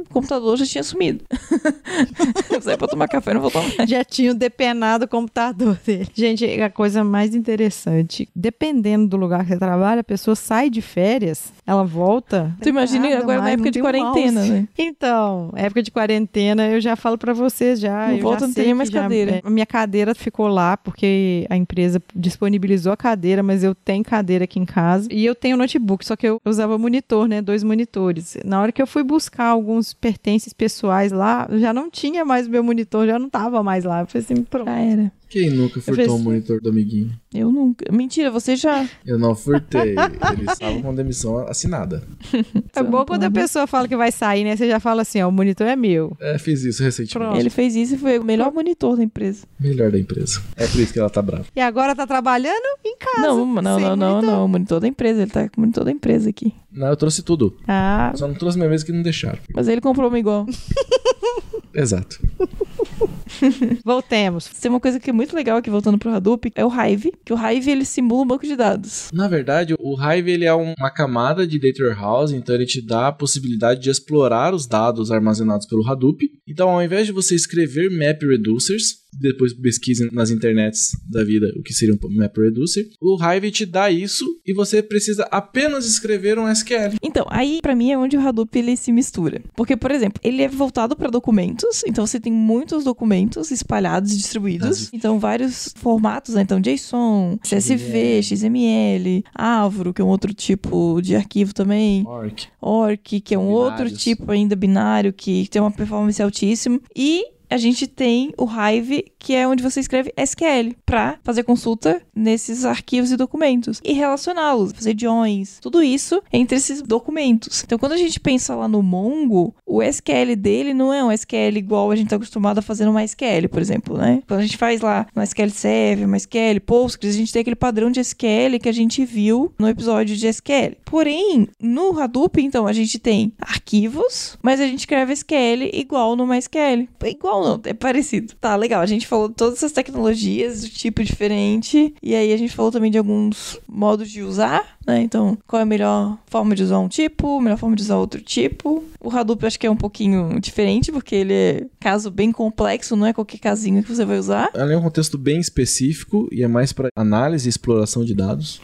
o 0.00 0.12
computador 0.12 0.56
já 0.56 0.66
tinha 0.66 0.82
sumido. 0.84 1.24
Saiu 2.60 2.78
pra 2.78 2.88
tomar 2.88 3.08
café 3.08 3.34
não 3.34 3.40
voltou 3.40 3.62
mais. 3.62 3.88
já 3.88 4.04
tinham 4.04 4.34
depenado 4.34 5.04
o 5.04 5.08
computador 5.08 5.78
dele. 5.84 6.08
Gente, 6.14 6.44
a 6.60 6.70
coisa 6.70 7.04
mais 7.04 7.34
interessante, 7.34 8.28
dependendo 8.34 9.06
do 9.08 9.16
lugar 9.16 9.42
que 9.44 9.50
você 9.52 9.58
trabalha, 9.58 10.00
a 10.00 10.04
pessoa 10.04 10.34
sai 10.34 10.68
de 10.70 10.80
férias, 10.82 11.52
ela 11.66 11.84
volta. 11.84 12.54
Tu 12.60 12.68
imagina 12.68 13.06
agora 13.18 13.38
na 13.38 13.42
mais, 13.44 13.54
época 13.54 13.70
de 13.70 13.80
quarentena, 13.80 14.40
mouse. 14.40 14.50
né? 14.52 14.68
Então, 14.76 15.50
época 15.54 15.82
de 15.82 15.90
quarentena, 15.90 16.66
eu 16.68 16.80
já 16.80 16.96
falo 16.96 17.16
pra 17.18 17.32
vocês 17.32 17.78
já. 17.80 18.08
Não 18.08 18.18
volta, 18.18 18.40
já 18.40 18.46
não 18.46 18.54
tem 18.54 18.74
mais 18.74 18.88
já- 18.90 19.02
cadeira. 19.02 19.30
é, 19.36 19.40
a 19.44 19.50
minha 19.50 19.66
cadeira 19.66 20.14
ficou 20.14 20.48
lá 20.48 20.76
porque 20.76 21.46
a 21.48 21.56
empresa 21.56 22.02
disponibilizou 22.14 22.92
a 22.92 22.96
cadeira, 22.96 23.42
mas 23.42 23.57
eu 23.62 23.74
tenho 23.74 24.04
cadeira 24.04 24.44
aqui 24.44 24.58
em 24.58 24.64
casa 24.64 25.08
e 25.10 25.24
eu 25.24 25.34
tenho 25.34 25.56
notebook, 25.56 26.04
só 26.04 26.16
que 26.16 26.26
eu 26.26 26.40
usava 26.44 26.78
monitor, 26.78 27.26
né? 27.26 27.40
Dois 27.42 27.62
monitores. 27.62 28.36
Na 28.44 28.60
hora 28.60 28.72
que 28.72 28.80
eu 28.80 28.86
fui 28.86 29.02
buscar 29.02 29.46
alguns 29.46 29.92
pertences 29.92 30.52
pessoais 30.52 31.12
lá, 31.12 31.48
já 31.52 31.72
não 31.72 31.90
tinha 31.90 32.24
mais 32.24 32.46
o 32.46 32.50
meu 32.50 32.62
monitor, 32.62 33.06
já 33.06 33.18
não 33.18 33.28
tava 33.28 33.62
mais 33.62 33.84
lá. 33.84 34.00
Eu 34.00 34.06
falei 34.06 34.24
assim, 34.24 34.42
pronto. 34.42 34.66
Já 34.66 34.78
era. 34.78 35.12
Quem 35.28 35.50
nunca 35.50 35.80
furtou 35.80 35.94
pensei- 35.96 36.14
o 36.14 36.18
monitor 36.18 36.60
do 36.60 36.70
amiguinho? 36.70 37.10
Eu 37.34 37.52
nunca. 37.52 37.84
Mentira, 37.92 38.30
você 38.30 38.56
já. 38.56 38.88
Eu 39.04 39.18
não 39.18 39.34
furtei. 39.34 39.94
Ele 40.32 40.44
estava 40.50 40.80
com 40.82 40.94
demissão 40.94 41.38
assinada. 41.46 42.02
É 42.74 42.82
bom 42.82 43.04
quando 43.04 43.24
a 43.24 43.30
pessoa 43.30 43.66
fala 43.66 43.88
que 43.88 43.96
vai 43.96 44.12
sair, 44.12 44.44
né? 44.44 44.54
Você 44.56 44.68
já 44.68 44.78
fala 44.78 45.02
assim, 45.02 45.20
ó, 45.20 45.28
o 45.28 45.32
monitor 45.32 45.66
é 45.66 45.74
meu. 45.74 46.16
É, 46.20 46.38
fiz 46.38 46.62
isso 46.62 46.80
recentemente. 46.82 47.18
Pronto. 47.18 47.40
Ele 47.40 47.50
fez 47.50 47.74
isso 47.74 47.96
e 47.96 47.98
foi 47.98 48.18
o 48.20 48.24
melhor 48.24 48.52
monitor 48.52 48.96
da 48.96 49.02
empresa. 49.02 49.44
Melhor 49.58 49.90
da 49.90 49.98
empresa. 49.98 50.40
É 50.56 50.64
por 50.66 50.78
isso 50.80 50.92
que 50.92 50.98
ela 51.00 51.10
tá 51.10 51.20
brava. 51.20 51.46
E 51.56 51.60
agora 51.60 51.94
tá 51.96 52.06
trabalhando 52.06 52.62
em 52.84 52.96
casa. 52.96 53.26
Não, 53.26 53.44
não, 53.44 53.62
não, 53.62 53.96
não, 53.96 53.96
monitor. 54.14 54.22
não. 54.22 54.44
O 54.44 54.48
monitor 54.48 54.80
da 54.80 54.86
empresa. 54.86 55.22
Ele 55.22 55.30
tá 55.30 55.48
com 55.48 55.56
o 55.56 55.60
monitor 55.62 55.84
da 55.84 55.90
empresa 55.90 56.30
aqui. 56.30 56.54
Não, 56.70 56.86
eu 56.86 56.96
trouxe 56.96 57.22
tudo. 57.22 57.56
Ah, 57.66 58.12
Só 58.14 58.28
não 58.28 58.34
trouxe 58.34 58.56
minha 58.56 58.70
mesa 58.70 58.86
que 58.86 58.92
não 58.92 59.02
deixaram. 59.02 59.38
Mas 59.52 59.66
ele 59.66 59.80
comprou 59.80 60.08
uma 60.08 60.18
igual. 60.18 60.46
Exato. 61.74 62.18
voltemos. 63.84 64.46
Tem 64.60 64.70
uma 64.70 64.80
coisa 64.80 64.98
que 64.98 65.10
é 65.10 65.12
muito 65.12 65.34
legal 65.34 65.58
aqui, 65.58 65.70
voltando 65.70 65.98
pro 65.98 66.10
Hadoop, 66.10 66.50
é 66.54 66.64
o 66.64 66.70
Hive. 66.70 67.12
Que 67.24 67.32
o 67.32 67.36
Hive, 67.36 67.70
ele 67.70 67.84
simula 67.84 68.22
um 68.22 68.26
banco 68.26 68.46
de 68.46 68.56
dados. 68.56 69.10
Na 69.12 69.28
verdade, 69.28 69.74
o 69.78 69.96
Hive 70.00 70.30
ele 70.30 70.44
é 70.44 70.54
um- 70.54 70.74
uma 70.78 70.90
camada 70.90 71.46
de 71.46 71.58
data 71.58 71.82
warehouse, 71.84 72.34
então 72.34 72.54
ele 72.54 72.66
te 72.66 72.80
dá 72.84 73.08
a 73.08 73.12
possibilidade 73.12 73.80
de 73.80 73.90
explorar 73.90 74.54
os 74.54 74.66
dados 74.66 75.10
armazenados 75.10 75.66
pelo 75.66 75.86
Hadoop. 75.88 76.18
Então, 76.46 76.68
ao 76.70 76.82
invés 76.82 77.06
de 77.06 77.12
você 77.12 77.34
escrever 77.34 77.90
map 77.90 78.20
reducers, 78.22 79.06
depois 79.20 79.52
pesquisem 79.54 80.08
nas 80.12 80.30
internets 80.30 80.90
da 81.10 81.24
vida 81.24 81.46
o 81.56 81.62
que 81.62 81.72
seria 81.72 81.94
um 81.94 82.16
map 82.16 82.36
reducer, 82.36 82.88
o 83.00 83.16
Hive 83.22 83.50
te 83.50 83.66
dá 83.66 83.90
isso 83.90 84.24
e 84.46 84.52
você 84.54 84.82
precisa 84.82 85.24
apenas 85.30 85.86
escrever 85.86 86.38
um 86.38 86.48
SQL. 86.50 86.96
Então, 87.02 87.26
aí 87.30 87.60
pra 87.62 87.74
mim 87.74 87.90
é 87.90 87.98
onde 87.98 88.16
o 88.16 88.20
Hadoop 88.20 88.56
ele 88.58 88.76
se 88.76 88.92
mistura. 88.92 89.42
Porque, 89.56 89.76
por 89.76 89.90
exemplo, 89.90 90.20
ele 90.24 90.42
é 90.42 90.48
voltado 90.48 90.94
para 90.96 91.10
documentos, 91.10 91.82
então 91.86 92.06
você 92.06 92.18
tem 92.20 92.32
muitos 92.32 92.84
documentos 92.84 93.50
espalhados 93.50 94.12
e 94.12 94.16
distribuídos. 94.16 94.68
As- 94.68 94.90
Então, 94.92 95.18
vários 95.18 95.72
formatos, 95.76 96.34
né? 96.34 96.42
Então, 96.42 96.60
JSON, 96.60 97.38
CSV, 97.42 98.22
XML, 98.22 99.24
Avro, 99.34 99.92
que 99.94 100.00
é 100.00 100.04
um 100.04 100.08
outro 100.08 100.32
tipo 100.34 101.00
de 101.00 101.14
arquivo 101.14 101.52
também, 101.54 102.04
Orc. 102.06 102.46
Orc, 102.60 103.20
que 103.20 103.34
é 103.34 103.38
um 103.38 103.48
outro 103.48 103.84
Binários. 103.84 104.02
tipo 104.02 104.30
ainda 104.32 104.56
binário, 104.56 105.12
que 105.12 105.48
tem 105.48 105.60
uma 105.62 105.70
performance 105.70 106.20
altíssima. 106.22 106.80
E 106.96 107.24
a 107.50 107.56
gente 107.56 107.86
tem 107.86 108.32
o 108.36 108.46
Hive, 108.46 109.04
que 109.18 109.34
é 109.34 109.46
onde 109.46 109.62
você 109.62 109.80
escreve 109.80 110.12
SQL 110.16 110.74
para 110.84 111.18
fazer 111.22 111.42
consulta 111.42 112.00
nesses 112.14 112.64
arquivos 112.64 113.10
e 113.10 113.16
documentos 113.16 113.80
e 113.84 113.92
relacioná-los, 113.92 114.72
fazer 114.72 114.94
joins, 114.98 115.58
tudo 115.60 115.82
isso 115.82 116.22
entre 116.32 116.56
esses 116.56 116.82
documentos. 116.82 117.62
Então, 117.64 117.78
quando 117.78 117.92
a 117.92 117.96
gente 117.96 118.20
pensa 118.20 118.54
lá 118.54 118.68
no 118.68 118.82
Mongo, 118.82 119.54
o 119.66 119.82
SQL 119.82 120.36
dele 120.36 120.74
não 120.74 120.92
é 120.92 121.02
um 121.02 121.12
SQL 121.12 121.56
igual 121.56 121.90
a 121.90 121.96
gente 121.96 122.06
está 122.06 122.16
acostumado 122.16 122.58
a 122.58 122.62
fazer 122.62 122.84
no 122.84 122.92
MySQL, 122.92 123.48
por 123.50 123.60
exemplo, 123.60 123.96
né? 123.96 124.22
Quando 124.26 124.40
a 124.40 124.44
gente 124.44 124.56
faz 124.56 124.80
lá 124.80 125.06
no 125.14 125.22
SQL 125.22 125.50
Server, 125.50 126.08
MySQL, 126.08 126.60
Postgres, 126.64 127.14
a 127.14 127.18
gente 127.18 127.32
tem 127.32 127.40
aquele 127.40 127.56
padrão 127.56 127.90
de 127.90 128.00
SQL 128.00 128.58
que 128.60 128.68
a 128.68 128.72
gente 128.72 129.04
viu 129.04 129.52
no 129.58 129.68
episódio 129.68 130.16
de 130.16 130.26
SQL. 130.26 130.76
Porém, 130.84 131.48
no 131.60 131.98
Hadoop, 131.98 132.40
então, 132.40 132.66
a 132.66 132.72
gente 132.72 132.98
tem 132.98 133.32
arquivos, 133.40 134.38
mas 134.42 134.60
a 134.60 134.66
gente 134.66 134.80
escreve 134.80 135.12
SQL 135.12 135.70
igual 135.72 136.16
no 136.16 136.26
MySQL. 136.26 136.88
Igual 137.04 137.37
igual, 137.37 137.37
não, 137.44 137.60
é 137.64 137.74
parecido. 137.74 138.34
Tá, 138.40 138.56
legal. 138.56 138.80
A 138.80 138.86
gente 138.86 139.06
falou 139.06 139.28
de 139.28 139.34
todas 139.34 139.58
essas 139.58 139.72
tecnologias, 139.72 140.62
do 140.62 140.68
tipo 140.68 141.02
diferente. 141.02 141.94
E 142.02 142.14
aí 142.14 142.32
a 142.32 142.36
gente 142.36 142.54
falou 142.54 142.70
também 142.70 142.90
de 142.90 142.98
alguns 142.98 143.58
modos 143.68 144.10
de 144.10 144.22
usar, 144.22 144.78
né? 144.86 145.00
Então, 145.00 145.36
qual 145.46 145.60
é 145.60 145.62
a 145.62 145.66
melhor 145.66 146.18
forma 146.26 146.54
de 146.54 146.62
usar 146.62 146.78
um 146.78 146.88
tipo, 146.88 147.40
melhor 147.40 147.58
forma 147.58 147.76
de 147.76 147.82
usar 147.82 147.96
outro 147.96 148.20
tipo. 148.20 148.84
O 149.00 149.10
Hadoop 149.10 149.46
acho 149.46 149.58
que 149.58 149.66
é 149.66 149.70
um 149.70 149.76
pouquinho 149.76 150.40
diferente, 150.40 150.90
porque 150.90 151.14
ele 151.14 151.32
é 151.32 151.66
caso 151.80 152.10
bem 152.10 152.32
complexo, 152.32 152.96
não 152.96 153.06
é 153.06 153.12
qualquer 153.12 153.38
casinho 153.38 153.82
que 153.82 153.94
você 153.94 154.04
vai 154.04 154.18
usar. 154.18 154.50
Ela 154.54 154.72
é 154.72 154.76
um 154.76 154.82
contexto 154.82 155.16
bem 155.16 155.40
específico 155.40 156.28
e 156.32 156.42
é 156.42 156.48
mais 156.48 156.72
para 156.72 156.88
análise 156.96 157.48
e 157.48 157.50
exploração 157.50 158.04
de 158.04 158.14
dados. 158.14 158.60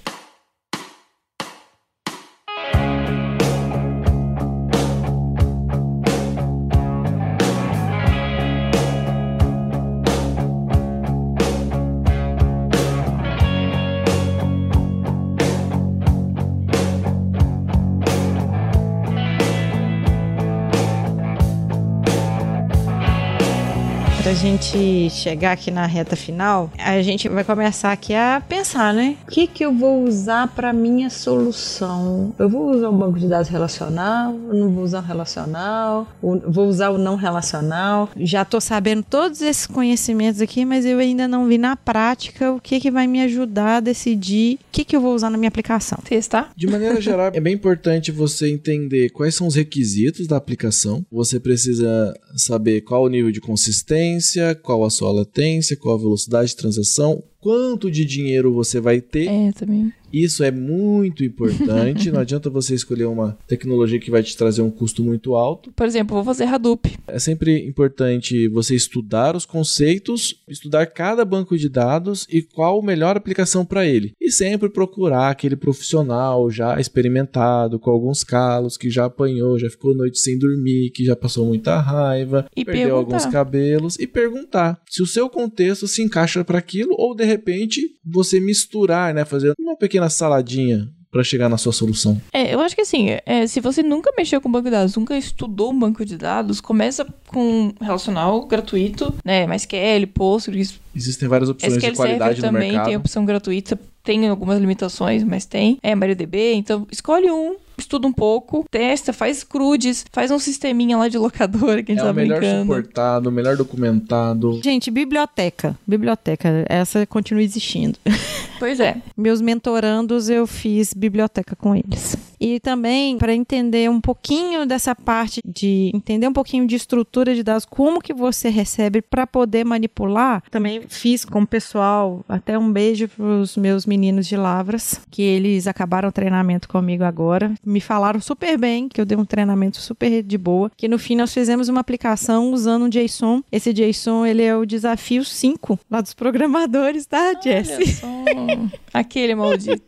Gente 24.44 25.08
chegar 25.08 25.52
aqui 25.52 25.70
na 25.70 25.86
reta 25.86 26.14
final, 26.14 26.70
a 26.78 27.00
gente 27.00 27.30
vai 27.30 27.42
começar 27.42 27.92
aqui 27.92 28.12
a 28.12 28.42
pensar, 28.46 28.92
né? 28.92 29.16
O 29.26 29.30
que 29.30 29.46
que 29.46 29.64
eu 29.64 29.72
vou 29.72 30.04
usar 30.04 30.48
para 30.48 30.70
minha 30.70 31.08
solução? 31.08 32.34
Eu 32.38 32.50
vou 32.50 32.70
usar 32.70 32.90
um 32.90 32.98
banco 32.98 33.18
de 33.18 33.26
dados 33.26 33.48
relacional? 33.48 34.34
Não 34.34 34.70
vou 34.70 34.84
usar 34.84 34.98
um 34.98 35.06
relacional? 35.06 36.06
Ou 36.20 36.38
vou 36.46 36.68
usar 36.68 36.90
o 36.90 36.98
não 36.98 37.16
relacional? 37.16 38.10
Já 38.18 38.44
tô 38.44 38.60
sabendo 38.60 39.02
todos 39.02 39.40
esses 39.40 39.66
conhecimentos 39.66 40.42
aqui, 40.42 40.66
mas 40.66 40.84
eu 40.84 40.98
ainda 40.98 41.26
não 41.26 41.46
vi 41.46 41.56
na 41.56 41.74
prática 41.74 42.52
o 42.52 42.60
que 42.60 42.78
que 42.80 42.90
vai 42.90 43.06
me 43.06 43.22
ajudar 43.22 43.76
a 43.76 43.80
decidir 43.80 44.56
o 44.56 44.58
que 44.70 44.84
que 44.84 44.94
eu 44.94 45.00
vou 45.00 45.14
usar 45.14 45.30
na 45.30 45.38
minha 45.38 45.48
aplicação. 45.48 45.98
Testar. 46.04 46.52
De 46.54 46.66
maneira 46.66 47.00
geral, 47.02 47.30
é 47.32 47.40
bem 47.40 47.54
importante 47.54 48.12
você 48.12 48.50
entender 48.50 49.08
quais 49.08 49.34
são 49.34 49.46
os 49.46 49.54
requisitos 49.54 50.26
da 50.26 50.36
aplicação. 50.36 51.02
Você 51.10 51.40
precisa 51.40 52.12
saber 52.36 52.82
qual 52.82 53.04
o 53.04 53.08
nível 53.08 53.32
de 53.32 53.40
consistência, 53.40 54.33
qual 54.62 54.84
a 54.84 54.90
sua 54.90 55.12
latência, 55.12 55.76
qual 55.76 55.94
a 55.94 56.00
velocidade 56.00 56.48
de 56.48 56.56
transação, 56.56 57.22
quanto 57.44 57.90
de 57.90 58.06
dinheiro 58.06 58.54
você 58.54 58.80
vai 58.80 59.02
ter. 59.02 59.26
É, 59.26 59.52
também. 59.52 59.92
Isso 60.10 60.44
é 60.44 60.50
muito 60.52 61.24
importante. 61.24 62.08
Não 62.12 62.20
adianta 62.20 62.48
você 62.48 62.72
escolher 62.72 63.06
uma 63.06 63.36
tecnologia 63.48 63.98
que 63.98 64.12
vai 64.12 64.22
te 64.22 64.36
trazer 64.36 64.62
um 64.62 64.70
custo 64.70 65.02
muito 65.02 65.34
alto. 65.34 65.72
Por 65.72 65.84
exemplo, 65.84 66.14
vou 66.14 66.24
fazer 66.24 66.44
Hadoop. 66.44 66.96
É 67.08 67.18
sempre 67.18 67.66
importante 67.66 68.46
você 68.48 68.76
estudar 68.76 69.34
os 69.34 69.44
conceitos, 69.44 70.40
estudar 70.48 70.86
cada 70.86 71.24
banco 71.24 71.58
de 71.58 71.68
dados 71.68 72.28
e 72.30 72.40
qual 72.42 72.78
a 72.78 72.82
melhor 72.84 73.16
aplicação 73.16 73.64
para 73.64 73.84
ele. 73.84 74.12
E 74.20 74.30
sempre 74.30 74.68
procurar 74.68 75.30
aquele 75.30 75.56
profissional 75.56 76.48
já 76.48 76.78
experimentado, 76.78 77.80
com 77.80 77.90
alguns 77.90 78.22
calos, 78.22 78.76
que 78.76 78.88
já 78.88 79.06
apanhou, 79.06 79.58
já 79.58 79.68
ficou 79.68 79.96
noite 79.96 80.20
sem 80.20 80.38
dormir, 80.38 80.90
que 80.90 81.04
já 81.04 81.16
passou 81.16 81.44
muita 81.44 81.80
raiva, 81.80 82.46
E 82.56 82.64
perdeu 82.64 82.84
perguntar. 82.84 83.16
alguns 83.16 83.26
cabelos 83.26 83.98
e 83.98 84.06
perguntar 84.06 84.80
se 84.88 85.02
o 85.02 85.06
seu 85.06 85.28
contexto 85.28 85.88
se 85.88 86.02
encaixa 86.02 86.44
para 86.44 86.58
aquilo 86.58 86.94
ou 86.96 87.16
de 87.16 87.24
repente 87.34 87.80
você 88.04 88.40
misturar, 88.40 89.14
né, 89.14 89.24
fazer 89.24 89.52
uma 89.58 89.76
pequena 89.76 90.08
saladinha 90.08 90.88
para 91.14 91.22
chegar 91.22 91.48
na 91.48 91.56
sua 91.56 91.72
solução. 91.72 92.20
É, 92.32 92.52
eu 92.52 92.58
acho 92.58 92.74
que 92.74 92.80
assim, 92.80 93.06
é, 93.24 93.46
se 93.46 93.60
você 93.60 93.84
nunca 93.84 94.12
mexeu 94.18 94.40
com 94.40 94.50
banco 94.50 94.64
de 94.64 94.72
dados, 94.72 94.96
nunca 94.96 95.16
estudou 95.16 95.70
um 95.70 95.78
banco 95.78 96.04
de 96.04 96.16
dados, 96.16 96.60
começa 96.60 97.06
com 97.28 97.72
relacional 97.80 98.44
gratuito, 98.46 99.14
né? 99.24 99.46
MySQL, 99.46 100.08
Postgres, 100.12 100.80
Existem 100.94 101.28
várias 101.28 101.48
opções 101.48 101.74
SQL 101.74 101.90
de 101.90 101.96
qualidade 101.96 102.40
Server 102.40 102.52
no 102.52 102.58
também 102.58 102.72
mercado. 102.72 102.86
tem 102.88 102.96
opção 102.96 103.24
gratuita, 103.24 103.78
tem 104.02 104.28
algumas 104.28 104.58
limitações, 104.58 105.22
mas 105.22 105.46
tem. 105.46 105.78
É 105.84 105.94
MariaDB, 105.94 106.54
então 106.54 106.84
escolhe 106.90 107.30
um, 107.30 107.54
estuda 107.78 108.06
um 108.06 108.12
pouco, 108.12 108.64
testa, 108.70 109.12
faz 109.12 109.42
crudes, 109.44 110.04
faz 110.12 110.30
um 110.30 110.38
sisteminha 110.38 110.96
lá 110.96 111.08
de 111.08 111.18
locadora 111.18 111.82
que 111.82 111.92
a 111.92 111.94
gente 111.94 112.02
É 112.02 112.06
tá 112.06 112.10
o 112.12 112.14
melhor 112.14 112.38
brincando. 112.40 112.60
suportado, 112.62 113.28
o 113.28 113.32
melhor 113.32 113.56
documentado. 113.56 114.60
Gente, 114.62 114.90
biblioteca. 114.90 115.76
Biblioteca, 115.86 116.64
essa 116.68 117.06
continua 117.06 117.42
existindo. 117.42 117.98
Pois 118.64 118.80
é. 118.80 118.96
Meus 119.14 119.42
mentorandos 119.42 120.30
eu 120.30 120.46
fiz 120.46 120.94
biblioteca 120.94 121.54
com 121.54 121.76
eles. 121.76 122.16
E 122.40 122.58
também 122.60 123.16
para 123.18 123.34
entender 123.34 123.90
um 123.90 124.00
pouquinho 124.00 124.66
dessa 124.66 124.94
parte 124.94 125.40
de 125.44 125.90
entender 125.94 126.26
um 126.28 126.32
pouquinho 126.32 126.66
de 126.66 126.74
estrutura 126.74 127.34
de 127.34 127.42
dados, 127.42 127.64
como 127.64 128.00
que 128.00 128.12
você 128.12 128.48
recebe 128.48 129.02
para 129.02 129.26
poder 129.26 129.64
manipular, 129.64 130.42
também 130.50 130.82
fiz 130.88 131.24
com 131.24 131.42
o 131.42 131.46
pessoal, 131.46 132.24
até 132.28 132.58
um 132.58 132.72
beijo 132.72 133.08
para 133.08 133.24
os 133.24 133.56
meus 133.56 133.86
meninos 133.86 134.26
de 134.26 134.36
Lavras, 134.36 135.00
que 135.10 135.22
eles 135.22 135.66
acabaram 135.66 136.08
o 136.08 136.12
treinamento 136.12 136.68
comigo 136.68 137.04
agora. 137.04 137.52
Me 137.64 137.80
falaram 137.80 138.20
super 138.20 138.58
bem, 138.58 138.88
que 138.88 139.00
eu 139.00 139.06
dei 139.06 139.16
um 139.16 139.24
treinamento 139.24 139.78
super 139.78 140.22
de 140.22 140.38
boa, 140.38 140.70
que 140.76 140.88
no 140.88 140.98
fim 140.98 141.16
nós 141.16 141.32
fizemos 141.32 141.68
uma 141.68 141.80
aplicação 141.80 142.52
usando 142.52 142.84
um 142.84 142.88
JSON. 142.88 143.42
Esse 143.52 143.72
JSON, 143.72 144.26
ele 144.26 144.42
é 144.42 144.56
o 144.56 144.66
desafio 144.66 145.24
5 145.24 145.78
lá 145.90 146.00
dos 146.00 146.14
programadores, 146.14 147.06
tá, 147.06 147.32
Jess? 147.42 148.02
Aquele 148.92 149.34
maldito. 149.34 149.82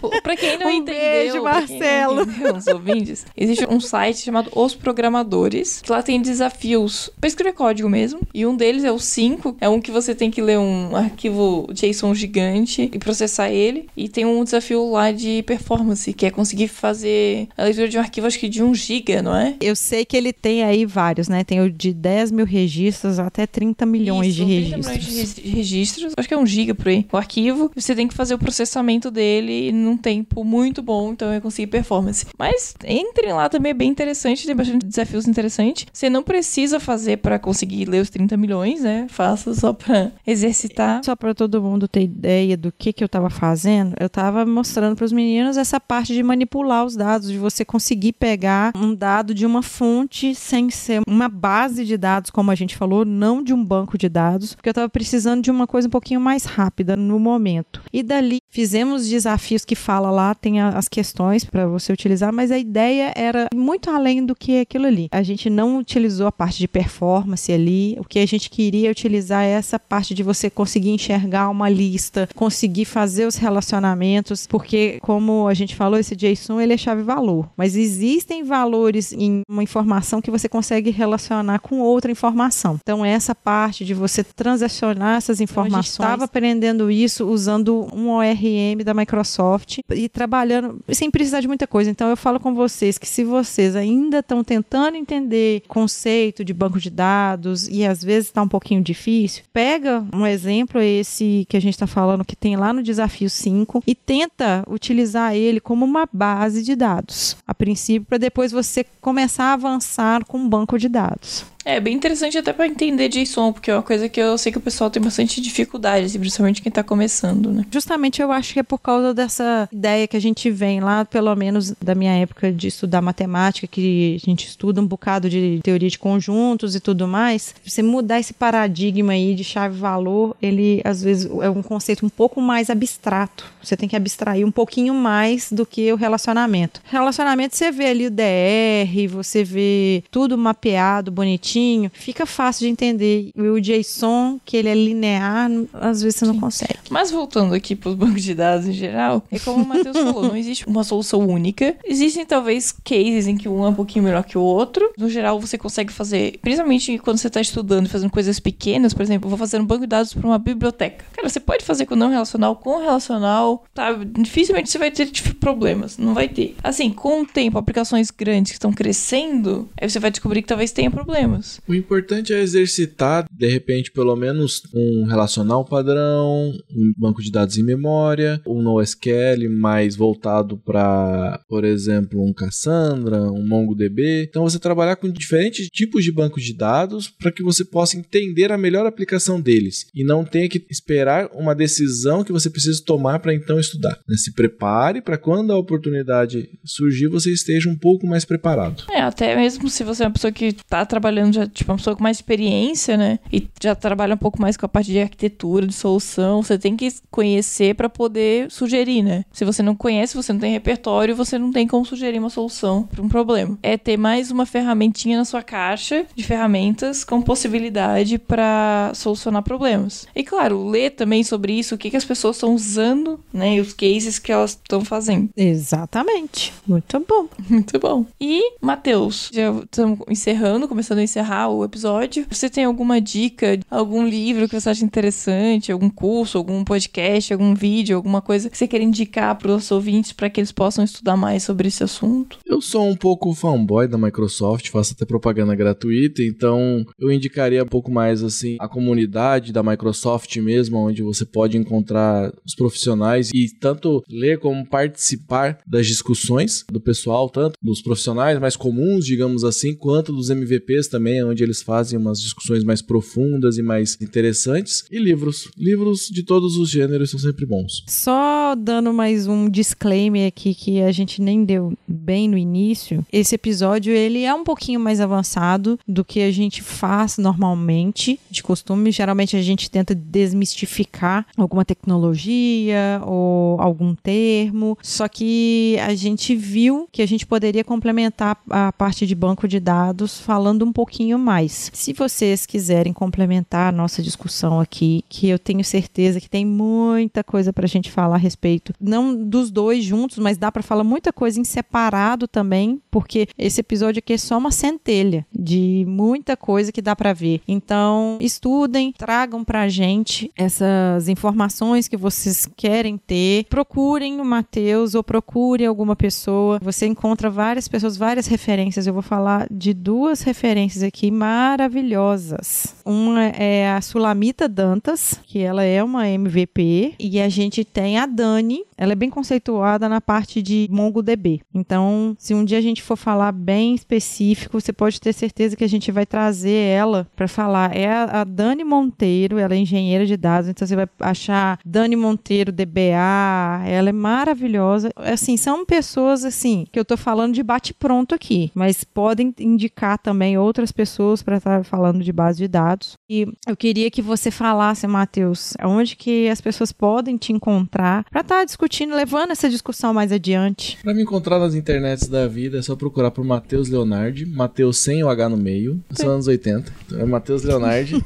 Pô, 0.00 0.10
pra 0.22 0.36
quem 0.36 0.58
não 0.58 0.66
Um 0.66 0.70
entendeu, 0.70 1.00
beijo, 1.00 1.42
Marcelo. 1.42 2.22
entendeu, 2.22 2.54
os 2.56 2.66
ouvintes, 2.66 3.26
existe 3.36 3.66
um 3.68 3.80
site 3.80 4.18
chamado 4.20 4.50
Os 4.54 4.74
Programadores, 4.74 5.80
que 5.82 5.90
lá 5.90 6.02
tem 6.02 6.20
desafios 6.20 7.10
pra 7.20 7.28
escrever 7.28 7.54
código 7.54 7.88
mesmo, 7.88 8.20
e 8.34 8.44
um 8.46 8.54
deles 8.56 8.84
é 8.84 8.92
o 8.92 8.98
5, 8.98 9.56
é 9.60 9.68
um 9.68 9.80
que 9.80 9.90
você 9.90 10.14
tem 10.14 10.30
que 10.30 10.42
ler 10.42 10.58
um 10.58 10.94
arquivo 10.94 11.66
JSON 11.72 12.14
gigante 12.14 12.90
e 12.92 12.98
processar 12.98 13.50
ele, 13.50 13.88
e 13.96 14.08
tem 14.08 14.26
um 14.26 14.44
desafio 14.44 14.90
lá 14.90 15.10
de 15.10 15.42
performance, 15.44 16.12
que 16.12 16.26
é 16.26 16.30
conseguir 16.30 16.68
fazer 16.68 17.48
a 17.56 17.64
leitura 17.64 17.88
de 17.88 17.96
um 17.96 18.00
arquivo, 18.00 18.26
acho 18.26 18.38
que 18.38 18.48
de 18.48 18.62
1 18.62 18.74
giga, 18.74 19.22
não 19.22 19.34
é? 19.34 19.54
Eu 19.60 19.74
sei 19.74 20.04
que 20.04 20.16
ele 20.16 20.32
tem 20.32 20.62
aí 20.62 20.84
vários, 20.84 21.28
né? 21.28 21.42
Tem 21.42 21.60
o 21.60 21.70
de 21.70 21.92
10 21.94 22.30
mil 22.30 22.44
registros 22.44 23.18
até 23.18 23.46
30 23.46 23.86
milhões 23.86 24.34
Isso, 24.36 24.44
de 24.44 24.60
30 24.70 24.76
registros. 24.76 25.06
milhões 25.08 25.34
de 25.34 25.48
registros, 25.48 26.12
acho 26.28 26.28
que 26.28 26.34
é 26.34 26.38
um 26.38 26.46
giga 26.46 26.74
por 26.74 26.88
aí, 26.88 27.06
o 27.10 27.16
arquivo, 27.16 27.70
você 27.74 27.94
tem 27.94 28.06
que 28.06 28.14
fazer 28.14 28.34
o 28.34 28.38
processamento 28.38 29.10
dele 29.10 29.72
num 29.72 29.96
tempo 29.96 30.44
muito 30.44 30.82
bom, 30.82 31.12
então 31.12 31.32
eu 31.32 31.40
conseguir 31.40 31.68
performance. 31.68 32.26
Mas 32.38 32.74
entrem 32.86 33.32
lá 33.32 33.48
também, 33.48 33.70
é 33.70 33.74
bem 33.74 33.88
interessante, 33.88 34.46
tem 34.46 34.54
bastante 34.54 34.84
desafios 34.84 35.26
interessantes. 35.26 35.86
Você 35.92 36.10
não 36.10 36.22
precisa 36.22 36.78
fazer 36.78 37.18
pra 37.18 37.38
conseguir 37.38 37.86
ler 37.86 38.02
os 38.02 38.10
30 38.10 38.36
milhões, 38.36 38.82
né? 38.82 39.06
Faça 39.08 39.54
só 39.54 39.72
pra 39.72 40.12
exercitar. 40.26 41.02
Só 41.02 41.16
para 41.16 41.34
todo 41.34 41.62
mundo 41.62 41.88
ter 41.88 42.02
ideia 42.02 42.56
do 42.56 42.70
que, 42.70 42.92
que 42.92 43.02
eu 43.02 43.06
estava 43.06 43.30
fazendo, 43.30 43.94
eu 43.98 44.06
estava 44.06 44.44
mostrando 44.44 44.96
para 44.96 45.04
os 45.04 45.12
meninos 45.12 45.56
essa 45.56 45.80
parte 45.80 46.12
de 46.12 46.22
manipular 46.22 46.84
os 46.84 46.94
dados, 46.94 47.30
de 47.30 47.38
você 47.38 47.64
conseguir 47.64 48.12
pegar 48.12 48.72
um 48.76 48.94
dado 48.94 49.32
de 49.32 49.46
uma 49.46 49.62
fonte 49.62 50.34
sem 50.34 50.68
ser 50.68 51.00
uma 51.06 51.28
base 51.28 51.84
de 51.84 51.96
dados, 51.96 52.30
como 52.30 52.50
a 52.50 52.54
gente 52.54 52.76
falou, 52.76 53.04
não 53.04 53.42
de 53.42 53.54
um 53.54 53.64
banco 53.64 53.96
de 53.96 54.08
dados, 54.08 54.54
porque 54.54 54.68
eu 54.68 54.72
estava 54.72 54.88
precisando 54.88 55.42
de 55.42 55.50
uma 55.50 55.66
coisa 55.66 55.88
um 55.88 55.90
pouquinho 55.90 56.07
mais 56.16 56.44
rápida 56.44 56.96
no 56.96 57.18
momento. 57.18 57.82
E 57.92 58.02
dali 58.02 58.38
fizemos 58.50 59.08
desafios 59.08 59.64
que 59.64 59.74
fala 59.74 60.10
lá, 60.10 60.34
tem 60.34 60.60
as 60.60 60.88
questões 60.88 61.44
para 61.44 61.66
você 61.66 61.92
utilizar, 61.92 62.32
mas 62.32 62.50
a 62.50 62.58
ideia 62.58 63.12
era 63.14 63.48
muito 63.54 63.90
além 63.90 64.24
do 64.24 64.34
que 64.34 64.60
aquilo 64.60 64.86
ali. 64.86 65.08
A 65.10 65.22
gente 65.22 65.50
não 65.50 65.78
utilizou 65.78 66.26
a 66.26 66.32
parte 66.32 66.58
de 66.58 66.68
performance 66.68 67.52
ali, 67.52 67.96
o 67.98 68.04
que 68.04 68.18
a 68.18 68.26
gente 68.26 68.48
queria 68.48 68.90
utilizar 68.90 69.44
é 69.44 69.50
essa 69.50 69.78
parte 69.78 70.14
de 70.14 70.22
você 70.22 70.48
conseguir 70.48 70.90
enxergar 70.90 71.48
uma 71.48 71.68
lista, 71.68 72.28
conseguir 72.34 72.84
fazer 72.84 73.26
os 73.26 73.36
relacionamentos, 73.36 74.46
porque 74.46 74.98
como 75.02 75.48
a 75.48 75.54
gente 75.54 75.74
falou, 75.74 75.98
esse 75.98 76.16
JSON 76.16 76.60
ele 76.60 76.74
é 76.74 76.76
chave 76.76 77.02
valor, 77.02 77.48
mas 77.56 77.76
existem 77.76 78.42
valores 78.44 79.12
em 79.12 79.42
uma 79.48 79.62
informação 79.62 80.20
que 80.20 80.30
você 80.30 80.48
consegue 80.48 80.90
relacionar 80.90 81.58
com 81.58 81.80
outra 81.80 82.10
informação. 82.10 82.78
Então 82.80 83.04
essa 83.04 83.34
parte 83.34 83.84
de 83.84 83.94
você 83.94 84.22
transacionar 84.22 85.16
essas 85.16 85.40
informações, 85.40 85.97
estava 86.02 86.24
aprendendo 86.24 86.90
isso 86.90 87.26
usando 87.26 87.88
um 87.92 88.08
ORM 88.10 88.82
da 88.84 88.94
Microsoft 88.94 89.78
e 89.90 90.08
trabalhando 90.08 90.80
sem 90.90 91.10
precisar 91.10 91.40
de 91.40 91.48
muita 91.48 91.66
coisa. 91.66 91.90
Então 91.90 92.08
eu 92.08 92.16
falo 92.16 92.40
com 92.40 92.54
vocês 92.54 92.98
que 92.98 93.08
se 93.08 93.24
vocês 93.24 93.76
ainda 93.76 94.18
estão 94.18 94.42
tentando 94.42 94.96
entender 94.96 95.62
conceito 95.68 96.44
de 96.44 96.54
banco 96.54 96.78
de 96.78 96.90
dados 96.90 97.68
e 97.68 97.84
às 97.84 98.02
vezes 98.02 98.28
está 98.28 98.42
um 98.42 98.48
pouquinho 98.48 98.82
difícil, 98.82 99.44
pega 99.52 100.04
um 100.12 100.26
exemplo 100.26 100.80
esse 100.80 101.46
que 101.48 101.56
a 101.56 101.60
gente 101.60 101.74
está 101.74 101.86
falando 101.86 102.24
que 102.24 102.36
tem 102.36 102.56
lá 102.56 102.72
no 102.72 102.82
desafio 102.82 103.28
5 103.28 103.82
e 103.86 103.94
tenta 103.94 104.64
utilizar 104.68 105.34
ele 105.34 105.60
como 105.60 105.84
uma 105.84 106.08
base 106.12 106.62
de 106.62 106.74
dados 106.74 107.36
a 107.46 107.54
princípio 107.54 108.06
para 108.06 108.18
depois 108.18 108.52
você 108.52 108.84
começar 109.00 109.44
a 109.44 109.52
avançar 109.54 110.24
com 110.24 110.38
um 110.38 110.48
banco 110.48 110.78
de 110.78 110.88
dados. 110.88 111.44
É 111.64 111.80
bem 111.80 111.94
interessante 111.94 112.38
até 112.38 112.52
pra 112.52 112.66
entender 112.66 113.08
JSON, 113.08 113.52
porque 113.52 113.70
é 113.70 113.74
uma 113.74 113.82
coisa 113.82 114.08
que 114.08 114.20
eu 114.20 114.38
sei 114.38 114.50
que 114.50 114.58
o 114.58 114.60
pessoal 114.60 114.88
tem 114.88 115.02
bastante 115.02 115.40
dificuldade, 115.40 116.06
assim, 116.06 116.18
principalmente 116.18 116.62
quem 116.62 116.72
tá 116.72 116.82
começando, 116.82 117.52
né? 117.52 117.66
Justamente 117.70 118.22
eu 118.22 118.32
acho 118.32 118.54
que 118.54 118.60
é 118.60 118.62
por 118.62 118.78
causa 118.78 119.12
dessa 119.12 119.68
ideia 119.70 120.06
que 120.06 120.16
a 120.16 120.20
gente 120.20 120.50
vem 120.50 120.80
lá, 120.80 121.04
pelo 121.04 121.34
menos 121.36 121.74
da 121.82 121.94
minha 121.94 122.14
época 122.14 122.50
de 122.50 122.68
estudar 122.68 123.02
matemática, 123.02 123.66
que 123.66 124.18
a 124.22 124.24
gente 124.24 124.46
estuda 124.46 124.80
um 124.80 124.86
bocado 124.86 125.28
de 125.28 125.60
teoria 125.62 125.90
de 125.90 125.98
conjuntos 125.98 126.74
e 126.74 126.80
tudo 126.80 127.06
mais. 127.06 127.54
Você 127.64 127.82
mudar 127.82 128.18
esse 128.18 128.32
paradigma 128.32 129.12
aí 129.12 129.34
de 129.34 129.44
chave-valor, 129.44 130.36
ele 130.40 130.80
às 130.84 131.02
vezes 131.02 131.30
é 131.42 131.50
um 131.50 131.62
conceito 131.62 132.06
um 132.06 132.08
pouco 132.08 132.40
mais 132.40 132.70
abstrato. 132.70 133.44
Você 133.62 133.76
tem 133.76 133.88
que 133.88 133.96
abstrair 133.96 134.46
um 134.46 134.50
pouquinho 134.50 134.94
mais 134.94 135.52
do 135.52 135.66
que 135.66 135.92
o 135.92 135.96
relacionamento. 135.96 136.80
Relacionamento 136.84 137.56
você 137.56 137.70
vê 137.70 137.86
ali 137.86 138.06
o 138.06 138.10
DR, 138.10 139.08
você 139.10 139.44
vê 139.44 140.02
tudo 140.10 140.38
mapeado, 140.38 141.10
bonitinho, 141.10 141.47
fica 141.92 142.26
fácil 142.26 142.66
de 142.66 142.72
entender. 142.72 143.30
E 143.34 143.42
o 143.42 143.60
JSON, 143.60 144.38
que 144.44 144.56
ele 144.56 144.68
é 144.68 144.74
linear, 144.74 145.50
às 145.72 146.02
vezes 146.02 146.18
você 146.18 146.26
não 146.26 146.38
consegue. 146.38 146.78
Mas 146.90 147.10
voltando 147.10 147.54
aqui 147.54 147.76
para 147.76 147.90
os 147.90 147.94
bancos 147.94 148.22
de 148.22 148.34
dados 148.34 148.66
em 148.66 148.72
geral, 148.72 149.22
é 149.30 149.38
como 149.38 149.62
o 149.62 149.66
Matheus 149.66 149.96
falou, 149.98 150.28
não 150.28 150.36
existe 150.36 150.66
uma 150.66 150.84
solução 150.84 151.26
única. 151.26 151.76
Existem 151.84 152.24
talvez 152.24 152.72
cases 152.72 153.26
em 153.26 153.36
que 153.36 153.48
um 153.48 153.64
é 153.64 153.68
um 153.68 153.74
pouquinho 153.74 154.04
melhor 154.04 154.24
que 154.24 154.38
o 154.38 154.42
outro. 154.42 154.92
No 154.96 155.08
geral, 155.08 155.40
você 155.40 155.58
consegue 155.58 155.92
fazer, 155.92 156.38
principalmente 156.40 156.98
quando 156.98 157.18
você 157.18 157.28
está 157.28 157.40
estudando 157.40 157.86
e 157.86 157.88
fazendo 157.88 158.10
coisas 158.10 158.40
pequenas, 158.40 158.94
por 158.94 159.02
exemplo, 159.02 159.28
vou 159.28 159.38
fazer 159.38 159.60
um 159.60 159.66
banco 159.66 159.82
de 159.82 159.86
dados 159.86 160.14
para 160.14 160.26
uma 160.26 160.38
biblioteca. 160.38 161.04
Cara, 161.12 161.28
você 161.28 161.40
pode 161.40 161.64
fazer 161.64 161.86
com 161.86 161.96
não 161.96 162.10
relacional, 162.10 162.56
com 162.56 162.78
relacional, 162.78 163.64
tá? 163.74 163.92
Dificilmente 163.92 164.70
você 164.70 164.78
vai 164.78 164.90
ter 164.90 165.06
tipo, 165.06 165.34
problemas, 165.34 165.98
não 165.98 166.14
vai 166.14 166.28
ter. 166.28 166.56
Assim, 166.62 166.90
com 166.90 167.22
o 167.22 167.26
tempo, 167.26 167.58
aplicações 167.58 168.10
grandes 168.10 168.52
que 168.52 168.56
estão 168.56 168.72
crescendo, 168.72 169.68
aí 169.80 169.88
você 169.88 169.98
vai 169.98 170.10
descobrir 170.10 170.42
que 170.42 170.48
talvez 170.48 170.72
tenha 170.72 170.90
problemas. 170.90 171.37
O 171.66 171.74
importante 171.74 172.32
é 172.32 172.40
exercitar, 172.40 173.26
de 173.30 173.46
repente, 173.46 173.90
pelo 173.90 174.14
menos 174.16 174.62
um 174.74 175.04
relacional 175.04 175.64
padrão, 175.64 176.52
um 176.70 176.92
banco 176.96 177.22
de 177.22 177.30
dados 177.30 177.58
em 177.58 177.62
memória, 177.62 178.40
um 178.46 178.62
NoSQL 178.62 179.48
mais 179.50 179.96
voltado 179.96 180.56
para, 180.58 181.40
por 181.48 181.64
exemplo, 181.64 182.22
um 182.22 182.32
Cassandra, 182.32 183.30
um 183.30 183.46
MongoDB. 183.46 184.24
Então, 184.28 184.44
você 184.44 184.58
trabalhar 184.58 184.96
com 184.96 185.10
diferentes 185.10 185.68
tipos 185.68 186.04
de 186.04 186.12
bancos 186.12 186.42
de 186.42 186.54
dados 186.54 187.08
para 187.08 187.32
que 187.32 187.42
você 187.42 187.64
possa 187.64 187.96
entender 187.96 188.52
a 188.52 188.58
melhor 188.58 188.86
aplicação 188.86 189.40
deles 189.40 189.86
e 189.94 190.04
não 190.04 190.24
tenha 190.24 190.48
que 190.48 190.64
esperar 190.70 191.28
uma 191.32 191.54
decisão 191.54 192.24
que 192.24 192.32
você 192.32 192.50
precisa 192.50 192.82
tomar 192.84 193.18
para 193.18 193.34
então 193.34 193.58
estudar. 193.58 193.98
Né? 194.08 194.16
Se 194.16 194.32
prepare 194.32 195.00
para 195.00 195.18
quando 195.18 195.52
a 195.52 195.58
oportunidade 195.58 196.48
surgir, 196.64 197.08
você 197.08 197.32
esteja 197.32 197.68
um 197.68 197.76
pouco 197.76 198.06
mais 198.06 198.24
preparado. 198.24 198.84
É, 198.90 199.00
até 199.00 199.36
mesmo 199.36 199.68
se 199.68 199.84
você 199.84 200.02
é 200.02 200.06
uma 200.06 200.12
pessoa 200.12 200.32
que 200.32 200.52
tá 200.52 200.84
trabalhando 200.84 201.27
já, 201.32 201.46
tipo, 201.46 201.70
uma 201.70 201.78
pessoa 201.78 201.96
com 201.96 202.02
mais 202.02 202.18
experiência, 202.18 202.96
né? 202.96 203.18
E 203.32 203.48
já 203.62 203.74
trabalha 203.74 204.14
um 204.14 204.18
pouco 204.18 204.40
mais 204.40 204.56
com 204.56 204.66
a 204.66 204.68
parte 204.68 204.90
de 204.90 205.00
arquitetura, 205.00 205.66
de 205.66 205.74
solução, 205.74 206.42
você 206.42 206.58
tem 206.58 206.76
que 206.76 206.88
conhecer 207.10 207.74
para 207.74 207.88
poder 207.88 208.50
sugerir, 208.50 209.02
né? 209.02 209.24
Se 209.32 209.44
você 209.44 209.62
não 209.62 209.74
conhece, 209.74 210.16
você 210.16 210.32
não 210.32 210.40
tem 210.40 210.52
repertório, 210.52 211.14
você 211.16 211.38
não 211.38 211.52
tem 211.52 211.66
como 211.66 211.84
sugerir 211.84 212.18
uma 212.18 212.30
solução 212.30 212.84
para 212.84 213.02
um 213.02 213.08
problema. 213.08 213.58
É 213.62 213.76
ter 213.76 213.96
mais 213.96 214.30
uma 214.30 214.46
ferramentinha 214.46 215.18
na 215.18 215.24
sua 215.24 215.42
caixa 215.42 216.06
de 216.14 216.24
ferramentas 216.24 217.04
com 217.04 217.22
possibilidade 217.22 218.18
para 218.18 218.92
solucionar 218.94 219.42
problemas. 219.42 220.06
E 220.14 220.22
claro, 220.22 220.66
ler 220.68 220.90
também 220.90 221.22
sobre 221.22 221.52
isso, 221.52 221.74
o 221.74 221.78
que, 221.78 221.90
que 221.90 221.96
as 221.96 222.04
pessoas 222.04 222.36
estão 222.36 222.54
usando, 222.54 223.20
né? 223.32 223.56
E 223.56 223.60
os 223.60 223.72
cases 223.72 224.18
que 224.18 224.32
elas 224.32 224.50
estão 224.52 224.84
fazendo. 224.84 225.28
Exatamente. 225.36 226.52
Muito 226.66 226.98
bom. 227.00 227.28
Muito 227.48 227.78
bom. 227.78 228.04
E, 228.20 228.52
Matheus, 228.60 229.30
já 229.32 229.50
estamos 229.50 229.98
encerrando, 230.08 230.68
começando 230.68 230.98
a 230.98 231.02
encerrar 231.02 231.17
o 231.48 231.64
episódio. 231.64 232.26
Você 232.30 232.48
tem 232.48 232.64
alguma 232.64 233.00
dica, 233.00 233.58
algum 233.70 234.06
livro 234.06 234.48
que 234.48 234.58
você 234.58 234.70
acha 234.70 234.84
interessante, 234.84 235.72
algum 235.72 235.90
curso, 235.90 236.38
algum 236.38 236.64
podcast, 236.64 237.32
algum 237.32 237.54
vídeo, 237.54 237.96
alguma 237.96 238.20
coisa 238.22 238.48
que 238.48 238.56
você 238.56 238.68
quer 238.68 238.80
indicar 238.80 239.36
para 239.36 239.52
os 239.52 239.70
ouvintes 239.70 240.12
para 240.12 240.30
que 240.30 240.40
eles 240.40 240.52
possam 240.52 240.84
estudar 240.84 241.16
mais 241.16 241.42
sobre 241.42 241.68
esse 241.68 241.82
assunto? 241.82 242.38
Eu 242.46 242.60
sou 242.60 242.86
um 242.86 242.96
pouco 242.96 243.34
fanboy 243.34 243.88
da 243.88 243.98
Microsoft, 243.98 244.68
faço 244.70 244.94
até 244.94 245.04
propaganda 245.04 245.54
gratuita, 245.54 246.22
então 246.22 246.84
eu 246.98 247.10
indicaria 247.10 247.62
um 247.62 247.66
pouco 247.68 247.90
mais 247.90 248.22
assim 248.22 248.56
a 248.60 248.68
comunidade 248.68 249.52
da 249.52 249.62
Microsoft 249.62 250.36
mesmo, 250.36 250.78
onde 250.78 251.02
você 251.02 251.24
pode 251.24 251.56
encontrar 251.56 252.32
os 252.46 252.54
profissionais 252.54 253.30
e 253.34 253.48
tanto 253.60 254.02
ler 254.08 254.38
como 254.38 254.66
participar 254.66 255.58
das 255.66 255.86
discussões 255.86 256.64
do 256.70 256.80
pessoal, 256.80 257.28
tanto 257.28 257.54
dos 257.62 257.82
profissionais 257.82 258.38
mais 258.38 258.56
comuns, 258.56 259.04
digamos 259.04 259.44
assim, 259.44 259.74
quanto 259.74 260.12
dos 260.12 260.30
MVPs 260.30 260.88
também, 260.88 261.07
onde 261.24 261.42
eles 261.42 261.62
fazem 261.62 261.98
umas 261.98 262.20
discussões 262.20 262.64
mais 262.64 262.82
profundas 262.82 263.58
e 263.58 263.62
mais 263.62 263.96
interessantes. 264.00 264.84
E 264.90 264.98
livros. 264.98 265.48
Livros 265.56 266.08
de 266.08 266.22
todos 266.22 266.56
os 266.56 266.70
gêneros 266.70 267.10
são 267.10 267.18
sempre 267.18 267.46
bons. 267.46 267.82
Só 267.86 268.54
dando 268.54 268.92
mais 268.92 269.26
um 269.26 269.48
disclaimer 269.48 270.28
aqui 270.28 270.54
que 270.54 270.80
a 270.82 270.92
gente 270.92 271.20
nem 271.20 271.44
deu 271.44 271.76
bem 271.86 272.28
no 272.28 272.36
início. 272.36 273.04
Esse 273.12 273.34
episódio 273.34 273.92
ele 273.92 274.24
é 274.24 274.34
um 274.34 274.44
pouquinho 274.44 274.80
mais 274.80 275.00
avançado 275.00 275.78
do 275.86 276.04
que 276.04 276.20
a 276.20 276.30
gente 276.30 276.62
faz 276.62 277.18
normalmente, 277.18 278.18
de 278.30 278.42
costume. 278.42 278.90
Geralmente 278.90 279.36
a 279.36 279.42
gente 279.42 279.70
tenta 279.70 279.94
desmistificar 279.94 281.26
alguma 281.36 281.64
tecnologia 281.64 283.00
ou 283.04 283.60
algum 283.60 283.94
termo. 283.94 284.76
Só 284.82 285.08
que 285.08 285.76
a 285.80 285.94
gente 285.94 286.34
viu 286.34 286.88
que 286.92 287.02
a 287.02 287.06
gente 287.06 287.26
poderia 287.26 287.64
complementar 287.64 288.40
a 288.50 288.72
parte 288.72 289.06
de 289.06 289.14
banco 289.14 289.46
de 289.46 289.60
dados 289.60 290.18
falando 290.20 290.64
um 290.64 290.72
pouquinho 290.72 290.97
mais. 291.18 291.70
Se 291.72 291.92
vocês 291.92 292.46
quiserem 292.46 292.92
complementar 292.92 293.68
a 293.68 293.76
nossa 293.76 294.02
discussão 294.02 294.60
aqui, 294.60 295.04
que 295.08 295.28
eu 295.28 295.38
tenho 295.38 295.64
certeza 295.64 296.20
que 296.20 296.28
tem 296.28 296.44
muita 296.44 297.22
coisa 297.22 297.52
para 297.52 297.64
a 297.64 297.68
gente 297.68 297.90
falar 297.90 298.16
a 298.16 298.18
respeito, 298.18 298.72
não 298.80 299.14
dos 299.14 299.50
dois 299.50 299.84
juntos, 299.84 300.18
mas 300.18 300.36
dá 300.36 300.50
para 300.50 300.62
falar 300.62 300.84
muita 300.84 301.12
coisa 301.12 301.40
em 301.40 301.44
separado 301.44 302.26
também, 302.26 302.80
porque 302.90 303.28
esse 303.38 303.60
episódio 303.60 304.00
aqui 304.00 304.14
é 304.14 304.18
só 304.18 304.36
uma 304.38 304.50
centelha 304.50 305.26
de 305.32 305.84
muita 305.86 306.36
coisa 306.36 306.72
que 306.72 306.82
dá 306.82 306.96
para 306.96 307.12
ver. 307.12 307.40
Então, 307.46 308.18
estudem, 308.20 308.92
tragam 308.92 309.44
para 309.44 309.62
a 309.62 309.68
gente 309.68 310.30
essas 310.36 311.08
informações 311.08 311.88
que 311.88 311.96
vocês 311.96 312.48
querem 312.56 312.98
ter, 312.98 313.44
procurem 313.44 314.20
o 314.20 314.24
Matheus 314.24 314.94
ou 314.94 315.02
procure 315.02 315.64
alguma 315.64 315.94
pessoa. 315.94 316.58
Você 316.62 316.86
encontra 316.86 317.30
várias 317.30 317.68
pessoas, 317.68 317.96
várias 317.96 318.26
referências. 318.26 318.86
Eu 318.86 318.92
vou 318.92 319.02
falar 319.02 319.46
de 319.50 319.72
duas 319.72 320.22
referências 320.22 320.82
aqui 320.88 321.10
maravilhosas. 321.10 322.74
Uma 322.84 323.26
é 323.26 323.70
a 323.70 323.80
Sulamita 323.80 324.48
Dantas, 324.48 325.20
que 325.24 325.38
ela 325.38 325.62
é 325.62 325.82
uma 325.84 326.08
MVP, 326.08 326.94
e 326.98 327.20
a 327.20 327.28
gente 327.28 327.64
tem 327.64 327.98
a 327.98 328.06
Dani, 328.06 328.64
ela 328.78 328.92
é 328.92 328.96
bem 328.96 329.10
conceituada 329.10 329.88
na 329.88 330.00
parte 330.00 330.40
de 330.40 330.68
MongoDB. 330.70 331.40
Então, 331.52 332.14
se 332.16 332.32
um 332.32 332.44
dia 332.44 332.58
a 332.58 332.62
gente 332.62 332.80
for 332.80 332.96
falar 332.96 333.32
bem 333.32 333.74
específico, 333.74 334.60
você 334.60 334.72
pode 334.72 335.00
ter 335.00 335.12
certeza 335.12 335.56
que 335.56 335.64
a 335.64 335.68
gente 335.68 335.90
vai 335.90 336.06
trazer 336.06 336.52
ela 336.52 337.08
para 337.16 337.26
falar. 337.26 337.76
É 337.76 337.88
a, 337.90 338.22
Dani 338.22 338.62
Monteiro, 338.62 339.38
ela 339.38 339.54
é 339.54 339.58
engenheira 339.58 340.06
de 340.06 340.16
dados, 340.16 340.48
então 340.48 340.66
você 340.66 340.76
vai 340.76 340.88
achar 341.00 341.58
Dani 341.64 341.96
Monteiro 341.96 342.52
DBA, 342.52 343.64
ela 343.66 343.88
é 343.88 343.92
maravilhosa. 343.92 344.90
Assim, 344.96 345.36
são 345.36 345.66
pessoas 345.66 346.24
assim 346.24 346.64
que 346.70 346.78
eu 346.78 346.84
tô 346.84 346.96
falando 346.96 347.34
de 347.34 347.42
bate 347.42 347.74
pronto 347.74 348.14
aqui, 348.14 348.52
mas 348.54 348.84
podem 348.84 349.34
indicar 349.40 349.98
também 349.98 350.38
outras 350.38 350.70
pessoas 350.70 351.20
para 351.20 351.38
estar 351.38 351.64
falando 351.64 352.04
de 352.04 352.12
base 352.12 352.38
de 352.38 352.46
dados. 352.46 352.92
E 353.10 353.26
eu 353.46 353.56
queria 353.56 353.90
que 353.90 354.00
você 354.00 354.30
falasse, 354.30 354.86
Matheus, 354.86 355.54
onde 355.64 355.96
que 355.96 356.28
as 356.28 356.40
pessoas 356.40 356.70
podem 356.70 357.16
te 357.16 357.32
encontrar 357.32 358.04
para 358.10 358.20
estar 358.20 358.44
discutindo 358.44 358.67
discutindo, 358.68 358.94
levando 358.94 359.30
essa 359.30 359.48
discussão 359.48 359.94
mais 359.94 360.12
adiante. 360.12 360.78
Para 360.82 360.92
me 360.92 361.02
encontrar 361.02 361.38
nas 361.38 361.54
internets 361.54 362.06
da 362.06 362.28
vida, 362.28 362.58
é 362.58 362.62
só 362.62 362.76
procurar 362.76 363.10
por 363.10 363.24
Matheus 363.24 363.68
Leonardi, 363.68 364.26
Matheus 364.26 364.78
sem 364.78 365.02
o 365.02 365.08
H 365.08 365.28
no 365.30 365.36
meio, 365.36 365.82
são 365.90 366.10
anos 366.10 366.26
80. 366.26 366.70
Então 366.86 367.00
é 367.00 367.04
Matheus 367.04 367.42
Leonardi. 367.42 367.96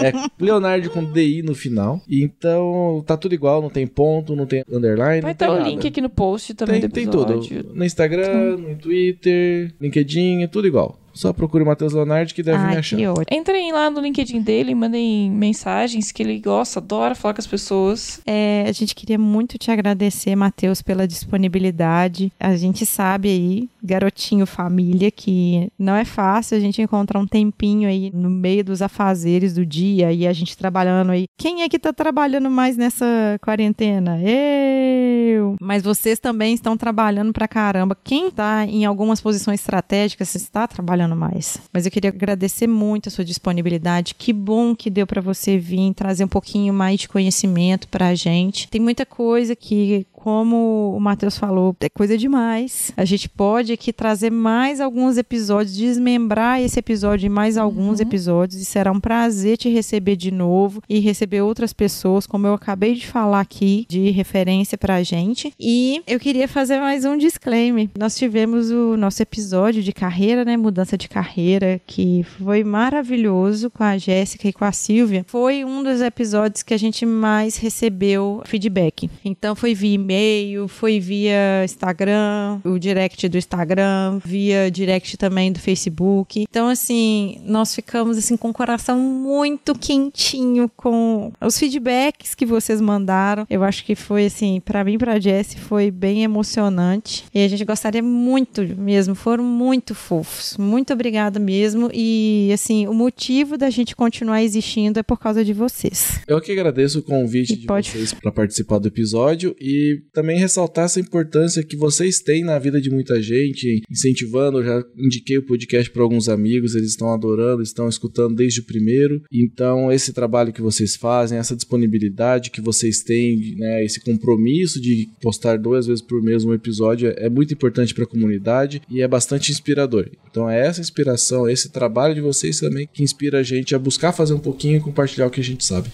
é 0.00 0.12
Leonardi 0.38 0.88
com 0.88 1.04
DI 1.04 1.42
no 1.42 1.54
final. 1.54 2.00
Então 2.08 3.02
tá 3.06 3.16
tudo 3.16 3.34
igual, 3.34 3.60
não 3.60 3.68
tem 3.68 3.86
ponto, 3.86 4.36
não 4.36 4.46
tem 4.46 4.64
underline. 4.70 5.20
Vai 5.20 5.34
ter 5.34 5.48
o 5.48 5.54
um 5.54 5.62
link 5.62 5.86
aqui 5.86 6.00
no 6.00 6.08
post 6.08 6.54
também 6.54 6.80
tem, 6.80 6.88
do 6.88 6.98
episódio. 6.98 7.40
Tem 7.40 7.62
tudo. 7.62 7.74
No 7.74 7.84
Instagram, 7.84 8.56
no 8.56 8.76
Twitter, 8.76 9.74
LinkedIn, 9.80 10.44
é 10.44 10.46
tudo 10.46 10.66
igual. 10.66 11.01
Só 11.12 11.32
procure 11.32 11.62
o 11.62 11.66
Matheus 11.66 11.92
Leonardi 11.92 12.34
que 12.34 12.42
deve 12.42 12.58
Ai, 12.58 12.70
me 12.70 12.76
achar. 12.78 12.98
Entrem 13.30 13.72
lá 13.72 13.90
no 13.90 14.00
LinkedIn 14.00 14.40
dele, 14.40 14.74
mandem 14.74 15.30
mensagens 15.30 16.10
que 16.10 16.22
ele 16.22 16.38
gosta, 16.38 16.78
adora 16.78 17.14
falar 17.14 17.34
com 17.34 17.40
as 17.40 17.46
pessoas. 17.46 18.20
É, 18.26 18.64
a 18.68 18.72
gente 18.72 18.94
queria 18.94 19.18
muito 19.18 19.58
te 19.58 19.70
agradecer, 19.70 20.34
Matheus, 20.34 20.80
pela 20.80 21.06
disponibilidade. 21.06 22.32
A 22.38 22.56
gente 22.56 22.86
sabe 22.86 23.28
aí, 23.28 23.68
garotinho 23.82 24.46
família, 24.46 25.10
que 25.10 25.70
não 25.78 25.94
é 25.94 26.04
fácil 26.04 26.56
a 26.56 26.60
gente 26.60 26.80
encontrar 26.80 27.18
um 27.18 27.26
tempinho 27.26 27.88
aí 27.88 28.10
no 28.14 28.30
meio 28.30 28.64
dos 28.64 28.80
afazeres 28.80 29.54
do 29.54 29.66
dia 29.66 30.12
e 30.12 30.26
a 30.26 30.32
gente 30.32 30.56
trabalhando 30.56 31.10
aí. 31.10 31.26
Quem 31.36 31.62
é 31.62 31.68
que 31.68 31.78
tá 31.78 31.92
trabalhando 31.92 32.50
mais 32.50 32.76
nessa 32.76 33.38
quarentena? 33.42 34.20
Eu! 34.22 35.56
Mas 35.60 35.82
vocês 35.82 36.18
também 36.18 36.54
estão 36.54 36.76
trabalhando 36.76 37.32
pra 37.32 37.48
caramba. 37.48 37.96
Quem 38.02 38.30
tá 38.30 38.64
em 38.64 38.84
algumas 38.84 39.20
posições 39.20 39.60
estratégicas, 39.60 40.28
você 40.28 40.38
está 40.38 40.66
trabalhando 40.66 41.01
trabalhando 41.02 41.16
mais. 41.16 41.58
Mas 41.72 41.84
eu 41.84 41.92
queria 41.92 42.10
agradecer 42.10 42.66
muito 42.66 43.08
a 43.08 43.12
sua 43.12 43.24
disponibilidade. 43.24 44.14
Que 44.14 44.32
bom 44.32 44.74
que 44.74 44.90
deu 44.90 45.06
para 45.06 45.20
você 45.20 45.58
vir 45.58 45.92
trazer 45.94 46.24
um 46.24 46.28
pouquinho 46.28 46.72
mais 46.72 47.00
de 47.00 47.08
conhecimento 47.08 47.88
para 47.88 48.08
a 48.08 48.14
gente. 48.14 48.68
Tem 48.68 48.80
muita 48.80 49.04
coisa 49.04 49.56
que 49.56 50.06
como 50.22 50.94
o 50.96 51.00
Matheus 51.00 51.36
falou, 51.36 51.74
é 51.80 51.88
coisa 51.88 52.16
demais. 52.16 52.92
A 52.96 53.04
gente 53.04 53.28
pode 53.28 53.72
aqui 53.72 53.92
trazer 53.92 54.30
mais 54.30 54.80
alguns 54.80 55.18
episódios, 55.18 55.76
desmembrar 55.76 56.60
esse 56.60 56.78
episódio 56.78 57.26
em 57.26 57.30
mais 57.30 57.58
alguns 57.58 57.98
Uhum. 57.98 58.06
episódios, 58.06 58.62
e 58.62 58.64
será 58.64 58.92
um 58.92 59.00
prazer 59.00 59.56
te 59.56 59.68
receber 59.68 60.14
de 60.14 60.30
novo 60.30 60.80
e 60.88 61.00
receber 61.00 61.42
outras 61.42 61.72
pessoas, 61.72 62.24
como 62.26 62.46
eu 62.46 62.54
acabei 62.54 62.94
de 62.94 63.06
falar 63.06 63.40
aqui, 63.40 63.84
de 63.88 64.10
referência 64.10 64.78
pra 64.78 65.02
gente. 65.02 65.52
E 65.58 66.00
eu 66.06 66.20
queria 66.20 66.46
fazer 66.46 66.78
mais 66.78 67.04
um 67.04 67.16
disclaimer. 67.16 67.88
Nós 67.98 68.14
tivemos 68.16 68.70
o 68.70 68.96
nosso 68.96 69.20
episódio 69.22 69.82
de 69.82 69.92
carreira, 69.92 70.44
né? 70.44 70.56
Mudança 70.56 70.96
de 70.96 71.08
carreira, 71.08 71.80
que 71.86 72.22
foi 72.38 72.62
maravilhoso 72.62 73.70
com 73.70 73.82
a 73.82 73.98
Jéssica 73.98 74.46
e 74.48 74.52
com 74.52 74.64
a 74.64 74.72
Silvia. 74.72 75.24
Foi 75.26 75.64
um 75.64 75.82
dos 75.82 76.00
episódios 76.00 76.62
que 76.62 76.74
a 76.74 76.78
gente 76.78 77.04
mais 77.04 77.56
recebeu 77.56 78.40
feedback. 78.44 79.10
Então 79.24 79.56
foi 79.56 79.74
via 79.74 79.94
e-mail, 80.12 80.68
foi 80.68 81.00
via 81.00 81.64
Instagram, 81.64 82.60
o 82.64 82.78
direct 82.78 83.28
do 83.28 83.38
Instagram, 83.38 84.18
via 84.24 84.70
direct 84.70 85.16
também 85.16 85.50
do 85.52 85.58
Facebook. 85.58 86.44
Então, 86.48 86.68
assim, 86.68 87.40
nós 87.44 87.74
ficamos 87.74 88.18
assim 88.18 88.36
com 88.36 88.50
o 88.50 88.52
coração 88.52 88.98
muito 88.98 89.74
quentinho 89.74 90.70
com 90.76 91.32
os 91.40 91.58
feedbacks 91.58 92.34
que 92.34 92.44
vocês 92.46 92.80
mandaram. 92.80 93.46
Eu 93.48 93.62
acho 93.64 93.84
que 93.84 93.94
foi 93.94 94.26
assim, 94.26 94.60
para 94.64 94.84
mim, 94.84 94.98
para 94.98 95.18
Jessie, 95.18 95.58
foi 95.58 95.90
bem 95.90 96.22
emocionante. 96.22 97.24
E 97.34 97.42
a 97.44 97.48
gente 97.48 97.64
gostaria 97.64 98.02
muito 98.02 98.62
mesmo, 98.76 99.14
foram 99.14 99.44
muito 99.44 99.94
fofos. 99.94 100.56
Muito 100.58 100.92
obrigada 100.92 101.38
mesmo. 101.40 101.90
E 101.92 102.50
assim, 102.52 102.86
o 102.86 102.94
motivo 102.94 103.56
da 103.56 103.70
gente 103.70 103.96
continuar 103.96 104.42
existindo 104.42 104.98
é 105.00 105.02
por 105.02 105.18
causa 105.18 105.44
de 105.44 105.52
vocês. 105.52 106.20
Eu 106.26 106.40
que 106.40 106.52
agradeço 106.52 106.98
o 106.98 107.02
convite 107.02 107.52
E 107.54 107.56
de 107.56 107.66
pode- 107.66 107.88
vocês 107.90 108.12
para 108.12 108.30
participar 108.32 108.78
do 108.78 108.88
episódio 108.88 109.54
e 109.60 110.01
também 110.12 110.38
ressaltar 110.38 110.86
essa 110.86 111.00
importância 111.00 111.62
que 111.62 111.76
vocês 111.76 112.20
têm 112.20 112.44
na 112.44 112.58
vida 112.58 112.80
de 112.80 112.90
muita 112.90 113.20
gente, 113.22 113.82
incentivando. 113.90 114.58
Eu 114.58 114.64
já 114.64 114.84
indiquei 114.96 115.38
o 115.38 115.46
podcast 115.46 115.90
para 115.90 116.02
alguns 116.02 116.28
amigos, 116.28 116.74
eles 116.74 116.90
estão 116.90 117.12
adorando, 117.12 117.62
estão 117.62 117.88
escutando 117.88 118.34
desde 118.34 118.60
o 118.60 118.64
primeiro. 118.64 119.22
Então, 119.32 119.90
esse 119.92 120.12
trabalho 120.12 120.52
que 120.52 120.62
vocês 120.62 120.96
fazem, 120.96 121.38
essa 121.38 121.56
disponibilidade 121.56 122.50
que 122.50 122.60
vocês 122.60 123.02
têm, 123.02 123.54
né, 123.56 123.84
esse 123.84 124.00
compromisso 124.00 124.80
de 124.80 125.08
postar 125.20 125.58
duas 125.58 125.86
vezes 125.86 126.02
por 126.02 126.22
mês 126.22 126.44
um 126.44 126.54
episódio 126.54 127.12
é 127.16 127.28
muito 127.28 127.54
importante 127.54 127.94
para 127.94 128.04
a 128.04 128.08
comunidade 128.08 128.82
e 128.90 129.02
é 129.02 129.08
bastante 129.08 129.50
inspirador. 129.50 130.08
Então, 130.30 130.48
é 130.48 130.66
essa 130.66 130.80
inspiração, 130.80 131.48
esse 131.48 131.70
trabalho 131.70 132.14
de 132.14 132.20
vocês 132.20 132.60
também 132.60 132.88
que 132.92 133.02
inspira 133.02 133.38
a 133.38 133.42
gente 133.42 133.74
a 133.74 133.78
buscar 133.78 134.12
fazer 134.12 134.34
um 134.34 134.38
pouquinho 134.38 134.76
e 134.76 134.80
compartilhar 134.80 135.26
o 135.26 135.30
que 135.30 135.40
a 135.40 135.44
gente 135.44 135.64
sabe. 135.64 135.90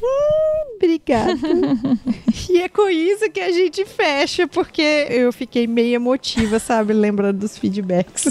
Obrigada. 0.79 1.35
e 2.49 2.59
é 2.59 2.69
com 2.69 2.89
isso 2.89 3.29
que 3.31 3.41
a 3.41 3.51
gente 3.51 3.85
fecha, 3.85 4.47
porque 4.47 5.07
eu 5.11 5.33
fiquei 5.33 5.67
meio 5.67 5.97
emotiva, 5.97 6.59
sabe? 6.59 6.93
Lembrando 6.93 7.39
dos 7.39 7.59
feedbacks. 7.59 8.27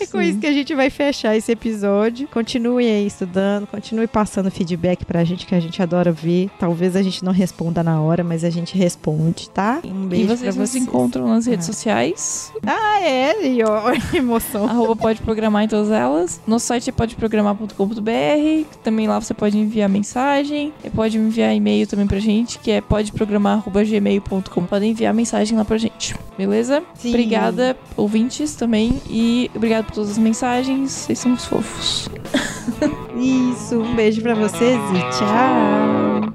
É 0.00 0.06
com 0.06 0.18
Sim. 0.18 0.28
isso 0.30 0.38
que 0.38 0.46
a 0.46 0.52
gente 0.52 0.74
vai 0.74 0.88
fechar 0.90 1.36
esse 1.36 1.50
episódio. 1.52 2.28
Continue 2.28 2.86
aí 2.86 3.06
estudando, 3.06 3.66
continue 3.66 4.06
passando 4.06 4.50
feedback 4.50 5.04
pra 5.04 5.24
gente, 5.24 5.44
que 5.46 5.54
a 5.54 5.60
gente 5.60 5.82
adora 5.82 6.12
ver. 6.12 6.48
Talvez 6.58 6.94
a 6.96 7.02
gente 7.02 7.24
não 7.24 7.32
responda 7.32 7.82
na 7.82 8.00
hora, 8.00 8.22
mas 8.22 8.44
a 8.44 8.50
gente 8.50 8.76
responde, 8.78 9.50
tá? 9.50 9.80
Um 9.84 10.04
E 10.04 10.06
beijo 10.06 10.26
vocês 10.28 10.54
pra 10.54 10.60
nos 10.62 10.70
vocês. 10.70 10.84
encontram 10.84 11.26
nas 11.28 11.46
redes 11.46 11.68
Ah. 11.68 11.72
sociais. 11.72 12.52
Ah, 12.64 13.00
é? 13.00 13.46
E 13.48 13.62
ó, 13.64 13.92
emoção. 14.14 14.66
Arroba 14.68 14.94
pode 14.96 15.20
programar 15.20 15.64
em 15.64 15.68
todas 15.68 15.90
elas. 15.90 16.40
Nosso 16.46 16.66
site 16.66 16.90
é 16.90 16.92
podeprogramar.com.br. 16.92 18.64
Também 18.82 19.08
lá 19.08 19.20
você 19.20 19.34
pode 19.34 19.58
enviar 19.58 19.88
mensagem. 19.88 20.72
E 20.84 20.90
pode 20.90 21.16
enviar 21.18 21.54
e-mail 21.72 21.86
também 21.86 22.06
pra 22.06 22.18
gente, 22.18 22.58
que 22.58 22.70
é 22.70 22.80
podeprogramar.gmail.com. 22.80 24.66
Podem 24.66 24.90
enviar 24.90 25.14
mensagem 25.14 25.56
lá 25.56 25.64
pra 25.64 25.78
gente. 25.78 26.14
Beleza? 26.36 26.82
Sim. 26.94 27.08
Obrigada, 27.08 27.76
ouvintes 27.96 28.54
também. 28.54 29.00
E 29.08 29.50
obrigado 29.54 29.86
por 29.86 29.94
todas 29.94 30.10
as 30.10 30.18
mensagens. 30.18 30.90
Vocês 30.90 31.18
são 31.18 31.32
os 31.32 31.44
fofos. 31.44 32.08
Isso, 33.16 33.80
um 33.80 33.94
beijo 33.94 34.20
pra 34.22 34.34
vocês 34.34 34.78
e 34.78 35.00
tchau. 35.18 36.32